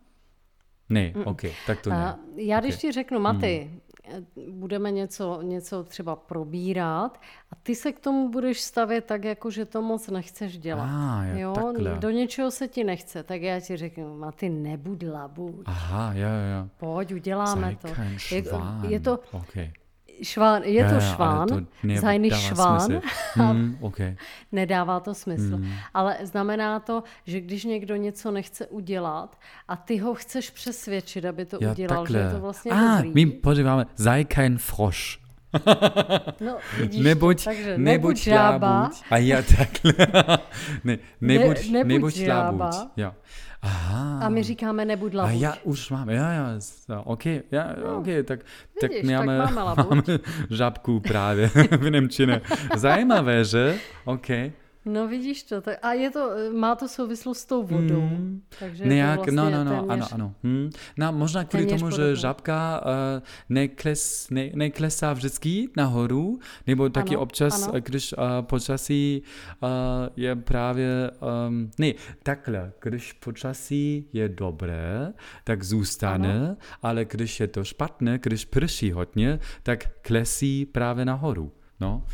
Ne, 0.89 1.13
mm. 1.17 1.23
ok, 1.25 1.43
tak 1.67 1.81
to 1.81 1.91
ne. 1.91 2.15
Já 2.37 2.61
když 2.61 2.75
okay. 2.75 2.81
ti 2.81 2.93
řeknu, 2.93 3.19
Maty, 3.21 3.71
mm 3.73 3.81
budeme 4.51 4.91
něco, 4.91 5.43
něco 5.43 5.85
třeba 5.85 6.17
probírat 6.17 7.21
ty 7.67 7.75
se 7.75 7.93
k 7.93 8.01
tomu 8.01 8.29
budeš 8.29 8.61
stavět 8.61 9.05
tak, 9.05 9.25
jako 9.25 9.51
že 9.51 9.65
to 9.65 9.83
moc 9.83 10.09
nechceš 10.09 10.59
dělat. 10.59 10.89
Ah, 10.91 11.25
jo, 11.25 11.53
takhle. 11.55 11.99
Do 11.99 12.11
něčeho 12.11 12.51
se 12.51 12.69
ti 12.69 12.85
nechce, 12.85 13.23
tak 13.23 13.43
já 13.43 13.61
ti 13.61 13.77
řeknu, 13.77 14.25
a 14.25 14.33
ty 14.33 14.49
nebuď 14.49 15.05
labuť. 15.07 15.63
Aha, 15.65 16.13
jo, 16.15 16.29
jo. 16.29 16.69
Pojď, 16.77 17.13
uděláme 17.13 17.77
to. 17.83 17.89
Je, 18.31 18.43
je 18.89 19.01
to, 19.01 19.21
okay 19.33 19.73
šván, 20.23 20.63
je 20.63 20.85
to 20.89 21.01
šván, 21.01 21.49
zajný 22.01 22.31
šván, 22.31 23.01
hmm, 23.35 23.79
okay. 23.81 24.17
nedává 24.53 25.01
to 25.01 25.15
smysl. 25.15 25.57
Hmm. 25.57 25.73
Ale 25.95 26.17
znamená 26.23 26.81
to, 26.81 27.03
že 27.25 27.41
když 27.41 27.65
někdo 27.65 27.97
něco 27.97 28.31
nechce 28.31 28.67
udělat 28.67 29.39
a 29.69 29.77
ty 29.77 29.99
ho 29.99 30.15
chceš 30.15 30.51
přesvědčit, 30.51 31.25
aby 31.25 31.45
to 31.45 31.59
ja, 31.61 31.71
udělal, 31.71 32.05
takhle. 32.05 32.19
že 32.19 32.27
je 32.27 32.33
to 32.33 32.41
vlastně 32.41 32.73
ah, 32.73 32.97
dobrý. 32.97 33.25
my 33.25 33.33
podíváme, 33.33 33.87
sei 33.97 34.25
kein 34.25 34.59
Frosch. 34.59 35.26
No, 36.41 36.57
vidíš 36.79 37.05
nebuď, 37.05 37.39
to, 37.39 37.45
takže 37.45 37.79
nebuď, 37.79 37.85
nebuď 37.85 38.17
žába. 38.17 38.91
A 39.11 39.17
já 39.17 39.43
takhle. 39.43 39.93
ne, 40.85 40.99
nebuď, 41.21 41.71
ne, 41.71 41.79
nebuď, 41.79 41.89
nebuď 41.89 42.15
žába. 42.15 42.71
Ja. 42.97 43.15
Aha. 43.63 44.21
A 44.27 44.29
my 44.29 44.43
říkáme 44.43 44.85
nebuď 44.85 45.15
labuť. 45.15 45.35
A 45.35 45.39
já 45.39 45.55
už 45.65 45.91
mám, 45.91 46.11
já, 46.11 46.33
já, 46.33 46.59
ok, 47.05 47.27
já, 47.27 47.75
No, 47.85 47.99
ok, 47.99 48.07
tak, 48.25 48.41
tak 48.81 48.91
vidíš, 48.91 49.11
tak 49.11 49.27
máme, 49.27 49.39
máme 49.39 49.63
labuť. 49.63 49.91
máme 49.91 50.03
žabku 50.51 51.01
právě 51.01 51.49
v 51.79 51.91
Němčině. 51.91 52.41
Zajímavé, 52.77 53.45
že? 53.45 53.75
Ok. 54.05 54.27
No 54.87 55.09
vidíš 55.09 55.43
to, 55.43 55.61
tak, 55.61 55.79
a 55.83 55.93
je 55.93 56.11
to, 56.11 56.31
má 56.55 56.75
to 56.75 56.89
souvislost 56.89 57.39
s 57.39 57.45
tou 57.45 57.63
vodou, 57.63 58.01
Hmm. 58.01 58.43
takže 58.59 58.85
Nejak, 58.85 59.25
to 59.25 59.31
no, 59.31 59.43
vlastně 59.43 59.65
no, 59.65 59.65
no, 59.65 59.71
téměř, 59.87 59.91
ano, 59.91 60.09
ano. 60.13 60.35
Hm. 60.43 60.71
No, 60.97 61.13
možná 61.13 61.45
kvůli 61.45 61.67
tomu, 61.67 61.91
že 61.91 61.97
podobné. 61.97 62.17
žabka 62.17 62.81
uh, 62.85 63.23
nekles, 63.49 64.31
ne, 64.31 64.51
neklesá 64.55 65.13
vždycky 65.13 65.69
nahoru, 65.77 66.39
nebo 66.67 66.89
taky 66.89 67.15
Ano, 67.15 67.21
občas, 67.23 67.69
ano. 67.69 67.81
když 67.81 68.13
uh, 68.13 68.19
počasí 68.41 69.23
uh, 69.63 69.69
je 70.17 70.37
právě, 70.37 71.11
um, 71.49 71.71
ne, 71.79 71.93
takhle, 72.23 72.73
když 72.83 73.13
počasí 73.13 74.09
je 74.13 74.29
dobré, 74.29 75.13
tak 75.45 75.63
zůstane, 75.65 76.57
ale 76.83 77.05
když 77.05 77.41
je 77.41 77.47
to 77.49 77.65
špatné, 77.65 78.19
když 78.23 78.45
prší 78.45 78.93
hodně, 78.93 79.39
tak 79.63 79.85
klesí 80.03 80.67
právě 80.67 81.05
nahoru, 81.05 81.53
no. 81.81 82.05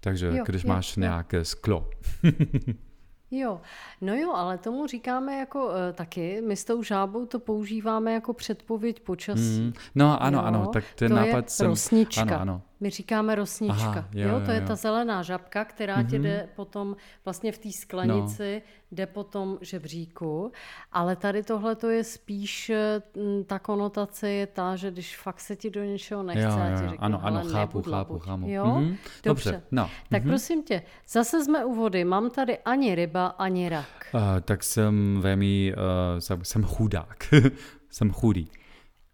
Takže 0.00 0.26
Jo, 0.26 0.44
když 0.46 0.62
jo, 0.64 0.68
máš 0.68 0.96
jo. 0.96 1.00
nějaké 1.00 1.44
sklo. 1.44 1.90
Jo, 3.30 3.60
no 4.00 4.14
jo, 4.14 4.32
ale 4.32 4.58
tomu 4.58 4.86
říkáme 4.86 5.38
jako 5.38 5.66
uh, 5.66 5.72
taky, 5.94 6.42
my 6.46 6.56
s 6.56 6.64
tou 6.64 6.82
žábou 6.82 7.26
to 7.26 7.38
používáme 7.38 8.12
jako 8.12 8.32
předpověď 8.32 9.00
počasí. 9.00 9.60
Mm. 9.60 9.72
No 9.94 10.22
ano, 10.22 10.38
Jo, 10.38 10.44
ano, 10.44 10.66
tak 10.66 10.84
ten 10.94 11.08
to 11.08 11.14
nápad 11.14 11.36
je 11.36 11.42
jsem... 11.48 11.66
rosnička. 11.66 12.22
Ano, 12.22 12.36
ano. 12.40 12.62
My 12.80 12.90
říkáme 12.90 13.34
rosnička. 13.34 13.74
Aha, 13.88 14.08
jo, 14.12 14.28
jo, 14.28 14.40
to 14.44 14.50
je 14.50 14.60
jo. 14.60 14.66
ta 14.66 14.74
zelená 14.74 15.22
žabka, 15.22 15.64
která 15.64 16.02
ti 16.02 16.18
jde 16.18 16.48
potom 16.56 16.96
vlastně 17.24 17.52
v 17.52 17.58
té 17.58 17.72
sklenici, 17.72 18.62
No. 18.64 18.72
jde 18.90 19.06
po 19.06 19.24
tom 19.24 19.58
žebříku. 19.60 20.52
Ale 20.92 21.16
tady 21.16 21.42
tohle 21.42 21.74
to 21.76 21.90
je 21.90 22.04
spíš, 22.04 22.70
eh, 22.70 23.02
ta 23.46 23.58
konotace 23.58 24.30
je 24.30 24.46
ta, 24.46 24.76
že 24.76 24.90
když 24.90 25.16
fakt 25.16 25.40
se 25.40 25.56
ti 25.56 25.70
do 25.70 25.84
něčeho 25.84 26.22
nechce, 26.22 26.42
Jo, 26.42 26.50
jo, 26.50 26.70
jo. 26.70 26.76
řeknu, 26.76 26.96
Ano, 27.04 27.20
ano, 27.24 27.42
chápu, 27.52 27.82
chápu, 27.82 28.18
chápu. 28.18 28.44
Jo? 28.48 28.66
Mhm. 28.66 28.96
Dobře. 29.24 29.50
Dobře, 29.52 29.62
no. 29.70 29.90
Tak 30.10 30.22
Mhm. 30.22 30.30
prosím 30.30 30.62
tě, 30.62 30.82
zase 31.08 31.44
jsme 31.44 31.64
u 31.64 31.74
vody. 31.74 32.04
Mám 32.04 32.30
tady 32.30 32.58
ani 32.58 32.94
ryba, 32.94 33.26
ani 33.26 33.68
rak. 33.68 34.06
Uh, 34.14 34.20
tak 34.40 34.64
jsem 34.64 35.18
velmi, 35.20 35.74
uh, 35.76 36.18
jsem, 36.18 36.44
jsem 36.44 36.64
chudák. 36.64 37.24
jsem 37.90 38.10
chudý. 38.12 38.48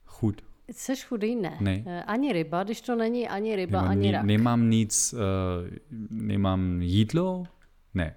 Chud. 0.06 0.40
Jsi 0.72 0.96
chudý? 0.96 1.36
Ne. 1.36 1.56
Ne. 1.60 1.82
Eh, 1.86 2.02
Ani 2.06 2.32
ryba, 2.32 2.64
když 2.64 2.80
to 2.80 2.96
není 2.96 3.28
ani 3.28 3.56
ryba, 3.56 3.78
Nemám, 3.80 3.90
ani 3.90 4.06
ni- 4.06 4.12
rak. 4.12 4.24
nemám 4.24 4.70
nic, 4.70 5.14
uh, 5.14 5.20
nemám 6.10 6.80
jídlo? 6.82 7.44
Ne. 7.94 8.14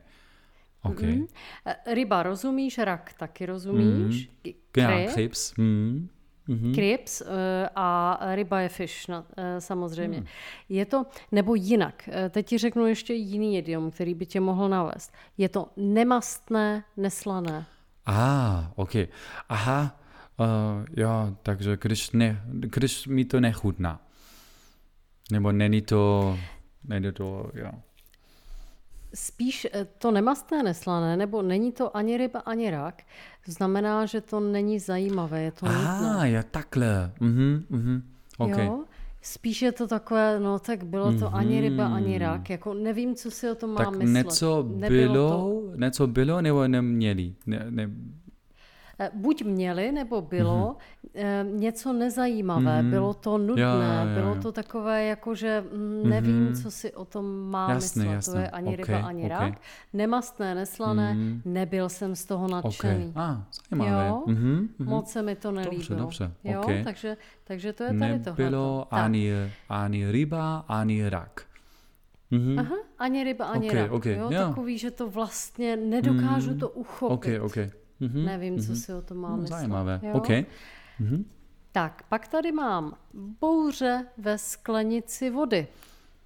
OK. 0.82 1.02
Mhm. 1.02 1.26
Eh, 1.66 1.94
Ryba 1.94 2.24
rozumíš, 2.24 2.78
rak 2.78 3.14
taky 3.20 3.46
rozumíš. 3.46 4.30
Ja, 4.46 4.54
Krebs, 4.72 5.14
Krebs. 5.14 5.54
Mhm. 5.58 6.08
Mhm. 6.48 6.74
Krebs 6.76 7.22
eh, 7.22 7.70
a 7.76 8.20
ryba 8.36 8.60
je 8.60 8.70
fish, 8.70 9.08
no, 9.08 9.26
eh, 9.38 9.62
samozřejmě. 9.62 10.24
Je 10.70 10.86
to, 10.86 11.06
nebo 11.32 11.56
jinak, 11.56 12.10
eh, 12.12 12.30
teď 12.30 12.46
ti 12.48 12.58
řeknu 12.58 12.86
ještě 12.88 13.14
jiný 13.14 13.58
idiom, 13.58 13.92
který 13.92 14.14
by 14.14 14.26
tě 14.26 14.40
mohl 14.40 14.70
navést. 14.70 15.14
Je 15.38 15.50
to 15.50 15.70
nemastné, 15.78 16.84
neslané. 16.98 17.66
Ah, 18.06 18.72
OK. 18.76 18.96
Aha. 19.50 20.00
Uh, 20.40 20.86
jo, 20.98 21.36
takže 21.44 21.78
když, 21.82 22.12
ne, 22.12 22.42
když 22.52 23.08
mi 23.08 23.26
to 23.26 23.40
nechutná. 23.40 24.02
Nebo 25.32 25.52
není 25.52 25.82
to, 25.82 26.38
není 26.84 27.12
to, 27.12 27.52
jo. 27.54 27.72
Spíš 29.14 29.68
eh, 29.74 29.86
to 29.98 30.12
nemastné, 30.12 30.64
neslané, 30.64 31.18
nebo 31.18 31.42
není 31.42 31.72
to 31.72 31.98
ani 31.98 32.18
ryba, 32.18 32.40
ani 32.40 32.72
rak, 32.72 33.04
znamená, 33.48 34.06
že 34.06 34.22
to 34.22 34.40
není 34.40 34.80
zajímavé, 34.80 35.42
je 35.42 35.52
to 35.52 35.66
nutné. 35.66 36.16
Ah, 36.20 36.26
ja, 36.26 36.44
takhle. 36.44 37.12
Mhm, 37.20 37.66
mhm. 37.70 38.04
OK. 38.38 38.58
Jo? 38.58 38.84
Spíš 39.22 39.62
je 39.62 39.72
to 39.72 39.88
takové, 39.88 40.40
no 40.40 40.60
tak 40.60 40.84
bylo 40.84 41.14
to 41.14 41.36
ani 41.36 41.62
ryba, 41.62 41.88
ani 41.88 42.18
rak. 42.18 42.50
Jako 42.50 42.74
nevím, 42.74 43.16
co 43.16 43.32
si 43.32 43.50
o 43.50 43.56
tom 43.56 43.70
mám 43.70 43.86
Tak 43.86 43.96
myslet. 43.96 44.14
něco 44.14 44.66
Nebylo 44.76 45.14
bylo, 45.14 45.62
něco 45.76 46.08
bylo 46.08 46.42
nebo 46.42 46.68
neměli? 46.68 47.34
Ne, 47.46 47.66
ne, 47.70 47.90
Buď 49.14 49.44
měli, 49.44 49.92
nebo 49.92 50.22
bylo 50.22 50.76
mm-hmm. 51.16 51.56
něco 51.60 51.94
nezajímavé, 51.94 52.82
Mhm. 52.82 52.90
bylo 52.92 53.14
to 53.14 53.38
nutné, 53.38 53.62
Jo, 53.62 53.70
jo, 53.70 54.10
jo, 54.10 54.14
bylo 54.22 54.36
to 54.42 54.52
takové, 54.52 55.04
jako 55.06 55.36
že 55.36 55.64
mm, 55.74 56.10
nevím, 56.10 56.46
Mhm. 56.46 56.56
co 56.56 56.72
si 56.72 56.94
o 56.94 57.06
tom 57.06 57.50
mám 57.50 57.70
Jasné, 57.70 58.04
myslet. 58.04 58.10
To 58.10 58.14
jasné. 58.14 58.42
je 58.42 58.50
ani 58.50 58.78
Ok, 58.78 58.86
ryba, 58.88 59.00
ani 59.08 59.24
ok. 59.24 59.30
rak. 59.30 59.54
Nemastné, 59.94 60.56
neslané, 60.56 61.14
Mhm. 61.14 61.42
nebyl 61.46 61.90
jsem 61.90 62.16
z 62.16 62.26
toho 62.26 62.48
nadšený. 62.48 63.14
Ah, 63.16 63.36
zajímavé. 63.70 64.08
Jo, 64.08 64.24
Mhm, 64.28 64.68
mhm. 64.80 64.90
Moc 64.90 65.12
se 65.12 65.22
mi 65.22 65.36
to 65.36 65.52
nelíbilo. 65.52 66.00
dobře, 66.00 66.32
jo, 66.44 66.62
ok. 66.62 66.72
takže, 66.84 67.18
takže 67.44 67.74
to 67.74 67.84
je 67.84 67.90
tady 68.00 68.20
tohle. 68.20 68.44
Nebylo 68.46 68.88
ani, 68.92 69.32
ani 69.70 70.12
ryba, 70.12 70.66
ani 70.68 71.10
rak. 71.10 71.42
Mhm. 72.32 72.60
Aha, 72.60 72.76
ani 73.00 73.24
ryba, 73.24 73.46
ani 73.46 73.68
Ok, 73.70 73.74
rak. 73.76 73.92
ok, 73.92 74.06
jo, 74.06 74.30
jo. 74.32 74.48
takový, 74.48 74.78
že 74.78 74.92
to 74.92 75.10
vlastně 75.10 75.76
nedokážu 75.78 76.52
Mm, 76.52 76.60
to 76.60 76.70
uchopit. 76.70 77.40
OK. 77.42 77.58
Mhm. 78.00 78.26
Nevím, 78.26 78.60
co 78.60 78.76
si 78.76 78.94
o 78.94 79.02
tom 79.02 79.18
mám 79.18 79.32
No, 79.32 79.38
myslet. 79.38 79.58
zajímavé. 79.58 80.00
Jo? 80.04 80.14
OK. 80.14 80.30
Mhm. 81.00 81.26
Tak, 81.72 82.04
pak 82.10 82.28
tady 82.28 82.52
mám 82.52 82.94
bouře 83.42 84.06
ve 84.18 84.38
sklenici 84.38 85.30
vody. 85.30 85.68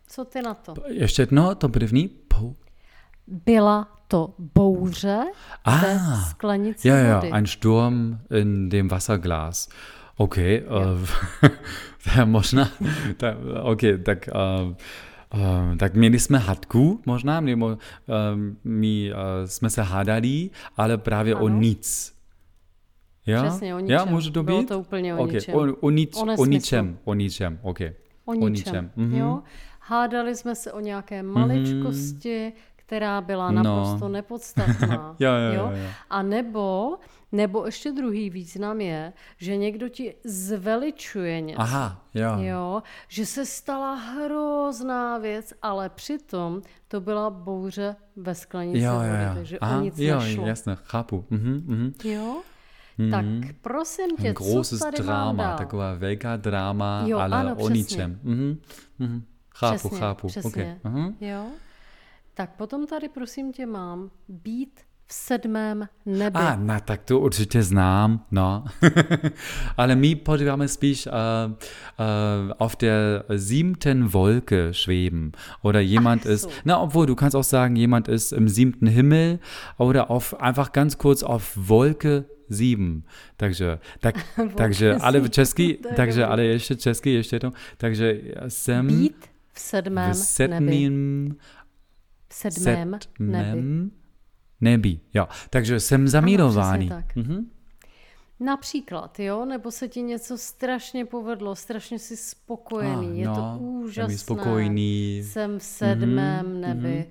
Co 0.07 0.25
ty 0.25 0.41
na 0.41 0.53
to? 0.53 0.73
Ještě 0.87 1.21
jedno, 1.21 1.55
to 1.55 1.69
první. 1.69 2.07
Pou. 2.07 2.55
Byla 3.27 3.87
to 4.07 4.33
bouře 4.55 5.23
Ah, 5.65 5.81
ve 5.81 5.99
sklenici 6.29 6.87
Ja, 6.87 6.95
ja, 6.95 7.15
vody. 7.15 7.31
ein 7.31 7.45
Sturm 7.45 8.17
in 8.39 8.69
dem 8.69 8.87
Wasserglas. 8.87 9.69
Okay, 10.17 10.63
ja. 12.15 12.25
možná, 12.25 12.69
tak, 13.17 13.37
OK, 13.63 13.79
tak, 14.05 14.29
uh, 14.67 14.75
uh, 15.33 15.75
tak 15.77 15.93
měli 15.93 16.19
jsme 16.19 16.37
hadku 16.37 17.01
možná, 17.05 17.41
nebo 17.41 17.65
uh, 17.67 17.75
my 18.63 19.11
uh, 19.13 19.17
jsme 19.45 19.69
se 19.69 19.81
hádali, 19.81 20.49
ale 20.77 20.97
právě 20.97 21.35
o 21.35 21.45
Ano. 21.45 21.59
nic. 21.59 22.13
Ja? 23.25 23.43
Přesně, 23.43 23.75
o 23.75 23.77
Ja, 23.77 23.81
ničem. 23.83 24.13
může 24.13 24.31
to 24.31 24.43
Bylo 24.43 24.59
být? 24.59 24.67
to 24.67 24.79
úplně 24.79 25.15
o 25.15 25.23
okay. 25.23 25.35
ničem. 25.35 25.55
O, 25.55 25.59
o, 25.59 25.89
nič, 25.89 26.15
O 26.15 26.41
o, 26.41 26.45
ničem, 26.45 26.97
o 27.03 27.13
ničem, 27.13 27.59
OK. 27.61 27.79
O 28.25 28.33
ničem. 28.33 28.53
ničem, 28.53 28.91
mhm. 28.95 29.15
Jo? 29.15 29.41
Hádali 29.79 30.35
jsme 30.35 30.55
se 30.55 30.71
o 30.71 30.79
nějaké 30.79 31.23
maličkosti, 31.23 32.53
která 32.89 33.21
byla 33.21 33.51
No. 33.51 33.63
naprosto 33.63 34.09
nepodstatná. 34.09 35.15
Jo, 35.19 35.31
jo, 35.31 35.53
jo, 35.53 35.71
jo. 35.77 35.87
A 36.09 36.21
nebo, 36.21 36.97
nebo 37.31 37.65
ještě 37.65 37.91
druhý 37.91 38.29
význam 38.29 38.81
je, 38.81 39.13
že 39.37 39.57
někdo 39.57 39.89
ti 39.89 40.15
zveličuje 40.23 41.41
něco. 41.41 41.61
Aha, 41.61 42.05
ja. 42.13 42.37
Jo, 42.39 42.83
že 43.07 43.25
se 43.25 43.45
stala 43.45 43.93
hrozná 43.95 45.17
věc, 45.17 45.53
ale 45.61 45.89
přitom 45.89 46.61
to 46.87 47.01
byla 47.01 47.29
bouře 47.29 47.95
ve 48.15 48.35
sklenici 48.35 48.79
Jo, 48.79 48.93
vody, 48.93 49.07
jo, 49.07 49.15
jo. 49.27 49.31
takže 49.35 49.59
Aha, 49.59 49.77
o 49.77 49.81
nic 49.81 49.97
jo, 49.99 50.19
nešlo. 50.19 50.47
jasně, 50.47 50.75
chápu. 50.83 51.25
Mhm, 51.29 51.63
mhm. 51.65 51.93
Jo? 52.03 52.41
Tak 53.11 53.25
prosím 53.61 54.17
tě, 54.21 54.33
großes 54.33 54.79
co 54.79 54.85
tady 54.85 55.03
mám 55.03 55.35
Drama, 55.35 55.49
dál? 55.49 55.57
taková 55.57 55.93
velká 55.93 56.37
drama, 56.37 57.03
Jo, 57.05 57.17
ale 57.17 57.37
ano, 57.37 57.51
o 57.53 57.55
přesně. 57.55 57.73
ničem. 57.77 58.19
Mhm, 58.23 58.57
mhm. 58.99 59.23
Chápu, 59.55 59.77
Přesně, 59.77 59.99
chápu. 59.99 60.27
přesně. 60.27 60.49
Okay. 60.49 60.91
Mhm. 60.91 61.15
Jo? 61.21 61.45
Tak 62.39 62.55
potom 62.55 62.87
tady 62.87 63.09
prosím 63.09 63.53
tě 63.53 63.65
mám 63.65 64.11
být 64.29 64.79
v 65.07 65.13
sedmém 65.13 65.87
nebi. 66.05 66.39
A, 66.39 66.55
na 66.55 66.79
tak 66.79 67.03
to 67.03 67.19
určitě 67.19 67.63
znám, 67.63 68.25
no. 68.31 68.65
Ale 69.77 69.95
my 69.95 70.15
podíváme 70.15 70.67
spíš 70.67 71.07
uh, 71.07 71.13
uh, 71.13 72.51
auf 72.59 72.75
der 72.75 73.23
siebten 73.37 74.13
Wolke 74.13 74.73
schweben. 74.73 75.31
Oder 75.61 75.81
jemand 75.81 76.21
Ach 76.25 76.31
ist, 76.31 76.43
so. 76.43 76.49
na, 76.65 76.79
obwohl 76.79 77.05
du 77.05 77.15
kannst 77.15 77.35
auch 77.35 77.43
sagen, 77.43 77.75
jemand 77.75 78.07
ist 78.07 78.31
im 78.31 78.49
siebten 78.49 78.87
Himmel 78.87 79.39
oder 79.77 80.09
auf, 80.09 80.41
einfach 80.41 80.71
ganz 80.71 80.97
kurz 80.97 81.23
auf 81.23 81.51
Wolke 81.55 82.25
7. 82.49 83.03
Takže, 83.37 83.79
tak, 83.99 84.15
takže 84.55 84.95
ale 84.95 85.19
v 85.19 85.29
česky, 85.29 85.73
to 85.73 85.89
takže 85.95 86.25
ale 86.25 86.43
ještě 86.43 86.75
česky, 86.75 87.09
ještě 87.09 87.35
jednou. 87.35 87.51
Takže 87.77 88.21
jsem 88.47 88.87
Být 88.87 89.29
v 89.53 89.59
sedmém 89.59 90.13
v 90.13 90.39
nebi. 90.39 91.35
Sedmém 92.33 92.91
V 92.99 93.03
sedmém 93.03 93.31
nebi. 93.31 93.49
sedmém 93.51 93.91
nebi. 94.61 94.99
Jo, 95.13 95.27
takže 95.49 95.79
jsem 95.79 96.07
zamilovaný. 96.07 96.89
tak. 96.89 97.15
Mhm. 97.15 97.49
Například, 98.39 99.19
jo, 99.19 99.45
nebo 99.45 99.71
se 99.71 99.87
ti 99.87 100.01
něco 100.01 100.37
strašně 100.37 101.05
povedlo, 101.05 101.55
strašně 101.55 101.99
jsi 101.99 102.17
spokojený, 102.17 103.07
Ah, 103.11 103.15
je 103.19 103.25
to 103.25 103.33
no, 103.41 103.57
úžasné. 103.59 104.09
jsem 104.17 104.17
spokojený. 104.17 105.21
Jsem 105.25 105.59
v 105.59 105.63
sedmém 105.63 106.45
Mhm, 106.45 106.61
nebi. 106.61 107.05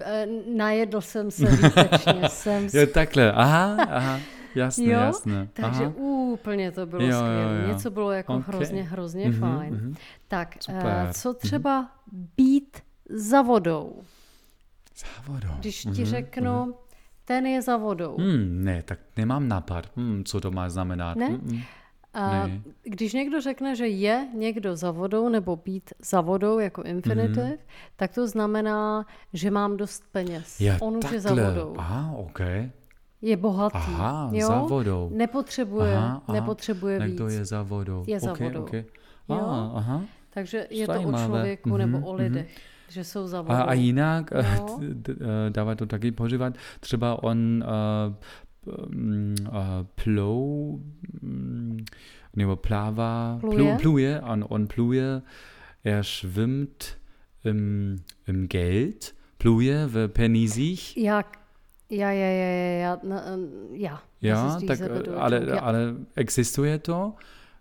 Eh, 0.00 0.26
Najedl 0.56 1.00
jsem 1.00 1.30
se 1.30 1.44
výtečně, 1.50 2.20
jsem 2.28 2.68
Jo, 2.72 2.86
takhle. 2.86 3.32
Aha, 3.32 3.74
aha. 3.90 4.20
Jasné, 4.54 4.84
Jo, 4.84 5.00
jasné. 5.00 5.48
Takže 5.52 5.84
Aha. 5.84 5.92
úplně 5.96 6.72
to 6.72 6.86
bylo 6.86 7.00
skvělé. 7.00 7.60
jo. 7.62 7.72
Něco 7.72 7.90
bylo 7.90 8.12
jako 8.12 8.34
Ok. 8.34 8.48
hrozně, 8.48 8.82
hrozně 8.82 9.28
Mhm, 9.28 9.40
fajn. 9.40 9.74
mhm. 9.74 9.94
Tak, 10.28 10.56
Super. 10.60 11.06
eh, 11.08 11.12
co 11.12 11.34
třeba 11.34 11.90
být 12.36 12.78
za 13.10 13.42
vodou? 13.42 14.02
Za 14.96 15.06
vodou. 15.32 15.48
Když 15.58 15.86
ti 15.94 16.04
řeknu, 16.04 16.74
ten 17.24 17.46
je 17.46 17.62
za 17.62 17.76
vodou. 17.76 18.16
Hmm, 18.18 18.64
ne, 18.64 18.82
tak 18.82 18.98
nemám 19.16 19.48
nápad, 19.48 19.86
hmm, 19.96 20.24
co 20.24 20.40
to 20.40 20.50
má 20.50 20.68
znamenat. 20.68 21.16
Ne? 21.16 21.28
Mm, 21.28 21.40
mm. 21.52 21.60
A 22.14 22.46
Ne. 22.46 22.60
když 22.82 23.12
někdo 23.12 23.40
řekne, 23.40 23.76
že 23.76 23.86
je 23.86 24.28
někdo 24.34 24.76
za 24.76 24.90
vodou 24.90 25.28
nebo 25.28 25.56
být 25.56 25.90
za 26.02 26.20
vodou 26.20 26.58
jako 26.58 26.82
infinitiv, 26.82 27.36
Mhm. 27.44 27.52
tak 27.96 28.14
to 28.14 28.28
znamená, 28.28 29.06
že 29.32 29.50
mám 29.50 29.76
dost 29.76 30.04
peněz. 30.12 30.60
Ja, 30.60 30.76
On 30.80 30.96
už 30.96 31.10
je 31.12 31.20
za 31.20 31.30
vodou. 31.34 31.74
Aha, 31.78 32.12
okay. 32.16 32.70
Je 33.22 33.36
bohatý. 33.36 33.76
Aha, 33.76 34.30
jo? 34.32 34.46
za 34.46 34.58
vodou. 34.58 35.10
Nepotřebuje, 35.14 35.96
Aha, 35.96 36.22
aha. 36.28 36.40
nepotřebuje 36.40 36.98
víc. 36.98 37.08
Někdo 37.08 37.28
je 37.28 37.44
za 37.44 37.62
vodou. 37.62 38.04
Je 38.06 38.20
za 38.20 38.32
okay, 38.32 38.46
vodou. 38.48 38.62
Okay. 38.62 38.84
Jo? 39.28 39.36
Ah, 39.40 39.70
aha. 39.78 40.02
Takže 40.30 40.66
je 40.70 40.86
to 40.86 41.02
o 41.02 41.12
člověku 41.12 41.76
nebo 41.76 41.98
Mhm, 41.98 42.06
o 42.06 42.12
mhm. 42.12 42.22
lidech, 42.22 42.56
že 42.92 43.04
jsou 43.04 43.26
za. 43.26 43.40
A, 43.40 43.62
a 43.62 43.72
jinak 43.72 44.30
No. 44.30 44.80
no. 44.80 45.48
dává 45.48 45.74
to 45.74 45.86
taky 45.86 46.12
požívat. 46.12 46.54
Třeba 46.80 47.22
on 47.22 47.64
uh, 47.64 48.14
uh, 48.66 49.54
plou, 50.04 50.80
um, 51.22 51.76
nebo 52.36 52.56
plává, 52.56 53.38
Pluje? 53.40 53.56
Plu, 53.56 53.82
pluje, 53.82 54.20
on, 54.20 54.44
on 54.48 54.66
pluje, 54.66 55.22
er 55.84 56.02
schwimmt 56.02 56.98
im, 57.44 57.96
im 58.28 58.48
Geld, 58.48 59.14
pluje 59.38 59.86
v 59.86 60.08
penízích. 60.08 60.96
Ja, 60.96 61.22
ja, 61.90 62.10
ja, 62.10 62.30
ja, 62.30 62.50
ja, 62.50 62.98
ja. 63.74 64.02
Ja, 64.22 64.56
ist 64.56 64.66
tak, 64.66 64.80
ale, 65.18 65.44
ja. 65.46 65.58
ale 65.60 65.94
existuje 66.16 66.78
to, 66.78 67.14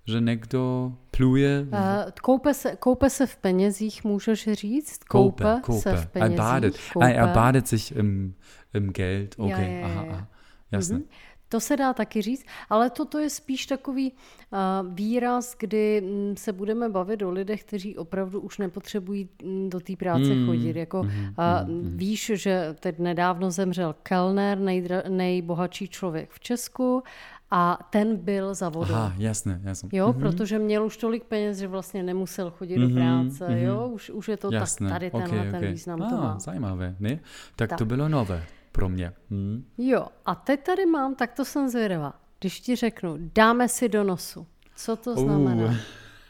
že 0.05 0.21
někdo 0.21 0.93
pluje 1.17 1.63
v 1.63 1.69
Eh, 1.75 2.11
Koupe 2.21 2.53
se, 2.53 2.75
koupe 2.75 3.09
se 3.09 3.25
v 3.27 3.35
penězích, 3.35 4.03
můžeš 4.03 4.43
říct? 4.53 5.03
Koupe, 5.03 5.43
se 5.43 5.61
Koupe. 5.61 5.95
v 5.95 5.99
Er 6.01 6.07
penězích. 6.07 6.37
badet. 6.37 6.73
koupe. 6.93 7.13
Er 7.13 7.27
badet 7.27 7.67
sich 7.67 7.91
im, 7.91 8.33
im 8.73 8.89
Geld. 8.91 9.35
Okay, 9.37 9.71
ja, 9.73 9.79
ja, 9.79 9.85
aha, 9.85 10.03
ja. 10.05 10.11
aha. 10.11 10.27
Jasne. 10.71 10.95
Mhm. 10.97 11.05
To 11.49 11.59
se 11.59 11.77
dá 11.77 11.93
taky 11.93 12.21
říct, 12.21 12.45
ale 12.69 12.89
toto 12.89 13.17
je 13.19 13.29
spíš 13.29 13.65
takový 13.65 14.11
uh, 14.11 14.57
výraz, 14.95 15.55
kdy 15.59 16.01
mm, 16.01 16.37
se 16.37 16.53
budeme 16.53 16.89
bavit 16.89 17.21
o 17.21 17.29
lidech, 17.31 17.63
kteří 17.63 17.97
opravdu 17.97 18.39
už 18.39 18.57
nepotřebují 18.57 19.29
mm, 19.43 19.69
do 19.69 19.79
té 19.79 19.95
práce 19.95 20.23
Mm, 20.35 20.45
chodit. 20.47 20.75
Jako, 20.75 21.03
mhm, 21.03 21.35
uh, 21.37 21.95
Víš, 21.97 22.31
že 22.35 22.75
teď 22.79 22.99
nedávno 22.99 23.51
zemřel 23.51 23.95
Kellner, 24.03 24.59
nejdra, 24.59 25.03
nejbohatší 25.09 25.87
člověk 25.87 26.29
v 26.31 26.39
Česku, 26.39 27.03
a 27.51 27.87
ten 27.89 28.17
byl 28.17 28.53
za 28.53 28.69
vodou. 28.69 28.93
Aha, 28.93 29.13
jasne, 29.17 29.61
jasne. 29.63 29.89
Jo, 29.93 30.13
protože 30.13 30.59
měl 30.59 30.85
už 30.85 30.97
tolik 30.97 31.23
peněz, 31.23 31.57
že 31.57 31.67
vlastně 31.67 32.03
nemusel 32.03 32.51
chodit 32.51 32.75
do 32.75 32.89
Mhm, 32.89 32.95
práce, 32.95 33.47
mhm. 33.49 33.57
jo, 33.57 33.87
už, 33.87 34.09
už 34.09 34.27
je 34.27 34.37
to 34.37 34.49
Jasne. 34.53 34.89
tak, 34.89 34.95
tady 34.95 35.11
tenhle 35.11 35.29
okay, 35.39 35.51
ten 35.51 35.55
okay. 35.55 35.71
význam 35.71 35.99
to 35.99 36.05
ah, 36.05 36.21
má. 36.21 36.39
zajímavé, 36.39 36.95
ne? 36.99 37.19
Tak, 37.55 37.69
Tak. 37.69 37.77
to 37.79 37.85
bylo 37.85 38.09
nové 38.09 38.45
pro 38.71 38.89
mě. 38.89 39.13
Hm. 39.31 39.65
Jo, 39.77 40.07
a 40.25 40.35
teď 40.35 40.63
tady 40.63 40.85
mám, 40.85 41.15
tak 41.15 41.33
to 41.33 41.45
jsem 41.45 41.69
zvědavá. 41.69 42.13
Když 42.39 42.59
ti 42.59 42.75
řeknu, 42.75 43.17
dáme 43.35 43.69
si 43.69 43.89
do 43.89 44.03
nosu, 44.03 44.47
co 44.75 44.95
to 44.95 45.15
znamená? 45.15 45.63
Uh. 45.63 45.75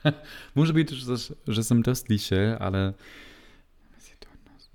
Může 0.55 0.73
být, 0.73 0.91
že, 0.91 1.13
že 1.51 1.63
jsem 1.63 1.83
to 1.83 1.95
slyšel, 1.95 2.57
ale 2.59 2.93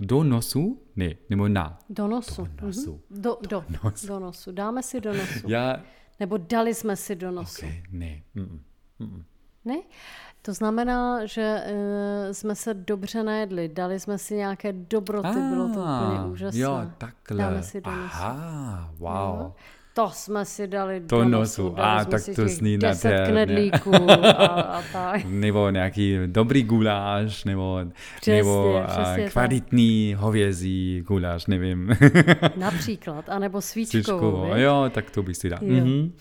do 0.00 0.24
nosu? 0.24 0.82
Ne, 0.96 1.14
nebo 1.30 1.48
na. 1.48 1.78
Do 1.90 2.08
nosu. 2.08 2.48
Do 2.54 2.66
nosu. 2.66 3.00
Mhm. 3.10 3.22
Do, 3.22 3.38
do, 3.48 3.64
nosu. 3.84 4.06
do 4.06 4.18
nosu. 4.18 4.52
Dáme 4.52 4.82
si 4.82 5.00
do 5.00 5.12
nosu. 5.12 5.50
Já, 5.50 5.82
Nebo 6.20 6.36
dali 6.36 6.74
jsme 6.74 6.96
si 6.96 7.16
do 7.16 7.30
nosu. 7.30 7.66
okay, 7.66 7.82
ne. 7.90 8.22
Mm, 8.34 8.60
mm. 8.98 9.24
Ne? 9.64 9.76
To 10.42 10.54
znamená, 10.54 11.26
že 11.26 11.64
uh, 11.66 12.32
jsme 12.32 12.54
se 12.54 12.74
dobře 12.74 13.22
najedli, 13.22 13.68
dali 13.68 14.00
jsme 14.00 14.18
si 14.18 14.34
nějaké 14.36 14.72
dobroty, 14.72 15.28
bylo 15.50 15.64
to 15.64 15.80
úplně 15.80 16.18
Ah, 16.18 16.26
úžasné. 16.30 16.60
Jo, 16.60 16.90
takhle. 16.98 17.38
Dáme 17.44 17.62
si 17.62 17.80
do 17.80 17.90
nosu. 17.90 18.04
Aha, 18.14 18.90
wow. 18.98 19.40
Jo. 19.40 19.54
To 19.96 20.10
jsme 20.12 20.44
si 20.44 20.66
dali 20.66 21.00
Do 21.00 21.06
do 21.18 21.24
nosu. 21.24 21.62
nosu. 21.62 21.74
A, 21.80 22.04
tak 22.04 22.22
to 22.36 22.44
10 22.44 22.62
nádherně. 22.82 23.32
knedlíků 23.32 23.94
a, 24.10 24.44
a 24.60 24.82
tak. 24.92 25.24
Nebo 25.24 25.70
nějaký 25.70 26.18
dobrý 26.26 26.62
guláš, 26.62 27.44
nebo, 27.44 27.80
Přesně, 28.20 28.36
nebo 28.36 28.82
přesně 28.86 29.22
tak. 29.24 29.32
kvalitní 29.32 30.14
hovězí 30.18 31.02
guláš, 31.06 31.46
nevím. 31.46 31.96
Například, 32.56 33.28
anebo 33.28 33.60
svíčkovou, 33.60 34.02
Cvičkovou. 34.02 34.44
viď? 34.54 34.62
Jo, 34.62 34.90
tak 34.94 35.10
to 35.10 35.22
bych 35.22 35.36
si 35.36 35.48
dal. 35.50 35.58
Mhm. 35.62 36.12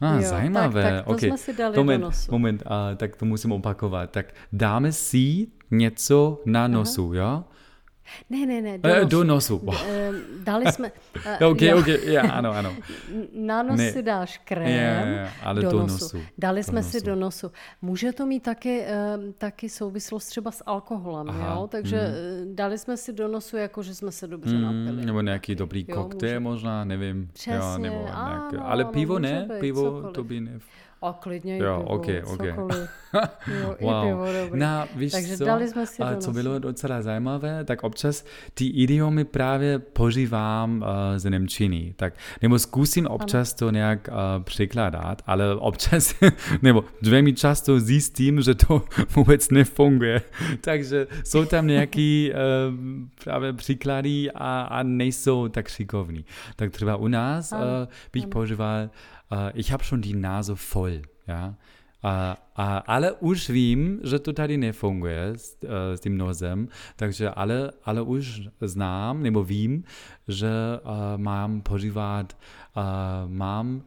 A, 0.00 0.14
Jo, 0.14 0.22
zajímavé. 0.22 0.82
tak- 0.82 0.92
tak 0.94 1.04
to 1.04 1.10
okay. 1.10 1.28
jsme 1.28 1.38
si 1.38 1.52
dali 1.52 1.74
do 1.76 1.80
moment, 1.84 2.00
nosu. 2.00 2.32
Moment, 2.32 2.62
a, 2.66 2.94
tak 2.96 3.16
to 3.16 3.24
musím 3.24 3.52
opakovat. 3.52 4.10
Tak 4.10 4.26
dáme 4.52 4.92
si 4.92 5.46
něco 5.70 6.40
na 6.46 6.68
nosu, 6.68 7.12
jo? 7.14 7.44
Ne, 8.30 8.46
ne, 8.46 8.62
ne, 8.62 8.78
do 8.78 8.88
Eh, 8.88 8.94
nosu. 9.00 9.08
do 9.08 9.24
nosu. 9.24 9.58
Wow. 9.58 9.74
Eh, 9.88 10.10
Dali 10.44 10.72
jsme... 10.72 10.92
eh, 11.40 11.46
Ok, 11.46 11.62
jo, 11.62 11.78
ok, 11.78 11.86
já, 12.04 12.22
ano, 12.22 12.52
ano. 12.52 12.74
Na 13.34 13.62
nos 13.62 13.76
Ne. 13.78 13.92
si 13.92 14.02
dáš 14.02 14.38
krém, 14.44 14.66
Je, 14.68 14.74
je, 14.74 15.28
ale 15.42 15.62
do, 15.62 15.70
do 15.70 15.78
nosu. 15.78 15.92
nosu. 16.04 16.18
Dali 16.38 16.60
Do 16.60 16.64
jsme 16.64 16.82
si 16.82 16.96
nosu. 16.96 17.06
do 17.06 17.16
nosu. 17.16 17.50
Může 17.82 18.12
to 18.12 18.26
mít 18.26 18.42
taky, 18.42 18.84
taky 19.38 19.68
souvislost 19.68 20.26
třeba 20.26 20.50
s 20.50 20.62
alkoholem, 20.66 21.30
Aha, 21.30 21.54
jo? 21.54 21.66
Takže 21.66 21.96
eh, 22.00 22.14
dali 22.54 22.78
jsme 22.78 22.96
si 22.96 23.12
do 23.12 23.28
nosu, 23.28 23.56
jako 23.56 23.82
že 23.82 23.94
jsme 23.94 24.12
se 24.12 24.26
dobře 24.26 24.54
napili. 24.58 24.92
Mm, 24.92 25.04
nebo 25.04 25.20
nějaký 25.20 25.54
dobrý 25.54 25.84
Jo, 25.88 25.96
koktejl 25.96 26.40
možná, 26.40 26.84
nevím. 26.84 27.20
jo, 27.20 27.26
Přesně, 27.32 27.78
nebo 27.78 27.96
nějaké, 27.96 28.56
ano, 28.56 28.66
ale 28.70 28.84
ano, 28.84 28.92
pivo 28.92 29.18
může 29.18 29.32
ne, 29.32 29.46
být, 29.54 29.60
pivo 29.60 29.82
cokoliv. 29.90 30.14
to 30.14 30.24
by 30.24 30.40
ne. 30.40 30.58
A 31.02 31.12
klidně 31.20 31.58
i 31.58 31.62
Jo, 31.62 31.76
pivo, 31.78 31.88
ok, 31.90 32.06
ok. 32.32 32.46
cokoliv. 32.46 32.88
Jo, 33.62 33.74
i 33.78 33.84
Wow. 33.84 34.06
pivo, 34.06 34.26
dobrý. 34.44 34.60
No, 34.60 34.84
víš 34.96 35.12
Takže 35.12 35.36
co? 35.36 35.44
dali 35.44 35.68
jsme 35.68 35.86
si 35.86 36.02
A 36.02 36.16
co 36.16 36.32
bylo 36.32 36.58
docela 36.58 37.02
zajímavé, 37.02 37.64
tak 37.64 37.82
občas 37.84 38.24
ty 38.54 38.66
idiomy 38.66 39.24
právě 39.24 39.78
požívám 39.78 40.82
uh, 40.82 40.86
z 41.16 41.30
Němčiny. 41.30 41.94
Tak, 41.96 42.14
nebo 42.42 42.58
zkusím 42.58 43.06
občas 43.06 43.54
to 43.54 43.70
nějak 43.70 44.08
uh, 44.08 44.42
překládat, 44.44 45.22
ale 45.26 45.54
občas, 45.56 46.14
nebo 46.62 46.84
dvěmi 47.02 47.32
často 47.32 47.80
zjistím, 47.80 48.40
že 48.42 48.54
to 48.54 48.82
vůbec 49.16 49.50
nefunguje. 49.50 50.22
Takže 50.60 51.06
jsou 51.24 51.44
tam 51.44 51.66
nějaký 51.66 52.32
uh, 52.32 52.74
právě 53.24 53.52
příklady 53.52 54.30
a, 54.34 54.60
a 54.62 54.82
nejsou 54.82 55.48
tak 55.48 55.68
šikovní. 55.68 56.24
Tak 56.56 56.70
třeba 56.70 56.96
u 56.96 57.08
nás 57.08 57.52
uh, 57.52 57.58
bych 58.12 58.26
používal, 58.26 58.90
uh, 59.30 59.50
ich 59.54 59.72
habe 59.72 59.84
schon 59.84 60.00
die 60.00 60.14
Nase 60.14 60.56
voll. 60.56 61.02
Ja? 61.26 61.56
A, 62.02 62.36
a, 62.56 62.78
ale 62.78 63.12
už 63.12 63.50
vím, 63.50 64.00
že 64.04 64.18
to 64.18 64.32
tady 64.32 64.56
nefunguje 64.56 65.24
s, 65.36 65.56
eh, 65.64 65.96
s 65.96 66.00
tím 66.00 66.18
nosem, 66.18 66.68
takže 66.96 67.28
ale, 67.28 67.70
ale 67.84 68.02
už 68.02 68.48
znám 68.60 69.22
nebo 69.22 69.44
vím, 69.44 69.84
že 70.28 70.48
uh, 70.48 70.90
mám 71.16 71.60
požívat, 71.60 72.36
uh, 72.76 72.82
mám 73.30 73.82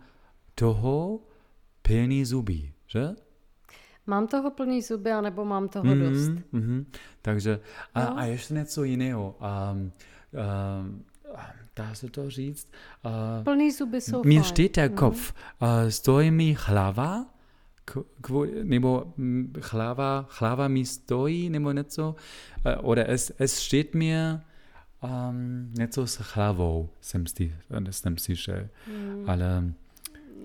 toho 0.55 1.19
plný 1.81 2.25
zuby, 2.25 2.71
že? 2.87 3.09
Mám 4.07 4.27
toho 4.27 4.51
plný 4.51 4.81
zuby, 4.81 5.11
anebo 5.11 5.45
mám 5.45 5.69
toho 5.69 5.95
dost. 5.95 6.29
Mhm, 6.29 6.43
mhm. 6.51 6.85
Takže 7.21 7.59
a, 7.93 8.01
Jo. 8.01 8.09
a 8.15 8.25
ještě 8.25 8.53
něco 8.53 8.83
jiného. 8.83 9.35
Um, 9.41 9.91
um, 10.77 11.03
dá 11.75 11.95
se 11.95 12.09
to 12.09 12.29
říct? 12.29 12.67
Uh, 13.05 13.43
Plný 13.43 13.71
zuby 13.71 14.01
jsou 14.01 14.23
Mir 14.23 14.43
steht 14.43 14.75
der 14.75 14.89
Kopf. 14.91 15.33
Äh, 15.61 15.91
stojí 15.91 16.31
mi 16.31 16.55
hlava? 16.59 17.25
K- 17.85 18.03
kvo- 18.21 18.63
nebo 18.63 19.13
mm, 19.17 19.53
hlava, 19.71 20.25
hlava 20.39 20.67
mi 20.67 20.85
stojí, 20.85 21.49
nebo 21.49 21.71
něco? 21.71 22.15
Äh, 22.65 22.75
oder 22.81 23.09
es, 23.09 23.31
es 23.39 23.55
steht 23.55 23.93
mir 23.95 24.39
um, 25.03 25.71
něco 25.77 26.07
s 26.07 26.17
hlavou 26.17 26.89
jsem 27.01 27.27
si, 27.27 27.55
jsem 27.89 28.17
si 28.17 28.35
že, 28.35 28.69
ale 29.27 29.73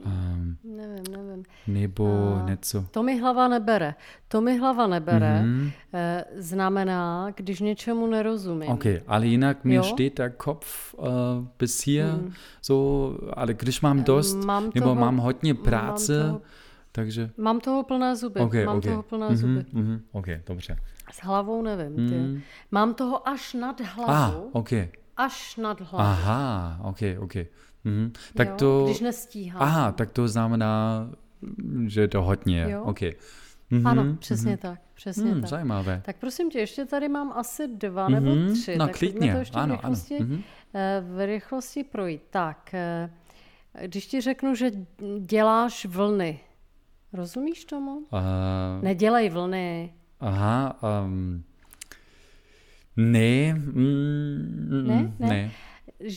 um, 0.06 0.56
Nevím, 0.64 1.04
nevím. 1.16 1.44
nebo 1.66 2.34
A 2.44 2.48
něco. 2.50 2.84
To 2.90 3.02
mi 3.02 3.18
hlava 3.20 3.48
nebere. 3.48 3.94
To 4.28 4.40
mi 4.40 4.58
hlava 4.58 4.86
nebere 4.86 5.42
Mhm. 5.42 5.70
eh, 5.94 6.24
znamená, 6.36 7.30
když 7.36 7.60
něčemu 7.60 8.06
nerozumím. 8.06 8.68
OK, 8.70 8.84
ale 9.06 9.26
jinak 9.26 9.64
mi 9.64 9.80
steht 9.82 10.16
der 10.16 10.30
Kopf 10.32 10.94
uh, 10.94 11.06
bis 11.58 11.84
hier, 11.86 12.06
so, 12.62 13.18
ale 13.32 13.54
když 13.54 13.80
mám 13.80 14.02
dost, 14.04 14.44
mám 14.44 14.64
nebo 14.74 14.80
toho- 14.86 14.94
mám 14.94 15.16
hodně 15.16 15.54
mám 15.54 15.62
práce, 15.62 16.22
toho- 16.22 16.40
takže... 16.92 17.30
Mám 17.36 17.60
toho 17.60 17.82
plné 17.82 18.16
zuby. 18.16 18.40
OK, 18.40 18.54
mám 18.66 18.76
OK. 18.76 18.84
toho 18.84 19.02
plné 19.02 19.26
Mhm, 19.26 19.36
zuby. 19.36 19.64
mhm, 19.72 20.00
OK, 20.12 20.26
dobře. 20.46 20.76
S 21.12 21.22
hlavou 21.24 21.62
nevím. 21.62 21.96
Ty. 22.08 22.14
Mm. 22.14 22.40
Mám 22.70 22.94
toho 22.94 23.28
až 23.28 23.54
nad 23.54 23.80
Ah, 23.80 23.84
hlavu. 23.84 24.50
Až 25.18 25.56
nad 25.56 25.80
hlavu. 25.80 26.08
Aha, 26.10 26.80
OK, 26.84 26.98
OK. 27.18 27.34
Mhm. 27.84 28.12
Tak 28.34 28.48
jo? 28.48 28.54
to... 28.58 28.84
Když 28.86 29.00
nestíhám. 29.00 29.62
Aha, 29.62 29.92
tak 29.92 30.10
to 30.10 30.28
znamená, 30.28 31.08
že 31.86 32.00
je 32.00 32.08
to 32.08 32.22
hodně. 32.22 32.66
Jo. 32.70 32.82
OK. 32.82 33.00
Mhm, 33.70 33.86
Ano, 33.86 34.16
přesně 34.18 34.56
tak. 34.56 34.80
Přesně 34.94 35.30
Hmm, 35.30 35.40
tak. 35.40 35.50
zajímavé. 35.50 36.02
Tak 36.04 36.16
prosím 36.16 36.50
tě, 36.50 36.58
ještě 36.58 36.84
tady 36.84 37.08
mám 37.08 37.32
asi 37.36 37.68
dva 37.68 38.08
nebo 38.08 38.34
Mhm, 38.34 38.52
tři. 38.54 38.76
no, 38.78 38.86
tak 38.86 38.98
klidně, 38.98 39.32
to 39.32 39.38
ještě 39.38 39.56
ano, 39.56 39.76
v, 39.76 39.78
ano, 39.84 39.88
rychlosti, 39.94 40.18
mhm. 40.24 40.42
eh, 40.74 41.02
v 41.10 41.26
rychlosti 41.26 41.84
projít. 41.84 42.22
Tak, 42.30 42.74
eh, 42.74 43.10
když 43.86 44.06
ti 44.06 44.20
řeknu, 44.20 44.54
že 44.54 44.70
děláš 45.20 45.86
vlny, 45.86 46.40
rozumíš 47.12 47.64
tomu? 47.64 47.96
Uh, 47.96 48.04
Nedělej 48.82 49.30
vlny. 49.30 49.94
aha, 50.20 50.78
um, 51.04 51.44
ne, 52.98 53.54
mm, 53.54 54.84
Ne? 54.88 55.12
Ne? 55.18 55.28
ne. 55.28 55.50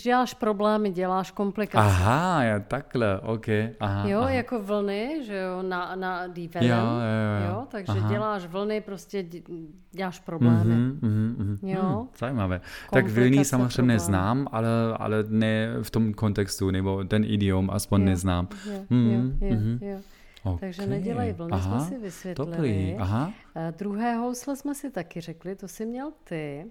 Děláš 0.04 0.34
problémy, 0.34 0.90
děláš 0.92 1.32
komplikace. 1.32 1.88
Aha, 1.88 2.44
ja, 2.44 2.60
takhle, 2.60 3.20
OK, 3.20 3.46
aha. 3.80 4.08
Jo, 4.08 4.20
aha. 4.20 4.30
jako 4.30 4.64
vlny, 4.64 5.24
že 5.26 5.38
jo, 5.38 5.62
na, 5.62 5.96
na 5.96 6.28
die 6.28 6.50
Jo, 6.62 6.68
jo, 6.68 6.76
jo. 6.76 7.50
jo 7.52 7.66
takže 7.72 7.94
Aha. 8.00 8.10
děláš 8.12 8.46
vlny, 8.46 8.82
prostě 8.82 9.24
dě- 9.24 9.66
děláš 9.92 10.20
problémy. 10.20 10.76
Mhm, 10.76 11.00
mhm, 11.02 11.36
mhm. 11.38 11.58
Jo. 11.70 11.82
Hmm, 11.82 12.08
zajímavé. 12.20 12.62
Tak 12.92 13.06
Komplikace, 13.06 13.46
samozřejmě 13.50 13.78
problém. 13.78 14.00
znám, 14.00 14.48
ale, 14.52 14.68
ale 15.00 15.24
ne 15.30 15.68
v 15.82 15.92
tom 15.92 16.14
kontextu, 16.14 16.72
nebo 16.72 17.04
ten 17.04 17.24
idiom 17.28 17.70
aspoň 17.74 18.02
Jo. 18.02 18.06
neznám. 18.06 18.48
Jo, 18.66 18.80
Mhm, 18.90 19.12
jo, 19.42 19.48
jo, 19.50 19.56
mhm. 19.56 19.78
jo. 19.82 19.98
Okay. 20.44 20.60
Takže 20.60 20.88
nedělej 20.88 21.34
vlny, 21.34 21.62
jsme 21.62 21.80
si 21.80 21.98
vysvětlili. 21.98 22.52
Dobrý, 22.52 22.96
aha. 23.00 23.34
Eh, 23.56 23.74
Druhé 23.78 24.16
housle 24.16 24.56
jsme 24.56 24.76
si 24.76 24.92
taky 24.92 25.22
řekli, 25.22 25.56
to 25.56 25.68
si 25.68 25.86
měl 25.86 26.12
ty. 26.24 26.66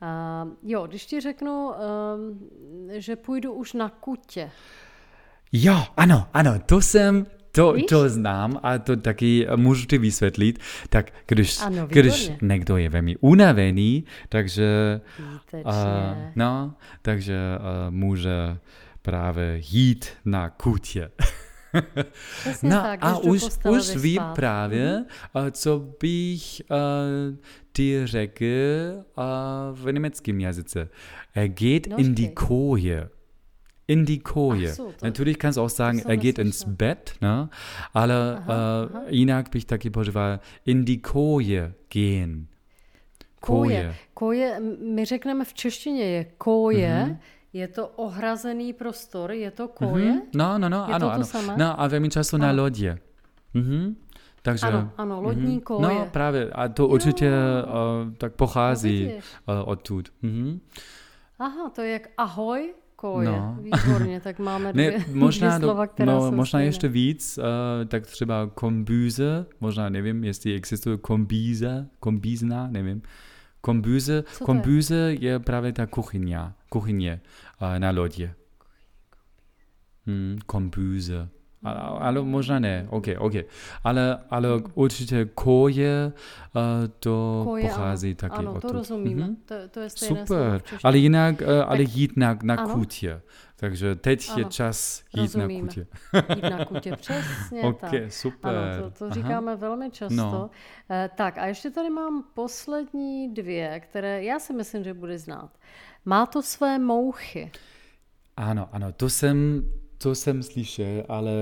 A 0.00 0.48
jo, 0.62 0.86
když 0.86 1.06
ti 1.06 1.20
řeknu, 1.20 1.70
um, 1.70 2.40
že 2.88 3.16
půjdu 3.16 3.52
už 3.52 3.72
na 3.72 3.88
kutě. 3.88 4.50
Jo, 5.52 5.82
ano, 5.96 6.28
ano, 6.34 6.58
to 6.66 6.80
jsem, 6.80 7.26
to, 7.52 7.72
Víš? 7.72 7.84
to 7.88 8.08
znám 8.08 8.60
a 8.62 8.78
to 8.78 8.96
taky 8.96 9.46
můžu 9.56 9.86
ti 9.86 9.98
vysvětlit. 9.98 10.58
Tak 10.88 11.10
když, 11.26 11.60
Ano, 11.60 11.86
když 11.86 12.32
někdo 12.42 12.76
je 12.76 12.88
velmi 12.88 13.16
unavený, 13.16 14.04
takže, 14.28 15.00
Výtečně. 15.18 15.62
uh, 15.72 16.18
no, 16.36 16.74
takže 17.02 17.36
uh, 17.58 17.94
může 17.94 18.58
právě 19.02 19.60
jít 19.70 20.06
na 20.24 20.50
kutě. 20.50 21.10
No 22.62 22.70
tak, 22.82 22.98
a 23.02 23.18
už, 23.18 23.42
už 23.70 23.96
vím 23.96 24.22
právě, 24.34 25.04
uh, 25.34 25.50
co 25.50 25.78
bych 26.00 26.62
uh, 26.70 27.36
ti 27.72 28.00
řekl 28.04 28.44
uh, 29.18 29.24
v 29.78 29.92
německém 29.92 30.40
jazyce. 30.40 30.88
Er 31.34 31.48
geht 31.48 31.86
No, 31.86 31.96
in 31.98 32.14
die. 32.14 32.28
Koje. 32.28 33.08
In 33.88 34.04
die 34.04 34.18
Koje. 34.18 34.74
So, 34.74 34.92
Natürlich 35.02 35.38
kannst 35.38 35.56
du 35.56 35.62
auch 35.62 35.70
sagen, 35.70 36.00
er 36.06 36.16
geht 36.16 36.38
ins 36.38 36.60
schon. 36.62 36.74
Bett, 36.74 37.14
ne? 37.20 37.48
Ale 37.94 38.38
uh, 38.38 39.02
jinak 39.08 39.50
bych 39.50 39.64
taky 39.64 39.90
používal 39.90 40.38
in 40.66 40.84
die 40.84 40.96
Koje 40.98 41.72
gehen. 41.92 42.46
Koje. 43.40 43.94
Koje, 44.14 44.56
m- 44.56 44.94
my 44.94 45.04
řekneme 45.04 45.44
v 45.44 45.54
češtině 45.54 46.04
je 46.04 46.24
koje, 46.38 47.04
Mhm. 47.04 47.16
Je 47.52 47.68
to 47.68 47.88
ohrazený 47.96 48.72
prostor, 48.72 49.32
je 49.32 49.50
to 49.50 49.68
koje. 49.68 50.12
Mhm. 50.12 50.20
No, 50.34 50.58
no, 50.58 50.68
no, 50.68 50.84
Je 50.88 50.94
ano, 50.94 51.06
to 51.06 51.10
to 51.10 51.12
ano. 51.12 51.24
samé? 51.24 51.54
No 51.58 51.80
a 51.80 51.86
velmi 51.88 52.08
často 52.08 52.38
na 52.38 52.50
lodě. 52.52 52.98
Mhm. 53.54 53.96
Takže, 54.42 54.66
Ano, 54.66 54.90
ano, 54.96 55.22
lodní 55.22 55.60
koje. 55.60 55.82
No 55.82 56.06
právě, 56.12 56.50
a 56.50 56.68
to 56.68 56.86
určitě 56.88 57.30
uh, 57.30 58.14
tak 58.14 58.32
pochází 58.32 59.10
No, 59.48 59.62
uh, 59.62 59.68
odtud. 59.68 60.08
Mhm. 60.22 60.60
Aha, 61.38 61.70
to 61.70 61.82
je 61.82 61.92
jak 61.92 62.08
ahoj, 62.18 62.74
koje. 62.96 63.28
No. 63.28 63.58
Výborně, 63.60 64.20
tak 64.20 64.38
máme 64.38 64.72
dvě, 64.72 64.90
Ne, 64.98 65.04
možná, 65.14 65.48
dvě 65.48 65.60
slova, 65.66 65.86
která 65.86 66.12
no, 66.12 66.20
možná 66.30 66.44
stejná. 66.58 66.64
ještě 66.64 66.88
víc, 66.88 67.38
uh, 67.38 67.44
tak 67.88 68.06
třeba 68.06 68.50
kombüze, 68.54 69.46
možná 69.60 69.88
nevím, 69.88 70.24
jestli 70.24 70.54
existuje 70.54 70.96
kombíze, 70.96 71.88
kombízna, 72.00 72.66
nevím. 72.70 73.02
Kombüze, 73.62 74.22
to 74.22 74.28
je? 74.28 74.46
kombüze 74.46 75.14
je 75.20 75.38
právě 75.38 75.72
ta 75.72 75.86
kuchyně, 75.86 76.38
kuchyně 76.68 77.20
uh, 77.62 77.78
na 77.78 77.90
lodě. 77.90 78.34
Hmm, 80.06 80.38
kombüze. 80.46 81.28
Ale, 81.64 81.80
ale 81.80 82.22
možná 82.22 82.58
ne, 82.58 82.86
ok, 82.90 83.06
ok. 83.18 83.32
Ale, 83.84 84.18
ale 84.30 84.48
určitě 84.74 85.24
koje, 85.34 86.12
uh, 86.56 86.62
to 86.98 87.40
Koje, 87.44 87.68
pochází 87.68 88.08
ano, 88.08 88.16
taky 88.16 88.34
ano, 88.36 88.50
odtud. 88.54 88.70
to 88.70 88.72
rozumíme. 88.72 89.24
Mhm. 89.26 89.36
To, 89.46 89.54
to 89.70 89.80
je 89.80 89.90
stejné 89.90 90.06
slovo 90.08 90.26
Super, 90.26 90.58
v 90.58 90.62
češtině. 90.62 90.80
ale 90.84 90.98
jinak, 90.98 91.40
uh, 91.40 91.48
ale 91.66 91.82
jít 91.82 92.16
na, 92.16 92.38
na 92.42 92.54
Ano. 92.54 92.74
kutě. 92.74 93.20
Takže 93.62 93.94
teď 93.94 94.28
je 94.28 94.34
Ano, 94.44 94.50
čas 94.50 95.04
jít 95.16 95.22
rozumíme. 95.22 95.62
na 95.62 95.68
kutě. 95.68 95.86
Jít 96.36 96.42
na 96.50 96.64
kutě, 96.64 96.96
přesně 96.96 97.62
Ok, 97.62 97.80
tak. 97.80 97.92
super. 98.08 98.54
Ano, 98.56 98.82
to, 98.82 98.90
to 98.98 99.04
Aha. 99.04 99.14
říkáme 99.14 99.56
velmi 99.56 99.90
často. 99.90 100.14
No. 100.16 100.50
Eh, 100.90 101.10
tak 101.16 101.38
a 101.38 101.46
ještě 101.46 101.70
tady 101.70 101.90
mám 101.90 102.24
poslední 102.34 103.34
dvě, 103.34 103.80
které 103.80 104.24
já 104.24 104.38
si 104.38 104.52
myslím, 104.52 104.84
že 104.84 104.94
bude 104.94 105.18
znát. 105.18 105.50
Má 106.04 106.26
to 106.26 106.42
své 106.42 106.78
mouchy. 106.78 107.50
Ano, 108.36 108.68
ano, 108.72 108.92
to 108.92 109.10
jsem, 109.10 109.62
to 110.02 110.14
jsem 110.14 110.42
slyšel, 110.42 111.04
ale, 111.08 111.32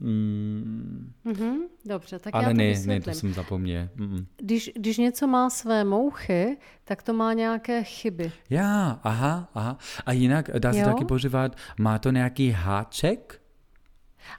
mm, 0.00 1.12
Mhm, 1.24 1.56
dobře, 1.84 2.18
tak 2.18 2.34
já 2.34 2.40
ale 2.40 2.48
to 2.48 2.56
ne, 2.58 2.64
ne, 2.64 2.68
vysvětlím. 2.70 3.02
to 3.14 3.20
jsem 3.20 3.32
zapomněl. 3.34 3.88
Mm. 3.96 4.26
Když, 4.36 4.70
když 4.76 4.98
něco 4.98 5.26
má 5.26 5.50
své 5.50 5.84
mouchy, 5.84 6.56
tak 6.84 7.02
to 7.02 7.12
má 7.12 7.32
nějaké 7.32 7.84
chyby. 7.84 8.32
Já, 8.50 9.00
aha, 9.02 9.48
aha. 9.54 9.78
A 10.06 10.12
jinak 10.12 10.50
dá 10.58 10.72
se 10.72 10.78
Jo? 10.78 10.84
taky 10.86 11.04
používat, 11.04 11.56
má 11.78 11.98
to 11.98 12.10
nějaký 12.10 12.50
háček? 12.50 13.40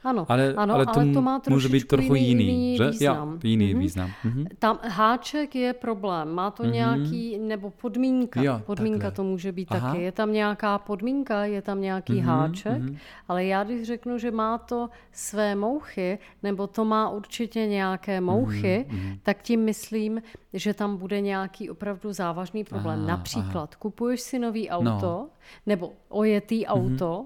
Ano, 0.03 0.25
Ale, 0.29 0.53
ano, 0.57 0.73
ale 0.73 0.85
to, 0.85 0.91
ale 0.99 1.13
to 1.13 1.21
má 1.21 1.41
může 1.49 1.69
být 1.69 1.87
trochu 1.87 2.15
jiný, 2.15 2.27
jiný, 2.29 2.43
jiný 2.43 2.77
že? 2.77 2.89
význam. 2.89 3.31
Jo, 3.33 3.39
jiný 3.43 3.73
Mhm. 3.73 3.79
význam. 3.81 4.09
Mhm. 4.23 4.45
Tam 4.59 4.79
háček 4.83 5.55
je 5.55 5.73
problém, 5.73 6.31
má 6.33 6.51
to 6.51 6.65
nějaký, 6.65 7.37
nebo 7.39 7.69
podmínka, 7.69 8.41
Jo, 8.41 8.61
podmínka 8.65 8.97
takhle. 8.97 9.11
to 9.11 9.23
může 9.23 9.51
být 9.51 9.67
Aha. 9.71 9.89
taky. 9.91 10.01
Je 10.03 10.11
tam 10.11 10.31
nějaká 10.33 10.77
podmínka, 10.77 11.45
je 11.45 11.61
tam 11.61 11.81
nějaký 11.81 12.19
háček, 12.19 12.81
ale 13.27 13.45
já 13.45 13.63
když 13.63 13.83
řeknu, 13.87 14.17
že 14.17 14.31
má 14.31 14.57
to 14.57 14.89
své 15.11 15.55
mouchy, 15.55 16.19
nebo 16.43 16.67
to 16.67 16.85
má 16.85 17.09
určitě 17.09 17.65
nějaké 17.67 18.21
mouchy, 18.21 18.85
tak 19.23 19.41
tím 19.41 19.59
myslím, 19.65 20.21
že 20.53 20.73
tam 20.73 20.97
bude 20.97 21.21
nějaký 21.21 21.69
opravdu 21.69 22.13
závažný 22.13 22.63
problém. 22.63 22.99
Aha, 22.99 23.07
Například 23.07 23.75
kupuješ 23.75 24.21
si 24.21 24.39
nový 24.39 24.69
auto, 24.69 25.27
nebo 25.65 25.91
ojetý 26.09 26.65
auto 26.65 27.25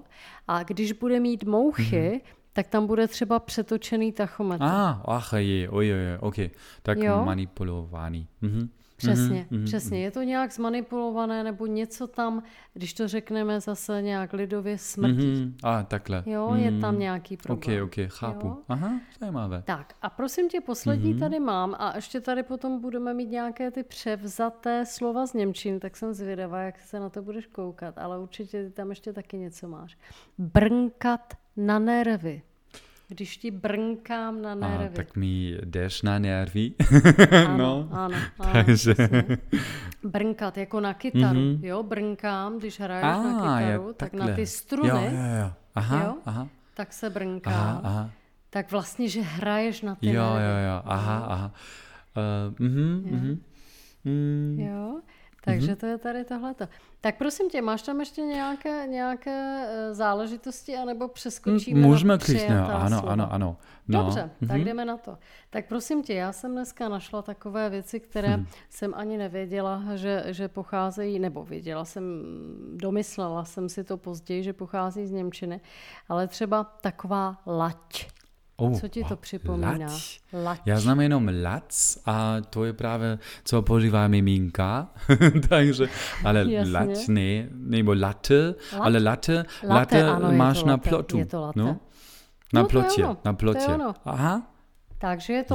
a 0.56 0.62
když 0.62 0.92
bude 0.92 1.20
mít 1.20 1.44
mouchy, 1.44 2.20
tak 2.52 2.66
tam 2.68 2.86
bude 2.86 3.08
třeba 3.08 3.38
přetočený 3.38 4.12
tachometr. 4.12 4.64
Ah, 4.64 5.00
ach 5.04 5.32
je, 5.36 5.68
oj, 5.70 5.92
oj, 5.92 5.92
oj, 5.92 6.18
ok. 6.20 6.34
Tak 6.82 6.98
Jo. 6.98 7.24
manipulovaný. 7.24 8.28
Mhm. 8.40 8.68
Přesně, 9.10 9.46
přesně. 9.64 10.00
Je 10.02 10.10
to 10.10 10.22
nějak 10.22 10.52
zmanipulované, 10.52 11.44
nebo 11.44 11.66
něco 11.66 12.06
tam, 12.06 12.42
když 12.74 12.94
to 12.94 13.08
řekneme 13.08 13.60
zase 13.60 14.02
nějak 14.02 14.32
lidově 14.32 14.78
smrtí. 14.78 15.26
Mhm. 15.40 15.56
A 15.62 15.82
takhle. 15.82 16.22
Jo, 16.26 16.54
je 16.54 16.80
tam 16.80 16.98
nějaký 16.98 17.36
Ok, 17.36 17.42
problém. 17.42 17.82
ok, 17.84 17.94
chápu. 18.08 18.46
Jo? 18.46 18.56
Aha, 18.68 19.00
zajímavé. 19.20 19.62
Tak 19.66 19.94
a 20.02 20.10
prosím 20.10 20.48
tě, 20.48 20.60
poslední 20.60 21.18
tady 21.18 21.40
mám 21.40 21.74
a 21.78 21.92
ještě 21.96 22.20
tady 22.20 22.42
potom 22.42 22.80
budeme 22.80 23.14
mít 23.14 23.30
nějaké 23.30 23.70
ty 23.70 23.82
převzaté 23.82 24.86
slova 24.86 25.26
z 25.26 25.32
Němčiny, 25.34 25.80
tak 25.80 25.96
jsem 25.96 26.12
zvědavá, 26.14 26.60
jak 26.60 26.80
se 26.80 27.00
na 27.00 27.08
to 27.08 27.22
budeš 27.22 27.46
koukat, 27.46 27.98
ale 27.98 28.18
určitě 28.18 28.64
ty 28.64 28.70
tam 28.70 28.90
ještě 28.90 29.12
taky 29.12 29.38
něco 29.38 29.68
máš. 29.68 29.98
Brnkat 30.38 31.34
na 31.56 31.78
nervy. 31.78 32.42
Když 33.12 33.36
ti 33.36 33.50
brnkám 33.50 34.42
na 34.42 34.52
A, 34.52 34.54
nervy. 34.54 34.94
tak 34.96 35.16
mi 35.16 35.58
jdeš 35.64 36.02
na 36.02 36.18
nervy. 36.18 36.72
Ano, 37.46 37.56
no. 37.58 37.88
ano, 37.92 38.16
ano, 38.38 38.52
Takže-. 38.52 38.94
Brnkat 40.04 40.56
jako 40.56 40.80
na 40.80 40.94
kytaru, 40.94 41.40
Mhm. 41.40 41.64
jo, 41.64 41.82
brnkám, 41.82 42.58
když 42.58 42.80
hraješ 42.80 43.04
A, 43.04 43.22
na 43.22 43.60
je 43.60 43.66
kytaru, 43.66 43.92
tak 43.92 44.12
na 44.12 44.18
takhle. 44.18 44.36
ty 44.36 44.46
struny, 44.46 44.88
Jo, 44.88 44.96
jo, 44.96 45.44
jo. 45.44 45.52
Aha, 45.74 46.04
Jo? 46.04 46.14
aha. 46.26 46.48
tak 46.74 46.92
se 46.92 47.10
brnká. 47.10 47.50
Aha, 47.50 47.80
aha. 47.84 48.10
Tak 48.50 48.70
vlastně, 48.72 49.08
že 49.08 49.20
hraješ 49.20 49.82
na 49.82 49.94
ty 49.94 50.06
Jo, 50.06 50.34
nervy. 50.34 50.44
jo, 50.44 50.68
jo. 50.74 50.82
Aha, 50.84 51.18
aha. 51.28 51.52
Uh, 52.16 52.66
mhm, 52.68 53.02
mhm. 53.10 53.40
Mm, 54.04 54.56
Jo? 54.60 55.00
Takže 55.44 55.72
mm-hmm. 55.72 55.76
to 55.76 55.86
je 55.86 55.98
tady 55.98 56.24
tohleto. 56.24 56.68
Tak 57.00 57.18
prosím 57.18 57.50
tě, 57.50 57.62
máš 57.62 57.82
tam 57.82 58.00
ještě 58.00 58.22
nějaké, 58.22 58.86
nějaké 58.86 59.66
eh, 59.68 59.94
záležitosti, 59.94 60.76
anebo 60.76 61.08
přeskočíme 61.08 61.80
Můžeme, 61.80 62.18
Kristýna, 62.18 62.66
ano, 62.66 62.98
slova. 62.98 63.12
ano, 63.12 63.32
ano. 63.32 63.56
No. 63.88 64.02
Dobře, 64.02 64.30
mm-hmm. 64.42 64.48
tak 64.48 64.64
jdeme 64.64 64.84
na 64.84 64.96
to. 64.96 65.18
Tak 65.50 65.68
prosím 65.68 66.02
tě, 66.02 66.14
já 66.14 66.32
jsem 66.32 66.52
dneska 66.52 66.88
našla 66.88 67.22
takové 67.22 67.70
věci, 67.70 68.00
které 68.00 68.28
hmm. 68.28 68.46
jsem 68.70 68.94
ani 68.96 69.18
nevěděla, 69.18 69.82
že, 69.94 70.24
že 70.26 70.48
pocházejí, 70.48 71.18
nebo 71.18 71.44
věděla 71.44 71.84
jsem, 71.84 72.04
domyslela 72.76 73.44
jsem 73.44 73.68
si 73.68 73.84
to 73.84 73.96
později, 73.96 74.42
že 74.42 74.52
pochází 74.52 75.06
z 75.06 75.10
Němčiny, 75.10 75.60
ale 76.08 76.28
třeba 76.28 76.64
taková 76.64 77.36
lať. 77.46 78.06
Oh, 78.62 78.80
co 78.80 78.88
ti 78.88 79.04
to 79.04 79.16
připomíná? 79.16 79.70
Lať. 79.70 80.20
lať. 80.32 80.60
Já 80.66 80.80
znám 80.80 81.00
jenom 81.00 81.30
lac 81.42 81.98
a 82.06 82.36
to 82.50 82.64
je 82.64 82.72
právě, 82.72 83.18
co 83.44 83.62
používá 83.62 84.08
miminka. 84.08 84.88
Takže, 85.48 85.88
ale 86.24 86.46
lať 86.72 87.08
ne, 87.08 87.48
nebo 87.52 87.94
latte, 87.94 88.46
lat? 88.46 88.56
ale 88.80 88.98
latte, 88.98 89.36
latte, 89.36 89.68
latte 89.68 90.02
ano, 90.02 90.32
máš 90.32 90.64
na 90.64 90.78
plotu. 90.78 91.18
Je 91.18 91.26
to 91.26 91.40
latte. 91.40 91.60
No? 91.60 91.80
Na 92.52 92.62
no, 92.62 92.68
plotě, 92.68 93.06
na 93.24 93.32
plotě. 93.32 93.78
Aha. 94.04 94.51
Takže 95.02 95.32
je 95.32 95.44
to 95.44 95.54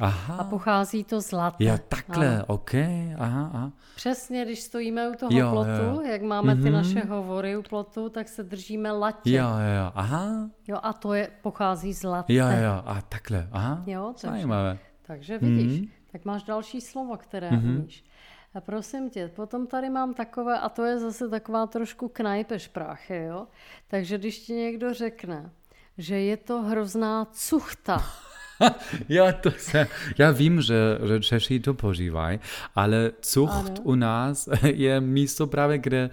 aha. 0.00 0.36
a 0.38 0.44
pochází 0.44 1.04
to 1.04 1.20
z 1.20 1.32
latte. 1.32 1.64
Jo, 1.64 1.78
takhle, 1.88 2.28
ano. 2.28 2.44
ok, 2.46 2.74
aha, 3.18 3.50
aha. 3.54 3.72
Přesně, 3.96 4.44
když 4.44 4.60
stojíme 4.60 5.08
u 5.08 5.14
toho 5.14 5.38
jo, 5.38 5.50
plotu, 5.50 5.82
jo. 5.82 6.00
jak 6.00 6.22
máme 6.22 6.54
mm-hmm. 6.54 6.62
ty 6.62 6.70
mhm. 6.70 6.72
naše 6.72 7.00
hovory 7.00 7.56
u 7.56 7.62
plotu, 7.62 8.08
tak 8.08 8.28
se 8.28 8.42
držíme 8.42 8.92
latě. 8.92 9.30
Jo, 9.30 9.46
jo, 9.46 9.92
aha. 9.94 10.50
Jo, 10.68 10.78
a 10.82 10.92
to 10.92 11.14
je, 11.14 11.30
pochází 11.42 11.94
z 11.94 12.02
latte. 12.02 12.34
Jo, 12.34 12.46
jo, 12.46 12.82
a 12.86 13.02
takhle, 13.02 13.48
aha. 13.52 13.82
Jo, 13.86 14.14
takže, 14.20 14.36
Zajímavé. 14.36 14.78
Takže 15.02 15.38
vidíš, 15.38 15.80
mm-hmm. 15.80 15.88
tak 16.12 16.24
máš 16.24 16.42
další 16.42 16.80
slovo, 16.80 17.16
které 17.16 17.50
mm-hmm. 17.50 17.78
umíš. 17.78 18.04
A 18.54 18.60
prosím 18.60 19.10
tě, 19.10 19.28
potom 19.28 19.66
tady 19.66 19.90
mám 19.90 20.14
takové, 20.14 20.58
a 20.58 20.68
to 20.68 20.84
je 20.84 20.98
zase 20.98 21.28
taková 21.28 21.66
trošku 21.66 22.08
knajpešpráchy, 22.08 23.16
jo? 23.16 23.46
Takže 23.88 24.18
když 24.18 24.38
ti 24.38 24.52
někdo 24.52 24.94
řekne, 24.94 25.50
že 25.98 26.20
je 26.20 26.36
to 26.36 26.62
hrozná 26.62 27.24
cuchta, 27.32 28.02
já, 29.08 29.32
to 29.32 29.50
se, 29.50 29.86
já 30.18 30.30
vím, 30.30 30.62
že, 30.62 30.98
že 31.08 31.20
Češi 31.20 31.60
to 31.60 31.74
požívají, 31.74 32.38
ale 32.74 33.12
cucht 33.20 33.52
ano. 33.52 33.74
u 33.82 33.94
nás 33.94 34.48
je 34.64 35.00
místo 35.00 35.46
právě, 35.46 35.78
kde, 35.78 36.10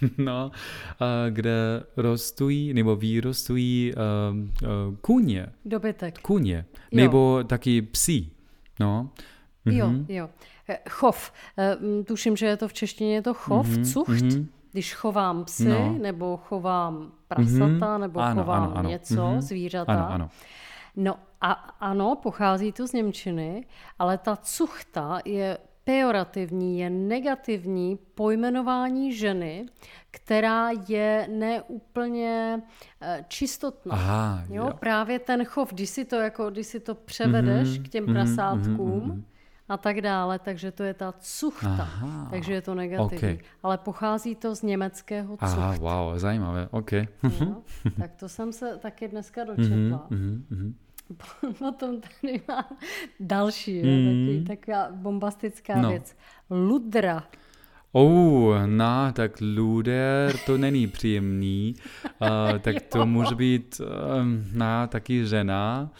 uh, 0.00 0.10
no, 0.18 0.50
uh, 1.00 1.06
kde 1.30 1.82
rostují 1.96 2.74
nebo 2.74 2.96
vyrostují 2.96 3.92
uh, 3.94 4.38
uh, 4.38 4.96
kuně. 5.00 5.46
Dobytek. 5.64 6.18
Kuně. 6.18 6.64
Jo. 6.90 6.96
Nebo 6.96 7.44
taky 7.44 7.82
psi. 7.82 8.30
No. 8.80 9.10
Jo, 9.64 9.86
mm-hmm. 9.86 10.04
jo. 10.08 10.30
Chov. 10.90 11.32
Tuším, 12.06 12.36
že 12.36 12.46
je 12.46 12.56
to 12.56 12.68
v 12.68 12.72
češtině 12.72 13.14
je 13.14 13.22
to 13.22 13.34
chov, 13.34 13.66
mm-hmm, 13.66 13.92
cucht. 13.92 14.10
Mm-hmm. 14.10 14.46
Když 14.72 14.94
chovám 14.94 15.44
psy, 15.44 15.68
no. 15.68 15.98
nebo 16.00 16.36
chovám 16.36 17.12
prasata, 17.28 17.64
mm-hmm. 17.64 18.00
nebo 18.00 18.20
ano, 18.20 18.42
chovám 18.42 18.62
ano, 18.62 18.76
ano. 18.76 18.88
něco, 18.88 19.14
mm-hmm. 19.14 19.40
zvířata. 19.40 19.92
Ano, 19.92 20.10
ano. 20.10 20.30
No 20.96 21.18
a 21.40 21.52
ano, 21.80 22.16
pochází 22.22 22.72
to 22.72 22.86
z 22.86 22.92
Němčiny, 22.92 23.66
ale 23.98 24.18
ta 24.18 24.36
cuchta 24.36 25.20
je 25.24 25.58
pejorativní, 25.84 26.78
je 26.78 26.90
negativní 26.90 27.98
pojmenování 28.14 29.12
ženy, 29.12 29.66
která 30.10 30.70
je 30.88 31.28
neúplně 31.30 32.62
eh, 33.00 33.24
čistotná. 33.28 33.94
Aha, 33.94 34.44
jo? 34.48 34.64
jo. 34.66 34.72
Právě 34.78 35.18
ten 35.18 35.44
chov, 35.44 35.72
když 35.72 35.90
si 35.90 36.04
to, 36.04 36.16
jako, 36.16 36.50
když 36.50 36.66
si 36.66 36.80
to 36.80 36.94
převedeš 36.94 37.68
mm-hmm, 37.68 37.84
k 37.84 37.88
těm 37.88 38.06
mm-hmm, 38.06 38.12
prasátkům, 38.12 39.10
mm-hmm, 39.10 39.22
a 39.68 39.76
tak 39.76 40.00
dále, 40.00 40.38
takže 40.38 40.72
to 40.72 40.82
je 40.82 40.94
ta 40.94 41.14
cuchta, 41.18 41.68
Aha, 41.68 42.28
takže 42.30 42.52
je 42.52 42.62
to 42.62 42.74
negativní. 42.74 43.18
Okay. 43.18 43.38
Ale 43.62 43.78
pochází 43.78 44.34
to 44.34 44.54
z 44.54 44.62
německého 44.62 45.36
cucht. 45.36 45.42
Aha, 45.42 45.76
wow, 45.78 46.18
zajímavé, 46.18 46.68
ok. 46.70 46.90
no, 47.40 47.62
tak 47.98 48.14
to 48.14 48.28
jsem 48.28 48.52
se 48.52 48.78
taky 48.78 49.08
dneska 49.08 49.44
dočetla. 49.44 50.06
Mm-hmm, 50.10 50.42
mm-hmm. 50.50 50.74
Potom 51.58 52.00
tady 52.00 52.42
má 52.48 52.68
další, 53.20 53.82
mm. 53.82 54.04
takový, 54.04 54.44
taková 54.44 54.88
bombastická 54.92 55.76
no. 55.76 55.88
věc. 55.88 56.16
Ludra. 56.50 57.24
Oh, 57.94 58.66
no, 58.66 59.12
tak 59.12 59.32
luder 59.40 60.36
to 60.46 60.58
není 60.58 60.86
příjemný, 60.86 61.74
uh, 62.20 62.58
tak 62.58 62.82
to 62.82 63.06
může 63.06 63.34
být 63.34 63.80
uh, 63.80 63.86
na 64.56 64.86
taky 64.86 65.26
žena, 65.26 65.90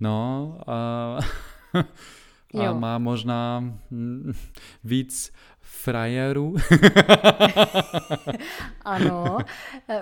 no, 0.00 0.58
uh, 1.74 1.84
a 2.66 2.72
má 2.78 2.98
možná 2.98 3.60
mm, 3.90 4.32
víc 4.84 5.32
frajerů. 5.86 6.54
ano, 8.84 9.38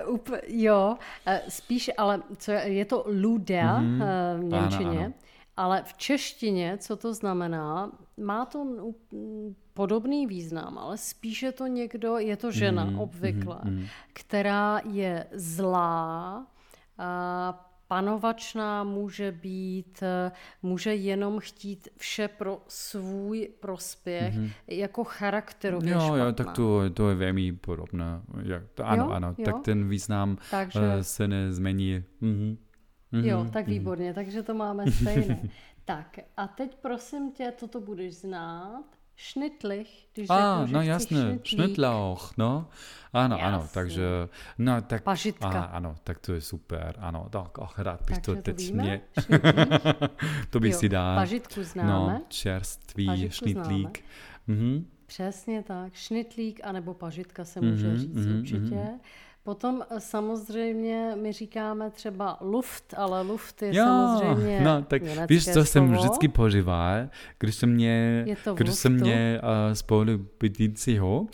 uh, 0.07 0.15
up, 0.15 0.29
jo, 0.49 0.97
uh, 1.27 1.35
spíš, 1.49 1.91
ale 1.97 2.23
co 2.37 2.53
je, 2.53 2.59
je 2.59 2.85
to 2.85 3.05
luda 3.07 3.81
mm-hmm. 3.81 4.03
uh, 4.03 4.41
v 4.41 4.45
Němčině, 4.45 4.89
ano, 4.89 5.01
ano. 5.01 5.13
ale 5.57 5.83
v 5.85 5.93
češtině, 5.95 6.79
co 6.79 6.97
to 6.97 7.15
znamená, 7.15 7.93
má 8.17 8.45
to 8.45 8.67
podobný 9.75 10.27
význam, 10.27 10.79
ale 10.79 10.97
spíše 10.97 11.53
to 11.53 11.67
někdo, 11.67 12.19
je 12.19 12.37
to 12.37 12.51
žena 12.51 12.87
mm-hmm. 12.87 13.01
obvykle, 13.01 13.61
mm-hmm. 13.65 13.89
která 14.13 14.81
je 14.89 15.27
zlá, 15.33 16.47
uh, 16.99 17.74
panovačná 17.89 18.85
může 18.85 19.33
být, 19.33 20.03
eh, 20.03 20.33
může 20.63 20.95
jenom 20.95 21.41
chtít 21.41 21.89
vše 21.97 22.29
pro 22.29 22.63
svůj 22.69 23.49
prospěch, 23.61 24.35
mm-hmm. 24.35 24.51
jako 24.67 25.05
charakterově 25.05 25.93
Jo, 25.93 26.01
špatná. 26.01 26.25
jo, 26.25 26.33
tak 26.33 26.53
to, 26.53 26.91
to 26.91 27.09
je 27.09 27.15
velmi 27.15 27.53
podobné. 27.53 28.21
Jak, 28.43 28.63
ano, 28.83 29.05
jo, 29.05 29.11
ano, 29.11 29.35
jo. 29.39 29.45
tak 29.45 29.61
ten 29.61 29.89
význam 29.89 30.39
takže, 30.51 30.81
uh, 30.81 31.01
se 31.01 31.29
nezmění. 31.29 32.05
Mm-hmm. 32.23 32.57
Mm-hmm. 33.13 33.25
Jo, 33.25 33.47
tak 33.53 33.67
mhm. 33.67 33.75
výborně, 33.75 34.11
mm-hmm. 34.11 34.15
takže 34.15 34.43
to 34.43 34.55
máme 34.55 34.91
stejné. 34.91 35.43
tak 35.85 36.19
a 36.37 36.47
teď 36.47 36.77
prosím 36.83 37.33
tě, 37.33 37.53
toto 37.61 37.81
budeš 37.81 38.17
znát. 38.17 38.85
Šnittlich, 39.17 40.07
když 40.15 40.31
A, 40.31 40.61
řeknu, 40.61 40.73
no 40.79 40.83
jasné, 40.83 41.39
Schnittlauch, 41.45 42.33
no. 42.37 42.69
Ano, 43.13 43.37
jasné. 43.37 43.49
ano, 43.49 43.69
takže, 43.75 44.03
no 44.59 44.83
tak, 44.83 45.03
Pažitka. 45.03 45.49
A, 45.49 45.65
ano, 45.65 45.97
tak 46.05 46.19
to 46.19 46.33
je 46.33 46.41
super, 46.41 46.95
ano, 46.99 47.29
tak, 47.31 47.59
ach, 47.59 47.79
rád 47.79 48.01
bych 48.03 48.19
takže 48.19 48.21
to 48.21 48.43
teď 48.43 48.69
to 48.71 48.75
mě, 48.75 49.01
to 50.51 50.61
bych 50.61 50.73
jo, 50.73 50.79
si 50.79 50.89
dal. 50.89 51.15
Pažitku 51.17 51.63
známe. 51.63 51.91
No, 51.91 52.23
čerstvý 52.29 53.31
šnitlík. 53.31 54.05
Mhm. 54.47 54.87
Přesně 55.07 55.63
tak, 55.63 55.95
šnitlík 55.95 56.61
anebo 56.65 56.95
pažitka 56.95 57.45
se 57.45 57.61
může 57.61 57.89
mm-hmm, 57.89 57.97
říct 57.97 58.17
mm-hmm, 58.17 58.39
určitě. 58.39 58.75
Mm-hmm. 58.75 58.99
Potom 59.45 59.83
eh, 59.91 60.01
samozřejmě 60.01 61.17
my 61.23 61.33
říkáme 61.33 61.91
třeba 61.91 62.39
luft, 62.41 62.95
ale 62.97 63.23
luft 63.23 63.63
je 63.63 63.77
jo, 63.77 63.85
samozřejmě 63.85 64.61
no, 64.61 64.83
tak 64.83 65.03
víš, 65.29 65.45
co 65.45 65.53
slovo. 65.53 65.67
jsem 65.67 65.93
vždycky 65.93 66.29
používal, 66.29 67.09
když 67.39 67.55
jsem 67.55 67.71
mě, 67.71 68.27
když 68.55 68.75
jsem 68.75 68.93
mě 68.93 69.41
uh, 69.43 69.75
spolu 69.75 70.27
bydlícího, 70.41 71.21
uh, 71.21 71.29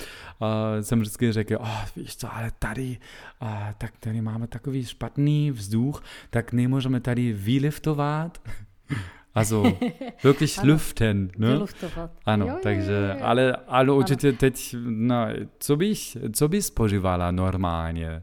jsem 0.81 1.01
vždycky 1.01 1.33
řekl, 1.33 1.57
oh, 1.61 1.85
víš 1.97 2.17
co, 2.17 2.35
ale 2.35 2.51
tady, 2.59 2.99
uh, 3.43 3.49
tak 3.79 3.93
tady 4.01 4.21
máme 4.21 4.47
takový 4.47 4.85
špatný 4.85 5.51
vzduch, 5.51 6.03
tak 6.31 6.53
nemůžeme 6.53 7.01
tady 7.01 7.33
vyliftovat. 7.33 8.39
Also 9.35 9.63
wirklich 10.23 10.59
ano, 10.59 10.73
lüften. 10.73 11.31
Ne? 11.39 11.49
Vyluftovat. 11.49 12.11
Ano, 12.25 12.47
jo, 12.47 12.59
takže, 12.63 12.93
jo, 12.93 13.19
jo. 13.19 13.25
ale, 13.25 13.57
ale 13.67 13.93
určitě 13.93 14.33
teď, 14.33 14.77
no, 14.85 15.27
co, 15.59 15.77
bys, 15.77 16.17
co 16.33 16.49
bys 16.49 16.71
požívala 16.71 17.31
normálně? 17.31 18.23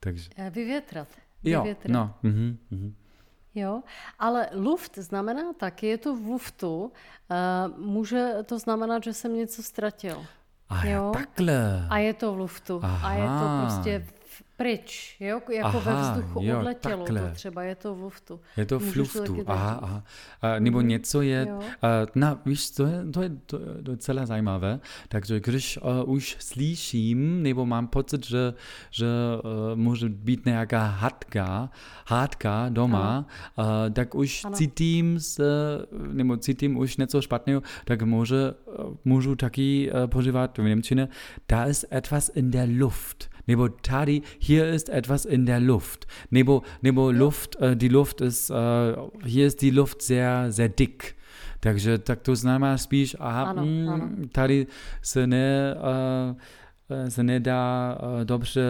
Takže... 0.00 0.30
Eh, 0.36 0.50
vyvětrat. 0.50 1.08
Vyvětrat. 1.42 1.88
Jo, 1.88 1.92
no. 1.94 2.14
Mhm, 2.22 2.58
mhm. 2.70 2.94
Jo, 3.54 3.82
ale 4.18 4.48
luft 4.52 4.98
znamená 4.98 5.52
taky, 5.52 5.86
je 5.86 5.98
to 5.98 6.16
v 6.16 6.26
luftu, 6.26 6.84
uh, 6.84 7.78
může 7.86 8.32
to 8.46 8.58
znamenat, 8.58 9.04
že 9.04 9.12
jsem 9.12 9.34
něco 9.34 9.62
ztratil. 9.62 10.26
A 10.68 10.86
jo? 10.86 11.10
takhle. 11.14 11.86
A 11.90 11.98
je 11.98 12.14
to 12.14 12.34
v 12.34 12.38
luftu. 12.38 12.80
Aha. 12.82 13.08
A 13.08 13.12
je 13.12 13.26
to 13.26 13.66
prostě 13.66 14.06
pryč, 14.56 15.16
jo? 15.20 15.40
jako 15.52 15.78
aha, 15.78 15.80
ve 15.80 16.02
vzduchu 16.02 16.40
jo, 16.42 16.58
odletělo 16.58 17.04
takhle. 17.04 17.28
to 17.28 17.34
třeba, 17.34 17.62
je 17.62 17.74
to 17.74 17.94
v 17.94 18.00
luftu. 18.00 18.40
Je 18.56 18.66
to 18.66 18.78
v 18.78 18.96
luftu, 18.96 19.44
aha, 19.46 19.78
aha. 19.82 20.04
A, 20.42 20.58
nebo 20.58 20.80
mm, 20.80 20.88
něco 20.88 21.22
je, 21.22 21.48
a, 21.82 21.88
na, 22.14 22.40
víš, 22.46 22.70
to 22.70 22.86
je, 22.86 23.04
to 23.12 23.22
je 23.22 23.30
to 23.46 23.60
je 23.60 23.82
docela 23.82 24.26
zajímavé, 24.26 24.80
takže 25.08 25.40
když 25.40 25.78
uh, 25.78 26.10
už 26.14 26.36
slyším, 26.38 27.42
nebo 27.42 27.66
mám 27.66 27.86
pocit, 27.86 28.26
že, 28.26 28.54
že 28.90 29.06
uh, 29.06 29.78
může 29.78 30.08
být 30.08 30.46
nějaká 30.46 30.86
hádka, 30.86 31.70
hádka 32.06 32.68
doma, 32.68 33.26
uh, 33.58 33.64
tak 33.92 34.14
už 34.14 34.44
ano. 34.44 34.56
cítím, 34.56 35.20
se, 35.20 35.44
nebo 36.12 36.36
cítím 36.36 36.76
už 36.76 36.96
něco 36.96 37.22
špatného, 37.22 37.62
tak 37.84 38.02
může, 38.02 38.54
můžu 39.04 39.36
taky 39.36 39.90
uh, 39.92 40.06
požívat 40.06 40.58
v 40.58 40.62
Němčině, 40.62 41.08
da 41.48 41.66
ist 41.66 41.84
etwas 41.92 42.30
in 42.34 42.50
der 42.50 42.68
Luft. 42.68 43.34
Nebo 43.48 43.68
tady, 43.68 44.22
hier 44.46 44.66
ist 44.74 44.88
etwas 44.88 45.24
in 45.24 45.46
der 45.46 45.60
Luft. 45.60 46.06
Nebo, 46.30 46.62
nebo 46.82 47.10
ja. 47.10 47.18
Luft, 47.18 47.56
äh, 47.60 47.76
die 47.76 47.88
Luft 47.88 48.20
ist, 48.20 48.50
äh, 48.50 48.54
hier 49.24 49.46
ist 49.46 49.60
die 49.62 49.70
Luft 49.70 50.02
sehr, 50.02 50.52
sehr 50.52 50.68
dick. 50.68 51.14
Takže 51.60 51.98
tak 51.98 52.20
to 52.20 52.36
znamená 52.36 52.78
spíš, 52.78 53.16
aha, 53.20 53.42
Ano, 53.44 53.64
mm, 53.66 53.88
ano. 53.88 54.10
tady 54.32 54.66
se, 55.02 55.26
ne, 55.26 55.74
uh, 55.74 57.08
se 57.08 57.22
nedá 57.22 57.98
uh, 58.02 58.24
dobře 58.24 58.62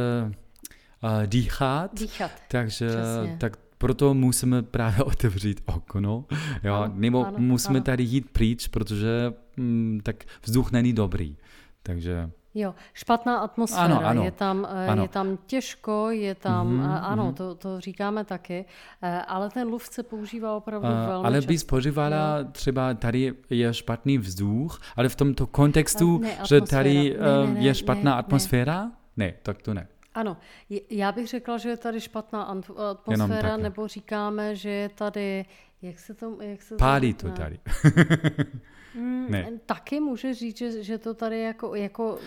uh, 1.03 1.27
dýchat, 1.27 1.95
Dýchat. 2.01 2.31
takže 2.51 2.87
přesně. 2.89 3.37
tak 3.39 3.57
proto 3.79 4.15
musíme 4.15 4.63
právě 4.63 5.05
otevřít 5.05 5.61
okno, 5.67 6.25
jo, 6.65 6.75
Ano, 6.75 6.95
nebo 6.97 7.27
ano, 7.27 7.39
musíme 7.39 7.79
ano. 7.79 7.85
tady 7.85 8.03
jít 8.03 8.31
pryč, 8.31 8.69
protože 8.69 9.33
mm, 9.57 10.01
tak 10.03 10.25
vzduch 10.43 10.73
není 10.73 10.93
dobrý. 10.93 11.37
Takže 11.83 12.31
Jo, 12.57 12.75
špatná 12.93 13.39
atmosféra, 13.39 13.85
Ano, 13.85 14.01
ano. 14.07 14.23
Je, 14.25 14.31
tam, 14.31 14.67
eh, 14.71 14.87
Ano. 14.89 15.03
je 15.03 15.09
tam 15.09 15.39
těžko, 15.47 16.11
je 16.11 16.35
tam, 16.35 16.69
Mhm, 16.69 16.85
mm-hmm, 16.87 17.01
ano, 17.03 17.25
mhm. 17.25 17.35
to, 17.35 17.55
to 17.55 17.81
říkáme 17.81 18.25
taky, 18.25 18.65
eh, 19.03 19.23
ale 19.29 19.51
ten 19.51 19.69
luft 19.69 19.93
se 19.93 20.03
používá 20.03 20.57
opravdu 20.57 20.89
Uh, 20.89 21.07
velmi 21.07 21.27
ale 21.27 21.39
často. 21.39 21.49
bys 21.49 21.65
požívala 21.65 22.45
třeba 22.53 22.95
tady 22.95 23.35
je 23.51 23.75
špatný 23.75 24.19
vzduch, 24.19 24.81
ale 24.97 25.09
v 25.09 25.17
tomto 25.17 25.47
kontextu, 25.47 26.19
ne, 26.19 26.39
že 26.49 26.61
tady. 26.61 27.17
Ne, 27.21 27.47
ne, 27.47 27.55
ne, 27.55 27.61
je 27.61 27.75
špatná 27.75 28.11
ne, 28.11 28.17
ne. 28.17 28.19
atmosféra? 28.19 28.91
Ne, 29.17 29.35
tak 29.43 29.63
to 29.63 29.75
ne. 29.75 29.89
Ano, 30.15 30.37
já 30.91 31.13
bych 31.13 31.29
řekla, 31.29 31.59
že 31.59 31.69
je 31.69 31.77
tady 31.77 32.01
špatná 32.01 32.43
atmosféra, 32.91 33.57
nebo 33.57 33.89
říkáme, 33.89 34.57
že 34.57 34.71
je 34.71 34.89
tady, 34.89 35.45
jak 35.83 35.99
se 35.99 36.15
to, 36.15 36.37
jak 36.41 36.63
se 36.63 36.77
Pálí 36.77 37.15
to 37.15 37.31
tady. 37.31 37.59
Mm, 38.95 39.27
Ne. 39.31 39.49
Taky 39.67 40.01
může 40.01 40.35
říct, 40.35 40.59
že, 40.59 40.83
že 40.83 40.99
to 40.99 41.15
tady 41.15 41.41
jako, 41.41 41.75
jako 41.75 42.19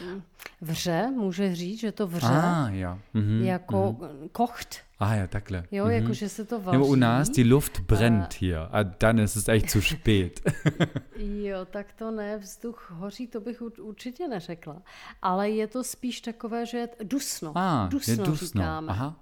vře, 0.61 1.11
může 1.15 1.55
říct, 1.55 1.80
že 1.80 1.91
to 1.91 2.07
vře, 2.07 2.28
Ah, 2.28 2.70
ja. 2.72 2.99
Mhm. 3.13 3.41
jako 3.45 3.97
kocht, 4.32 4.76
Ah 4.99 5.13
ja, 5.18 5.28
takhle. 5.28 5.63
jo, 5.72 5.86
Mhm. 5.86 5.93
jako 5.93 6.13
že 6.13 6.30
se 6.30 6.45
to 6.45 6.59
vaří. 6.59 6.78
Nebo 6.78 6.88
u 6.88 6.95
nás, 6.95 7.30
die 7.30 7.45
Luft 7.53 7.80
brennt 7.80 8.34
hier. 8.34 8.68
A 8.72 8.84
dann 8.84 9.20
ist 9.20 9.36
es 9.38 9.47
echt 9.47 9.70
zu 9.70 9.82
spät. 9.82 10.39
Jo, 11.18 11.65
tak 11.65 11.93
to 11.93 12.11
ne, 12.11 12.38
vzduch 12.38 12.91
hoří, 12.91 13.28
to 13.28 13.39
bych 13.41 13.61
ur- 13.61 13.82
určitě 13.82 14.28
neřekla. 14.28 14.82
Ale 15.22 15.49
je 15.49 15.68
to 15.68 15.84
spíš 15.84 16.22
takové, 16.22 16.65
že 16.65 16.78
je 16.78 16.89
dusno. 17.03 17.51
Ah, 17.55 17.89
dusno, 17.89 18.13
je 18.13 18.18
dusno. 18.18 18.47
říkáme. 18.47 18.88
Aha. 18.91 19.15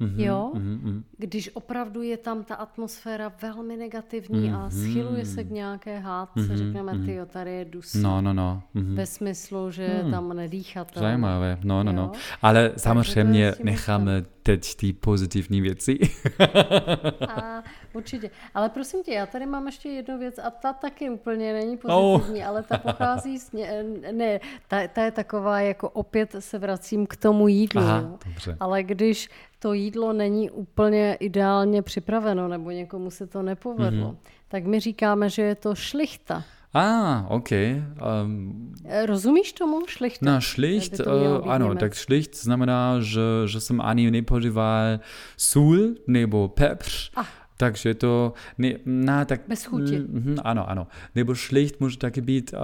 Mhm, 0.00 0.20
Jo, 0.20 0.50
mhm, 0.54 0.80
mhm. 0.82 1.04
když 1.18 1.50
opravdu 1.54 2.02
je 2.02 2.16
tam 2.16 2.44
ta 2.44 2.54
atmosféra 2.54 3.32
velmi 3.42 3.76
negativní 3.76 4.52
a 4.52 4.58
Mhm. 4.58 4.70
schyluje 4.70 5.24
se 5.26 5.44
k 5.44 5.50
nějaké 5.50 5.98
hádce, 5.98 6.56
řekneme, 6.56 6.98
ty 6.98 7.14
jo, 7.14 7.26
tady 7.26 7.50
je 7.52 7.64
dusno. 7.64 8.02
No, 8.02 8.20
no, 8.20 8.32
no. 8.32 8.62
Mhm. 8.74 8.94
Ve 8.96 9.06
smyslu, 9.06 9.70
že 9.70 9.82
je 9.82 10.04
tam 10.10 10.36
nedýchatelné. 10.36 11.08
Zajímavé, 11.08 11.58
no, 11.64 11.82
no, 11.82 11.92
no. 11.92 12.02
Jo. 12.02 12.12
Ale 12.42 12.72
samozřejmě 12.76 13.52
s 13.52 13.56
tím 13.56 13.66
necháme 13.66 14.24
teď 14.42 14.76
ty 14.76 14.92
pozitivní 14.92 15.60
věci. 15.60 15.98
A 17.28 17.62
určitě. 17.92 18.30
Ale 18.54 18.68
prosím 18.68 19.02
tě, 19.02 19.12
já 19.12 19.26
tady 19.26 19.46
mám 19.46 19.66
ještě 19.66 19.88
jednu 19.88 20.18
věc 20.18 20.38
a 20.38 20.50
ta 20.50 20.72
taky 20.72 21.10
úplně 21.10 21.52
není 21.52 21.78
Oh. 21.84 22.12
pozitivní, 22.18 22.44
ale 22.44 22.62
ta 22.62 22.78
pochází 22.78 23.38
z... 23.38 23.52
ně- 23.52 23.84
Ne, 24.12 24.40
ta, 24.68 24.88
ta 24.88 25.02
je 25.04 25.10
taková, 25.10 25.60
jako 25.60 25.90
opět 25.90 26.36
se 26.38 26.58
vracím 26.58 27.06
k 27.06 27.16
tomu 27.16 27.48
jídlu. 27.48 27.80
Aha, 27.80 28.18
dobře. 28.26 28.56
Ale 28.60 28.82
když 28.82 29.28
to 29.62 29.72
jídlo 29.72 30.12
není 30.12 30.50
úplně 30.50 31.16
ideálně 31.20 31.82
připraveno, 31.82 32.48
nebo 32.48 32.70
někomu 32.70 33.10
se 33.10 33.26
to 33.26 33.42
nepovedlo, 33.42 34.06
Mhm. 34.08 34.16
tak 34.48 34.64
my 34.64 34.80
říkáme, 34.80 35.30
že 35.30 35.42
je 35.42 35.54
to 35.54 35.74
šlichta. 35.74 36.44
Ah, 36.74 37.24
okay. 37.28 37.82
Um, 38.24 38.74
Rozumíš 39.06 39.52
tomu 39.52 39.86
šlichta? 39.86 40.26
na 40.26 40.40
schlicht, 40.40 40.90
by 40.90 40.96
to 41.04 41.40
uh, 41.44 41.52
ano, 41.52 41.74
tak 41.74 41.94
schlicht 41.94 42.36
znamená, 42.36 43.00
že, 43.00 43.20
že 43.46 43.60
jsem 43.60 43.80
ani 43.80 44.10
nepožíval 44.10 44.98
sůl 45.36 45.94
nebo 46.06 46.48
pepř, 46.48 47.10
Ah. 47.16 47.24
Takže 47.62 47.94
to, 47.94 48.32
ne, 48.58 48.74
na, 48.86 49.24
tak, 49.24 49.40
Bez 49.48 49.64
chuti. 49.64 49.98
Mhm, 49.98 50.36
ano, 50.44 50.70
ano. 50.70 50.86
Nebo 51.14 51.34
schlicht 51.34 51.80
může 51.80 51.98
taky 51.98 52.20
být 52.20 52.52
uh, 52.52 52.58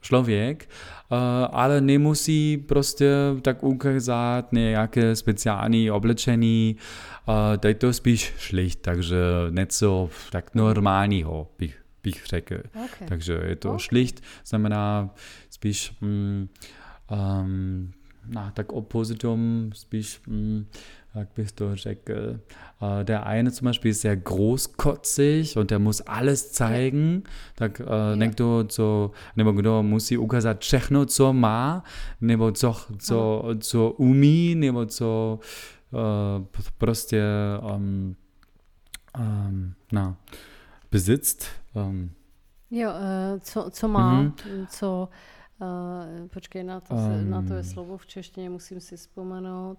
člověk, 0.00 0.68
uh, 1.12 1.18
ale 1.52 1.80
nemusí 1.80 2.56
prostě 2.56 3.10
tak 3.42 3.62
ukázat 3.62 4.52
nějaké 4.52 5.16
speciální 5.16 5.90
oblečení, 5.90 6.76
uh, 7.28 7.34
tak 7.58 7.78
to 7.78 7.92
spíš 7.92 8.34
schlicht, 8.38 8.78
takže 8.80 9.16
něco 9.50 10.10
tak 10.32 10.54
normálního 10.54 11.48
bych, 11.58 11.82
bych 12.02 12.26
řekl. 12.26 12.54
Okay. 12.84 13.08
Takže 13.08 13.40
je 13.46 13.56
to 13.56 13.72
Ok. 13.72 13.80
schlicht, 13.80 14.20
znamená 14.44 15.10
spíš, 15.50 15.92
mm, 16.00 16.48
um, 17.42 17.92
na, 18.26 18.50
tak 18.50 18.72
opozitum, 18.72 19.70
spíš, 19.74 20.20
mm, 20.26 20.66
bych 21.36 21.52
to 21.52 21.76
řekl, 21.76 22.12
uh, 22.82 22.88
der 23.04 23.26
eine 23.26 23.50
zum 23.50 23.64
Beispiel 23.66 23.90
ist 23.90 24.00
sehr 24.00 24.16
großkotzig 24.16 25.56
und 25.56 25.70
der 25.70 25.78
muss 25.78 26.00
alles 26.00 26.52
zeigen, 26.52 27.22
tak 27.54 27.80
uh, 27.80 27.86
někdo, 28.18 28.64
co, 28.68 29.10
nebo 29.36 29.52
kdo 29.52 29.82
musí 29.82 30.18
ukázat 30.18 30.60
všechno, 30.60 31.06
co 31.06 31.32
má, 31.32 31.84
nebo 32.20 32.52
co, 32.52 32.76
co, 32.98 33.44
co 33.60 33.90
umí, 33.90 34.54
nebo 34.54 34.86
co 34.86 35.38
uh, 35.90 36.46
prostě 36.78 37.22
um, 37.74 38.16
um, 39.18 39.74
na, 39.92 40.16
besitzt. 40.90 41.44
Um, 41.74 42.10
Jo, 42.72 42.90
eh, 42.94 43.40
co, 43.40 43.66
co 43.70 43.88
má, 43.88 44.22
Mhm. 44.22 44.32
co, 44.68 45.08
uh, 45.60 46.28
počkej, 46.28 46.64
na 46.64 46.80
to, 46.80 46.96
se, 46.96 47.24
na 47.24 47.42
to 47.42 47.52
je 47.54 47.58
Um. 47.60 47.64
slovo 47.64 47.96
v 47.96 48.06
češtině, 48.06 48.50
musím 48.50 48.80
si 48.80 48.96
vzpomenout. 48.96 49.78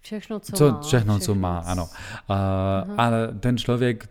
Všechno, 0.00 0.40
co, 0.40 0.52
co, 0.52 0.70
má. 0.72 0.80
všechno, 0.82 1.18
co 1.18 1.34
má, 1.34 1.58
ano. 1.58 1.84
Uh, 2.30 2.94
ale 2.96 3.28
ten 3.40 3.58
člověk, 3.58 4.08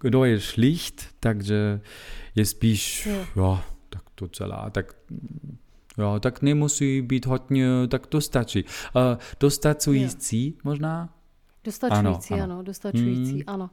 kdo 0.00 0.24
je 0.24 0.40
schlicht, 0.40 1.06
takže 1.20 1.80
je 2.34 2.46
spíš, 2.46 3.06
Jo. 3.06 3.24
jo, 3.36 3.60
tak 3.88 4.02
docela, 4.20 4.70
tak 4.70 4.92
mm, 5.10 5.56
jo, 5.98 6.20
tak 6.20 6.42
nemusí 6.42 7.02
být 7.02 7.26
hodně, 7.26 7.66
tak 7.88 8.06
to 8.06 8.20
stačí. 8.20 8.64
Uh, 8.64 9.02
dostačující 9.40 10.58
možná? 10.64 11.08
Dostačující, 11.64 12.34
ano, 12.34 12.42
Ano, 12.44 12.54
ano. 12.54 12.62
dostačující, 12.62 13.32
Hmm. 13.32 13.42
ano. 13.46 13.70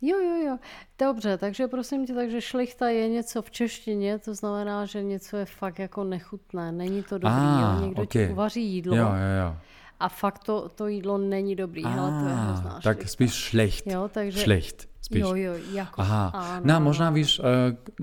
Jo, 0.00 0.18
jo, 0.18 0.36
jo. 0.46 0.58
Dobře, 0.98 1.38
takže 1.38 1.66
prosím 1.68 2.06
tě, 2.06 2.14
takže 2.14 2.40
šlichta 2.40 2.88
je 2.88 3.08
něco 3.08 3.42
v 3.42 3.50
češtině, 3.50 4.18
to 4.18 4.34
znamená, 4.34 4.84
že 4.86 5.02
něco 5.02 5.36
je 5.36 5.44
fakt 5.44 5.78
jako 5.78 6.04
nechutné, 6.04 6.72
není 6.72 7.02
to 7.02 7.18
dobrý, 7.18 7.28
Ah, 7.36 7.76
jo? 7.80 7.86
někdo 7.86 8.02
ok. 8.02 8.10
ti 8.10 8.28
uvaří 8.28 8.64
jídlo 8.64 8.96
Jo, 8.96 9.04
jo, 9.06 9.46
jo. 9.46 9.56
A 10.04 10.08
fakt 10.08 10.44
to, 10.44 10.68
to 10.74 10.86
jídlo 10.88 11.18
není 11.18 11.56
dobrý, 11.56 11.84
hele, 11.84 12.10
to 12.22 12.28
je 12.28 12.34
hrozná 12.34 12.70
Ah, 12.76 12.82
tak 12.82 13.08
spíš 13.08 13.34
schlecht. 13.34 13.86
Jo, 13.86 14.10
takže... 14.12 14.40
Schlecht. 14.40 14.88
Spíš. 15.02 15.20
Jo, 15.20 15.34
jo, 15.34 15.52
jako... 15.72 16.00
Aha, 16.00 16.28
ano, 16.34 16.74
ano, 16.74 16.80
možná 16.80 17.10
víš, 17.10 17.38
uh, 17.40 17.44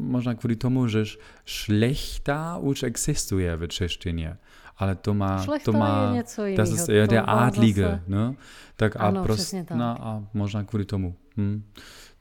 možná 0.04 0.34
kvůli 0.34 0.56
tomu, 0.56 0.88
že 0.88 1.04
šlechta 1.46 2.58
už 2.58 2.84
existuje 2.84 3.56
ve 3.56 3.68
češtině, 3.68 4.38
ale 4.78 4.96
to 4.96 5.14
má, 5.14 5.44
Šlechta 5.44 5.72
to 5.72 5.78
má, 5.78 6.08
je 6.08 6.16
něco 6.18 6.42
das 6.58 6.70
jinýho, 6.70 6.84
ist 6.84 6.90
eher 6.90 7.08
to 7.08 7.16
der 7.16 7.24
Adlige, 7.28 7.82
zase- 7.84 8.02
ne? 8.08 8.36
Tak 8.76 8.96
a 8.96 9.00
Ano, 9.00 9.24
prost, 9.24 9.52
tak. 9.52 9.78
na, 9.78 9.94
a 9.94 10.24
možná 10.34 10.64
kvůli 10.64 10.86
tomu. 10.86 11.16
Hm. 11.38 11.64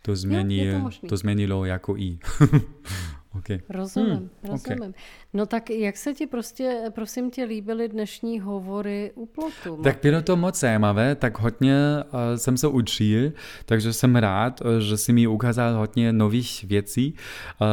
To, 0.02 0.16
změní, 0.16 0.56
je 0.58 0.72
to 0.72 0.78
možný. 0.78 1.08
to 1.08 1.16
změnilo 1.16 1.64
jako 1.64 1.96
i. 1.96 2.18
okay. 3.38 3.60
Rozumím, 3.68 4.10
Hmm, 4.10 4.28
rozumím. 4.42 4.94
No 5.32 5.46
tak 5.46 5.70
jak 5.70 5.96
se 5.96 6.14
ti 6.14 6.26
prostě, 6.26 6.82
prosím 6.90 7.30
tě, 7.30 7.44
líbily 7.44 7.88
dnešní 7.88 8.40
hovory 8.40 9.12
u 9.14 9.26
plotu? 9.26 9.82
Tak 9.82 9.98
bylo 10.02 10.22
to 10.22 10.36
moc 10.36 10.60
zajímavé, 10.60 11.14
tak 11.14 11.38
hodně 11.38 11.74
uh, 12.04 12.36
jsem 12.36 12.56
se 12.56 12.68
učil, 12.68 13.32
takže 13.64 13.92
jsem 13.92 14.16
rád, 14.16 14.60
uh, 14.60 14.78
že 14.78 14.96
jsi 14.96 15.12
mi 15.12 15.26
ukázal 15.26 15.74
hodně 15.74 16.12
nových 16.12 16.64
věcí 16.64 17.14
uh, 17.14 17.66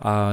a, 0.00 0.30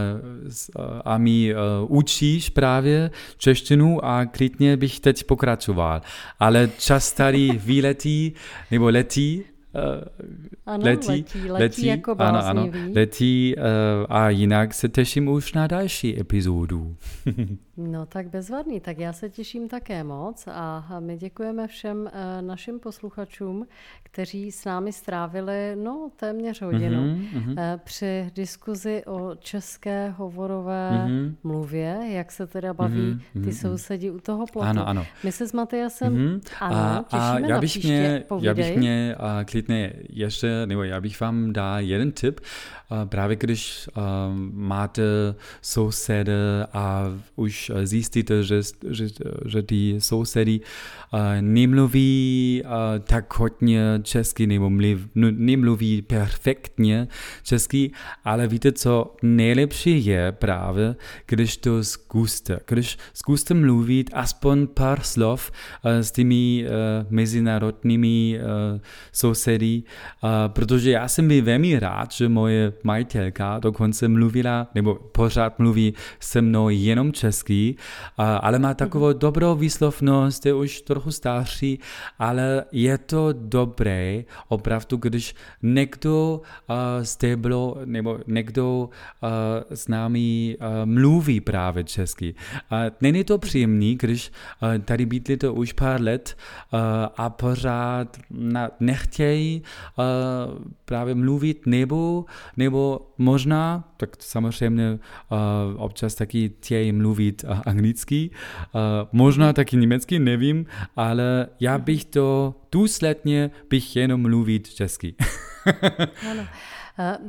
a 1.05 1.17
mi 1.17 1.53
uh, 1.53 1.97
učíš 1.97 2.49
právě 2.49 3.11
češtinu 3.38 4.05
a 4.05 4.25
klidně 4.25 4.77
bych 4.77 4.99
teď 4.99 5.23
pokračoval. 5.23 6.01
Ale 6.39 6.69
čas 6.77 7.11
tady 7.11 7.51
výletí, 7.63 8.34
nebo 8.71 8.86
letí, 8.86 9.43
ano, 10.65 10.84
letí, 10.86 11.07
letí, 11.07 11.51
letí, 11.51 11.86
jako 11.86 12.15
ano, 12.17 12.45
ano, 12.45 12.69
letí 12.95 13.55
uh, 13.57 13.63
a 14.09 14.30
jinak 14.30 14.74
se 14.74 14.89
těším 14.89 15.28
už 15.28 15.53
na 15.53 15.67
další 15.67 16.19
epizodu. 16.19 16.95
No 17.78 18.05
tak 18.05 18.30
bezvadný, 18.30 18.80
tak 18.80 18.97
já 18.97 19.13
se 19.13 19.30
těším 19.30 19.69
také 19.69 20.03
moc 20.03 20.47
a 20.47 20.99
my 20.99 21.17
děkujeme 21.17 21.67
všem 21.67 22.09
eh, 22.13 22.41
našim 22.41 22.80
posluchačům, 22.80 23.67
kteří 24.03 24.51
s 24.51 24.65
námi 24.65 24.93
strávili 24.93 25.76
no 25.84 26.09
téměř 26.15 26.61
hodinu 26.61 27.01
Mhm, 27.01 27.28
mhm. 27.34 27.59
eh, 27.59 27.80
při 27.84 28.32
diskuzi 28.36 29.03
o 29.05 29.36
české 29.39 30.09
hovorové 30.09 31.07
Mhm. 31.07 31.36
mluvě, 31.43 31.99
jak 32.09 32.32
se 32.32 32.47
teda 32.47 32.74
baví 32.74 32.95
mm-hmm, 32.95 33.19
ty 33.34 33.39
mm-hmm. 33.39 33.61
sousedi 33.61 34.11
u 34.11 34.19
toho 34.19 34.45
plotu. 34.53 34.67
Ano, 34.67 34.88
ano. 34.88 35.05
My 35.24 35.32
se 35.32 35.47
s 35.47 35.53
Matyasem, 35.53 36.15
mm-hmm. 36.15 36.41
ano, 36.59 37.05
a, 37.11 37.32
a 37.32 37.39
já 37.39 37.59
bych 37.59 37.69
příště, 37.69 37.88
mě, 37.88 38.24
já 38.41 38.53
bych 38.53 38.78
mě 38.78 39.15
a 39.19 39.43
klidně 39.62 39.93
ještě, 40.09 40.66
nebo 40.66 40.84
já 40.84 41.01
bych 41.01 41.20
vám 41.20 41.53
dal 41.53 41.80
jeden 41.80 42.12
tip, 42.12 42.39
a 42.39 42.80
právě 43.05 43.35
když 43.35 43.89
máte 44.53 45.03
sousedy 45.61 46.31
a 46.73 47.05
už 47.35 47.71
zjistíte, 47.83 48.43
že, 48.43 48.61
že, 48.89 49.07
že 49.45 49.61
ty 49.61 49.95
sousedy 50.01 50.59
nemluví 51.41 52.63
tak 53.03 53.39
hodně 53.39 53.81
česky 54.03 54.47
nebo 54.47 54.71
nemluví 55.15 56.01
perfektně 56.01 57.07
česky, 57.43 57.91
ale 58.23 58.47
víte 58.47 58.71
co, 58.71 59.15
nejlepší 59.21 60.05
je 60.05 60.31
právě, 60.31 60.95
když 61.25 61.57
to 61.57 61.83
zkuste, 61.83 62.59
když 62.67 62.97
zkuste 63.13 63.53
mluvit 63.53 64.09
aspoň 64.13 64.67
pár 64.67 64.99
slov 65.01 65.51
s 65.83 66.11
těmi 66.11 66.65
mezinárodními 67.09 68.39
sousedy, 69.11 69.83
protože 70.47 70.91
já 70.91 71.07
jsem 71.07 71.27
byl 71.27 71.43
velmi 71.43 71.79
rád, 71.79 72.11
že 72.11 72.29
moje 72.29 72.73
majitelka 72.84 73.59
dokonce 73.59 74.07
mluvila, 74.07 74.67
nebo 74.75 74.95
pořád 74.95 75.59
mluví 75.59 75.93
se 76.19 76.41
mnou 76.41 76.69
jenom 76.69 77.11
česky, 77.11 77.75
ale 78.17 78.59
má 78.59 78.73
takovou 78.73 79.09
mm-hmm. 79.09 79.17
dobrou 79.17 79.55
výslovnost, 79.55 80.45
je 80.45 80.53
už 80.53 80.82
trochu 80.82 81.11
starší, 81.11 81.79
ale 82.19 82.63
je 82.71 82.97
to 82.97 83.34
dobré 83.34 84.23
opravdu, 84.47 84.97
když 84.97 85.36
někdo 85.63 86.41
z 87.03 87.15
tebou, 87.15 87.77
nebo 87.86 88.19
někdo 88.27 88.89
s 89.69 89.88
námi 89.88 90.57
mluví 90.86 91.41
právě 91.41 91.84
česky. 91.84 92.36
Není 93.01 93.23
to 93.23 93.38
příjemný, 93.38 93.95
když 93.95 94.32
tady 94.86 95.05
bydlíte 95.05 95.49
už 95.49 95.73
pár 95.73 96.01
let 96.01 96.38
a 97.17 97.29
pořád 97.29 98.17
nechtějí 98.79 99.63
právě 100.86 101.15
mluvit, 101.15 101.65
nebo, 101.65 102.25
nebo 102.62 103.12
možná, 103.18 103.93
tak 103.97 104.09
samozřejmě 104.20 104.91
uh, 104.91 105.38
občas 105.78 106.16
taky 106.16 106.49
chtějí 106.49 106.91
mluvit 106.91 107.43
uh, 107.43 107.59
anglicky, 107.66 108.30
uh, 108.30 108.82
možná 109.12 109.53
taky 109.53 109.78
německy, 109.78 110.20
nevím, 110.20 110.66
ale 110.95 111.47
já 111.59 111.78
bych 111.78 112.05
to 112.05 112.55
důsledně 112.72 113.51
bych 113.70 113.95
jenom 113.95 114.22
mluvit 114.22 114.74
česky. 114.74 115.16
ano. 116.32 116.47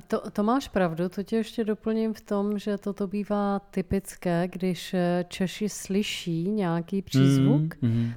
To, 0.06 0.30
to 0.30 0.42
máš 0.42 0.68
pravdu, 0.68 1.08
to 1.08 1.22
tě 1.22 1.36
ještě 1.36 1.64
doplním 1.64 2.14
v 2.14 2.20
tom, 2.20 2.58
že 2.58 2.78
toto 2.78 3.06
bývá 3.06 3.58
typické, 3.58 4.48
když 4.52 4.94
Češi 5.28 5.68
slyší 5.68 6.50
nějaký 6.50 7.02
přízvuk, 7.02 7.76
mm, 7.82 7.90
mm. 7.90 8.12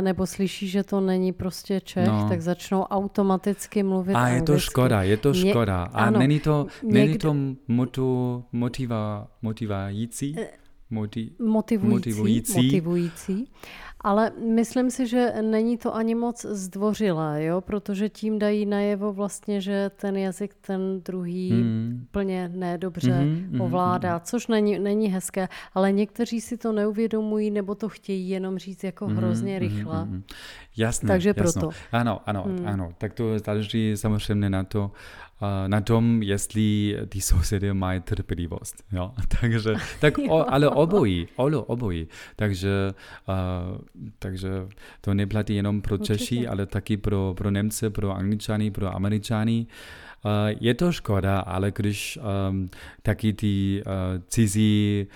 Nebo 0.00 0.26
slyší, 0.26 0.68
že 0.68 0.82
to 0.82 1.00
není 1.00 1.32
prostě 1.32 1.80
Čech, 1.80 2.06
no. 2.06 2.28
tak 2.28 2.42
začnou 2.42 2.82
automaticky 2.82 3.82
mluvit 3.82 4.14
A 4.14 4.18
anglicky. 4.18 4.36
je 4.36 4.42
to 4.42 4.58
škoda, 4.58 5.02
je 5.02 5.16
to 5.16 5.34
škoda. 5.34 5.82
A 5.82 6.04
ano, 6.04 6.18
není 6.18 6.40
to, 6.40 6.66
není 6.82 7.08
někdo... 7.08 7.28
to 7.28 7.36
motu, 7.68 8.44
motiva, 8.52 9.28
motivající? 9.42 10.34
Eh, 10.38 10.48
Moti- 10.90 11.30
motivující, 11.38 12.10
motivující. 12.10 12.62
motivující. 12.62 13.50
Ale 14.00 14.32
myslím 14.54 14.90
si, 14.90 15.06
že 15.06 15.32
není 15.42 15.78
to 15.78 15.94
ani 15.94 16.14
moc 16.14 16.46
zdvořilé, 16.46 17.44
jo? 17.44 17.60
protože 17.60 18.08
tím 18.08 18.38
dají 18.38 18.66
najevo 18.66 19.12
vlastně, 19.12 19.60
že 19.60 19.90
ten 19.96 20.16
jazyk 20.16 20.54
ten 20.60 21.00
druhý 21.04 21.52
mm. 21.52 22.06
plně 22.10 22.48
nedobře 22.48 23.10
mm-hmm, 23.10 23.62
ovládá, 23.62 24.20
což 24.20 24.46
není, 24.46 24.78
není 24.78 25.08
hezké, 25.08 25.48
ale 25.74 25.92
někteří 25.92 26.40
si 26.40 26.56
to 26.56 26.72
neuvědomují 26.72 27.50
nebo 27.50 27.74
to 27.74 27.88
chtějí 27.88 28.28
jenom 28.28 28.58
říct 28.58 28.84
jako 28.84 29.06
mm-hmm, 29.06 29.16
hrozně 29.16 29.58
rychle. 29.58 30.04
Mm-hmm. 30.04 30.22
Jasné, 30.76 31.06
Takže 31.06 31.34
jasno. 31.36 31.60
proto. 31.60 31.76
Ano, 31.92 32.20
ano, 32.26 32.44
mm. 32.46 32.66
ano. 32.66 32.92
Tak 32.98 33.12
to 33.14 33.38
záleží 33.38 33.96
samozřejmě 33.96 34.50
na 34.50 34.64
to, 34.64 34.90
na 35.66 35.80
tom, 35.80 36.22
jestli 36.22 36.96
ty 37.08 37.20
sousedy 37.20 37.74
mají 37.74 38.00
trpělivost. 38.00 38.84
Jo? 38.92 39.12
Takže, 39.40 39.74
tak 40.00 40.14
o, 40.28 40.50
ale 40.52 40.68
obojí, 40.68 41.28
olo, 41.36 41.64
obojí. 41.64 42.08
Takže, 42.36 42.94
uh, 43.28 43.78
takže 44.18 44.48
to 45.00 45.14
neplatí 45.14 45.54
jenom 45.54 45.82
pro 45.82 45.98
Češi, 45.98 46.46
ale 46.46 46.66
taky 46.66 46.96
pro, 46.96 47.34
pro 47.36 47.50
Němce, 47.50 47.90
pro 47.90 48.12
Angličany, 48.12 48.70
pro 48.70 48.94
Američany. 48.94 49.66
Uh, 50.24 50.30
je 50.60 50.74
to 50.74 50.92
škoda, 50.92 51.40
ale 51.40 51.72
když 51.76 52.18
um, 52.48 52.70
taky 53.02 53.32
ty 53.32 53.82
uh, 53.86 53.92
cizí 54.28 55.06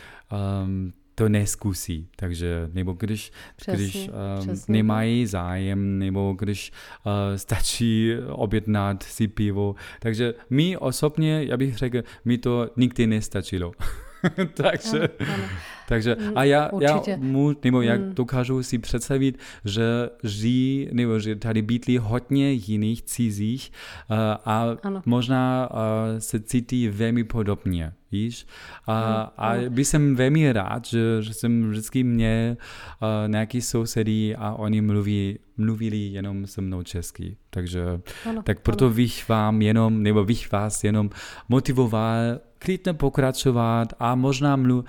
um, 0.65 0.93
to 1.15 1.29
neskusí. 1.29 2.09
Takže, 2.17 2.69
nebo 2.73 2.93
když, 2.93 3.33
přesně, 3.57 3.85
když 3.85 4.09
uh, 4.09 4.47
přesně. 4.47 4.73
nemají 4.73 5.27
zájem, 5.27 5.99
nebo 5.99 6.35
když 6.39 6.73
uh, 7.07 7.13
stačí 7.37 8.13
objednat 8.29 9.03
si 9.03 9.29
pivo. 9.29 9.75
Takže 10.01 10.35
mi 10.51 10.77
osobně, 10.77 11.45
já 11.45 11.57
bych 11.57 11.77
řekl, 11.77 12.03
mi 12.25 12.39
to 12.39 12.71
nikdy 12.77 13.07
nestačilo. 13.07 13.73
takže, 14.55 14.99
ano, 14.99 15.35
ano. 15.35 15.45
takže 15.89 16.17
mm, 16.21 16.39
a 16.39 16.45
já, 16.45 16.71
já 16.81 17.03
mu, 17.17 17.55
nebo 17.65 17.83
jak 17.83 18.01
mm. 18.01 18.15
dokážu 18.15 18.63
si 18.63 18.79
představit, 18.79 19.39
že 19.65 19.83
žijí, 20.25 20.89
nebo 20.93 21.19
že 21.19 21.37
tady 21.37 21.63
bydlí 21.63 21.99
hodně 21.99 22.53
jiných 22.53 23.03
cizích 23.03 23.73
uh, 24.11 24.17
a 24.45 24.67
ano. 24.83 25.03
možná 25.07 25.69
uh, 25.71 25.79
se 26.19 26.41
cítí 26.41 26.89
velmi 26.89 27.25
podobně. 27.25 27.93
Víš? 28.13 28.47
A, 28.87 29.23
a 29.37 29.55
by 29.69 29.85
jsem 29.85 30.17
velmi 30.17 30.53
rád, 30.53 30.85
že, 30.85 31.01
že 31.21 31.35
jsem 31.35 31.71
vždycky 31.71 32.05
měl 32.05 32.51
uh, 32.51 33.09
nějaký 33.29 33.61
sousedy 33.61 34.37
a 34.37 34.53
oni 34.55 34.81
mluví, 34.81 35.39
mluvili 35.57 35.97
jenom 35.97 36.47
se 36.47 36.61
mnou 36.61 36.83
česky. 36.83 37.37
Takže 37.51 38.01
ano, 38.29 38.43
tak 38.43 38.61
proto 38.61 38.85
ano. 38.85 38.95
bych 38.95 39.29
vám 39.29 39.63
jenom, 39.63 40.03
nebo 40.03 40.25
bych 40.25 40.53
vás 40.53 40.85
jenom 40.85 41.11
motivoval 41.49 42.41
klidně 42.61 42.95
pokračovat 42.95 43.93
a 43.99 44.15
možná 44.15 44.57
mlu, 44.57 44.79
uh, 44.79 44.87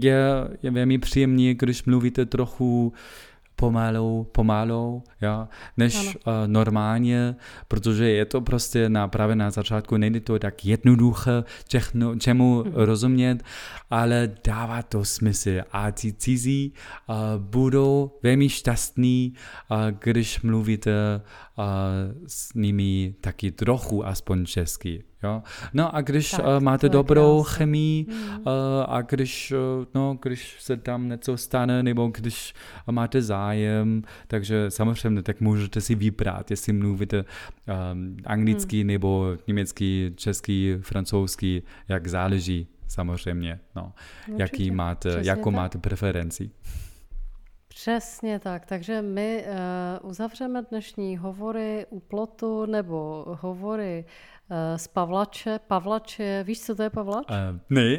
je, 0.00 0.18
je 0.62 0.70
velmi 0.70 0.98
příjemné, 0.98 1.54
když 1.54 1.84
mluvíte 1.84 2.26
trochu 2.26 2.92
pomalou, 3.56 4.24
pomalou, 4.32 5.02
ja, 5.20 5.48
než 5.76 5.94
uh, 5.96 6.32
normálně, 6.46 7.36
protože 7.68 8.10
je 8.10 8.24
to 8.24 8.40
prostě 8.40 8.88
na, 8.88 9.08
právě 9.08 9.36
na 9.36 9.50
začátku, 9.50 9.96
není 9.96 10.20
to 10.20 10.38
tak 10.38 10.64
jednoduché 10.64 11.44
čechno, 11.68 12.16
čemu 12.16 12.64
mm. 12.64 12.72
rozumět, 12.74 13.42
ale 13.90 14.30
dává 14.44 14.82
to 14.82 15.04
smysl 15.04 15.50
a 15.72 15.90
ti 15.90 16.12
cizí 16.12 16.72
uh, 17.08 17.16
budou 17.38 18.18
velmi 18.22 18.48
šťastní, 18.48 19.32
uh, 19.70 19.78
když 20.00 20.40
mluvíte 20.42 20.92
uh, 21.58 21.64
s 22.26 22.54
nimi 22.54 23.14
taky 23.20 23.50
trochu 23.50 24.06
aspoň 24.06 24.44
česky. 24.44 25.04
Jo? 25.26 25.42
No 25.74 25.94
a 25.94 26.00
když 26.00 26.30
tak, 26.30 26.40
uh, 26.40 26.60
máte 26.60 26.88
dobrou 26.88 27.42
krásný. 27.42 27.56
chemii 27.58 28.06
mm. 28.08 28.38
uh, 28.38 28.44
a 28.86 29.02
když, 29.02 29.52
uh, 29.52 29.84
no, 29.94 30.18
když 30.22 30.56
se 30.60 30.76
tam 30.76 31.08
něco 31.08 31.36
stane 31.36 31.82
nebo 31.82 32.08
když 32.08 32.54
máte 32.90 33.22
zájem, 33.22 34.02
takže 34.26 34.70
samozřejmě 34.70 35.22
tak 35.22 35.40
můžete 35.40 35.80
si 35.80 35.94
vybrat, 35.94 36.50
jestli 36.50 36.72
mluvíte 36.72 37.24
um, 37.92 38.16
anglicky 38.24 38.84
mm. 38.84 38.86
nebo 38.86 39.36
německy, 39.46 40.12
český, 40.16 40.76
francouzský, 40.80 41.62
jak 41.88 42.06
záleží 42.06 42.68
samozřejmě, 42.88 43.60
no, 43.76 43.92
Určitě. 44.28 44.42
jaký 44.42 44.70
máte, 44.70 45.08
Přesně 45.08 45.30
jakou 45.30 45.50
tak. 45.50 45.54
máte 45.54 45.78
preferenci. 45.78 46.50
Přesně 47.68 48.38
tak, 48.38 48.66
takže 48.66 49.02
my 49.02 49.44
uh, 50.02 50.10
uzavřeme 50.10 50.62
dnešní 50.70 51.16
hovory 51.16 51.86
u 51.90 52.00
plotu 52.00 52.66
nebo 52.66 53.24
hovory 53.40 54.04
uh, 54.04 54.35
z 54.76 54.86
Pavlače. 54.88 55.58
Pavlače, 55.66 56.44
víš, 56.46 56.60
co 56.60 56.74
to 56.74 56.82
je 56.82 56.90
Pavlač? 56.90 57.26
Uh, 57.30 57.58
ne. 57.70 57.98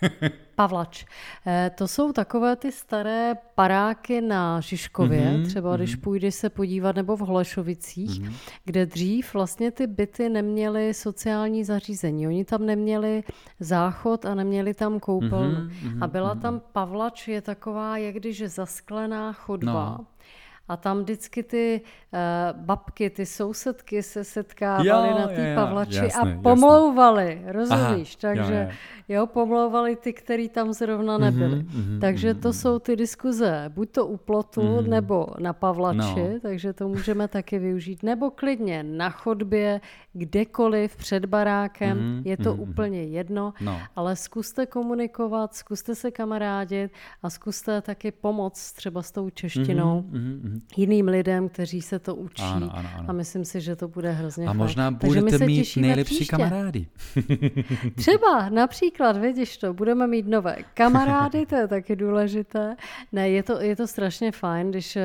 Pavlač. 0.54 1.04
Eh, 1.46 1.70
to 1.74 1.88
jsou 1.88 2.12
takové 2.12 2.56
ty 2.56 2.72
staré 2.72 3.34
paráky 3.54 4.20
na 4.20 4.60
Žižkově, 4.60 5.20
mm-hmm, 5.20 5.46
třeba 5.46 5.72
mm-hmm. 5.72 5.76
když 5.76 5.96
půjdeš 5.96 6.34
se 6.34 6.50
podívat, 6.50 6.96
nebo 6.96 7.16
v 7.16 7.20
Holešovicích, 7.20 8.22
mm-hmm. 8.22 8.32
kde 8.64 8.86
dřív 8.86 9.34
vlastně 9.34 9.70
ty 9.70 9.86
byty 9.86 10.28
neměly 10.28 10.94
sociální 10.94 11.64
zařízení. 11.64 12.26
Oni 12.26 12.44
tam 12.44 12.66
neměli 12.66 13.24
záchod 13.60 14.24
a 14.24 14.34
neměli 14.34 14.74
tam 14.74 15.00
koupelnu. 15.00 15.60
Mm-hmm, 15.60 16.04
a 16.04 16.06
byla 16.06 16.34
mm-hmm. 16.34 16.40
tam 16.40 16.60
Pavlač, 16.72 17.28
je 17.28 17.40
taková, 17.40 17.98
jak 17.98 18.14
když 18.14 18.42
zasklená 18.42 19.32
chodba. 19.32 19.96
No 19.98 20.06
a 20.68 20.76
tam 20.76 21.02
vždycky 21.02 21.42
ty 21.42 21.80
uh, 21.80 22.60
babky, 22.60 23.10
ty 23.10 23.26
sousedky 23.26 24.02
se 24.02 24.24
setkávaly 24.24 25.08
jo, 25.08 25.18
na 25.18 25.26
té 25.26 25.54
pavlači 25.54 25.96
jasný, 25.96 26.32
a 26.32 26.42
pomlouvali, 26.42 27.42
rozumíš? 27.46 28.18
Aha, 28.24 28.34
Takže 28.34 28.54
jo, 28.54 28.76
jo. 29.08 29.20
jo, 29.20 29.26
pomlouvali 29.26 29.96
ty, 29.96 30.12
který 30.12 30.48
tam 30.48 30.72
zrovna 30.72 31.18
nebyli. 31.18 31.56
Mm-hmm, 31.56 31.82
mm-hmm, 31.82 32.00
Takže 32.00 32.34
to 32.34 32.48
mm-hmm. 32.48 32.52
jsou 32.52 32.78
ty 32.78 32.96
diskuze, 32.96 33.64
buď 33.68 33.90
to 33.90 34.06
u 34.06 34.16
plotu, 34.16 34.60
mm-hmm. 34.60 34.88
nebo 34.88 35.26
na 35.38 35.52
pavlači, 35.52 36.20
no. 36.32 36.40
takže 36.42 36.72
to 36.72 36.88
můžeme 36.88 37.28
taky 37.28 37.58
využít, 37.58 38.02
nebo 38.02 38.30
klidně 38.30 38.82
na 38.82 39.10
chodbě, 39.10 39.80
kdekoliv 40.12 40.96
před 40.96 41.26
barákem, 41.26 41.98
mm-hmm, 41.98 42.22
je 42.24 42.36
to 42.36 42.54
mm-hmm. 42.54 42.70
úplně 42.70 43.02
jedno, 43.02 43.54
no. 43.60 43.80
ale 43.96 44.16
zkuste 44.16 44.66
komunikovat, 44.66 45.54
zkuste 45.54 45.94
se 45.94 46.10
kamarádit 46.10 46.92
a 47.22 47.30
zkuste 47.30 47.80
taky 47.80 48.10
pomoct 48.10 48.72
třeba 48.72 49.02
s 49.02 49.12
tou 49.12 49.30
češtinou 49.30 50.00
mm-hmm, 50.00 50.40
mm-hmm. 50.40 50.55
Jiným 50.76 51.08
lidem, 51.08 51.48
kteří 51.48 51.82
se 51.82 51.98
to 51.98 52.14
učí 52.14 52.42
ano, 52.42 52.70
ano, 52.72 52.88
ano. 52.96 53.04
a 53.08 53.12
myslím 53.12 53.44
si, 53.44 53.60
že 53.60 53.76
to 53.76 53.88
bude 53.88 54.12
hrozně 54.12 54.46
A 54.46 54.48
fajn. 54.48 54.58
možná 54.58 54.90
budete 54.90 55.46
mít 55.46 55.76
nejlepší 55.76 56.14
příště. 56.14 56.36
kamarády. 56.36 56.86
třeba, 57.96 58.48
například, 58.48 59.16
vidíš 59.16 59.56
to, 59.56 59.74
budeme 59.74 60.06
mít 60.06 60.26
nové 60.26 60.56
kamarády, 60.74 61.46
to 61.46 61.54
je 61.56 61.68
taky 61.68 61.96
důležité. 61.96 62.76
Ne, 63.12 63.28
je 63.28 63.42
to, 63.42 63.60
je 63.60 63.76
to 63.76 63.86
strašně 63.86 64.32
fajn, 64.32 64.70
když 64.70 64.96
eh, 64.96 65.02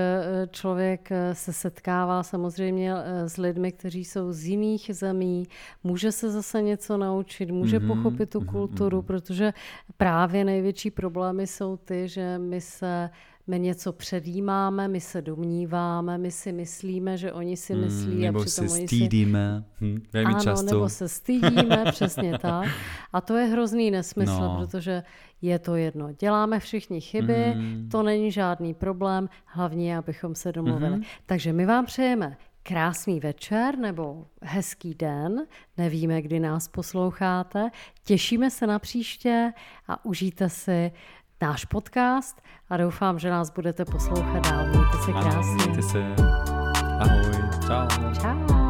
člověk 0.51 1.11
eh, 1.11 1.35
se 1.35 1.53
setkává 1.53 2.23
samozřejmě 2.23 2.93
eh, 2.95 3.29
s 3.29 3.37
lidmi, 3.37 3.71
kteří 3.71 4.05
jsou 4.05 4.31
z 4.31 4.43
jiných 4.43 4.91
zemí, 4.93 5.47
může 5.83 6.11
se 6.11 6.31
zase 6.31 6.61
něco 6.61 6.97
naučit, 6.97 7.51
může 7.51 7.79
mm-hmm, 7.79 7.87
pochopit 7.87 8.29
tu 8.29 8.39
mm-hmm, 8.39 8.51
kulturu, 8.51 8.99
mm-hmm. 8.99 9.05
protože 9.05 9.53
právě 9.97 10.45
největší 10.45 10.91
problémy 10.91 11.47
jsou 11.47 11.77
ty, 11.77 12.07
že 12.07 12.37
my 12.37 12.61
se 12.61 13.09
my 13.47 13.59
něco 13.59 13.93
předjímáme, 13.93 14.87
my 14.87 15.01
se 15.01 15.21
domníváme, 15.21 16.17
my 16.17 16.31
si 16.31 16.51
myslíme, 16.51 17.17
že 17.17 17.33
oni 17.33 17.57
si 17.57 17.73
hmm, 17.73 17.83
myslí 17.83 18.15
mm, 18.15 18.21
nebo 18.21 18.39
a 18.39 18.45
přitom 18.45 18.67
se 18.69 18.73
oni 18.75 18.87
stýdíme. 18.87 19.63
Si... 19.77 19.85
Hm, 19.85 20.01
ano, 20.25 20.39
často. 20.39 20.65
nebo 20.65 20.89
se 20.89 21.09
stýdíme, 21.09 21.83
přesně 21.91 22.37
tak. 22.37 22.69
A 23.13 23.21
to 23.21 23.37
je 23.37 23.45
hrozný 23.45 23.91
nesmysl, 23.91 24.41
no. 24.41 24.57
protože 24.59 25.03
je 25.41 25.59
to 25.59 25.75
jedno. 25.75 26.11
Děláme 26.11 26.59
všichni 26.59 27.01
chyby, 27.01 27.53
mm. 27.55 27.89
to 27.91 28.03
není 28.03 28.31
žádný 28.31 28.73
problém, 28.73 29.29
hlavně 29.45 29.97
abychom 29.97 30.35
se 30.35 30.51
domluvili. 30.51 30.97
Mm-hmm. 30.97 31.05
Takže 31.25 31.53
my 31.53 31.65
vám 31.65 31.85
přejeme 31.85 32.37
krásný 32.63 33.19
večer 33.19 33.77
nebo 33.77 34.25
hezký 34.41 34.93
den. 34.93 35.45
Nevíme, 35.77 36.21
kdy 36.21 36.39
nás 36.39 36.67
posloucháte. 36.67 37.69
Těšíme 38.03 38.51
se 38.51 38.67
na 38.67 38.79
příště 38.79 39.53
a 39.87 40.05
užijte 40.05 40.49
si 40.49 40.91
náš 41.41 41.65
podcast 41.65 42.41
a 42.69 42.77
doufám, 42.77 43.19
že 43.19 43.29
nás 43.29 43.49
budete 43.49 43.85
poslouchat 43.85 44.49
dál. 44.49 44.65
Mějte 44.67 44.97
se 45.05 45.11
krásně. 45.11 45.53
Mějte 45.53 45.81
se. 45.81 46.15
Ahoj. 46.99 47.31
Čau. 47.67 48.13
Čau. 48.21 48.60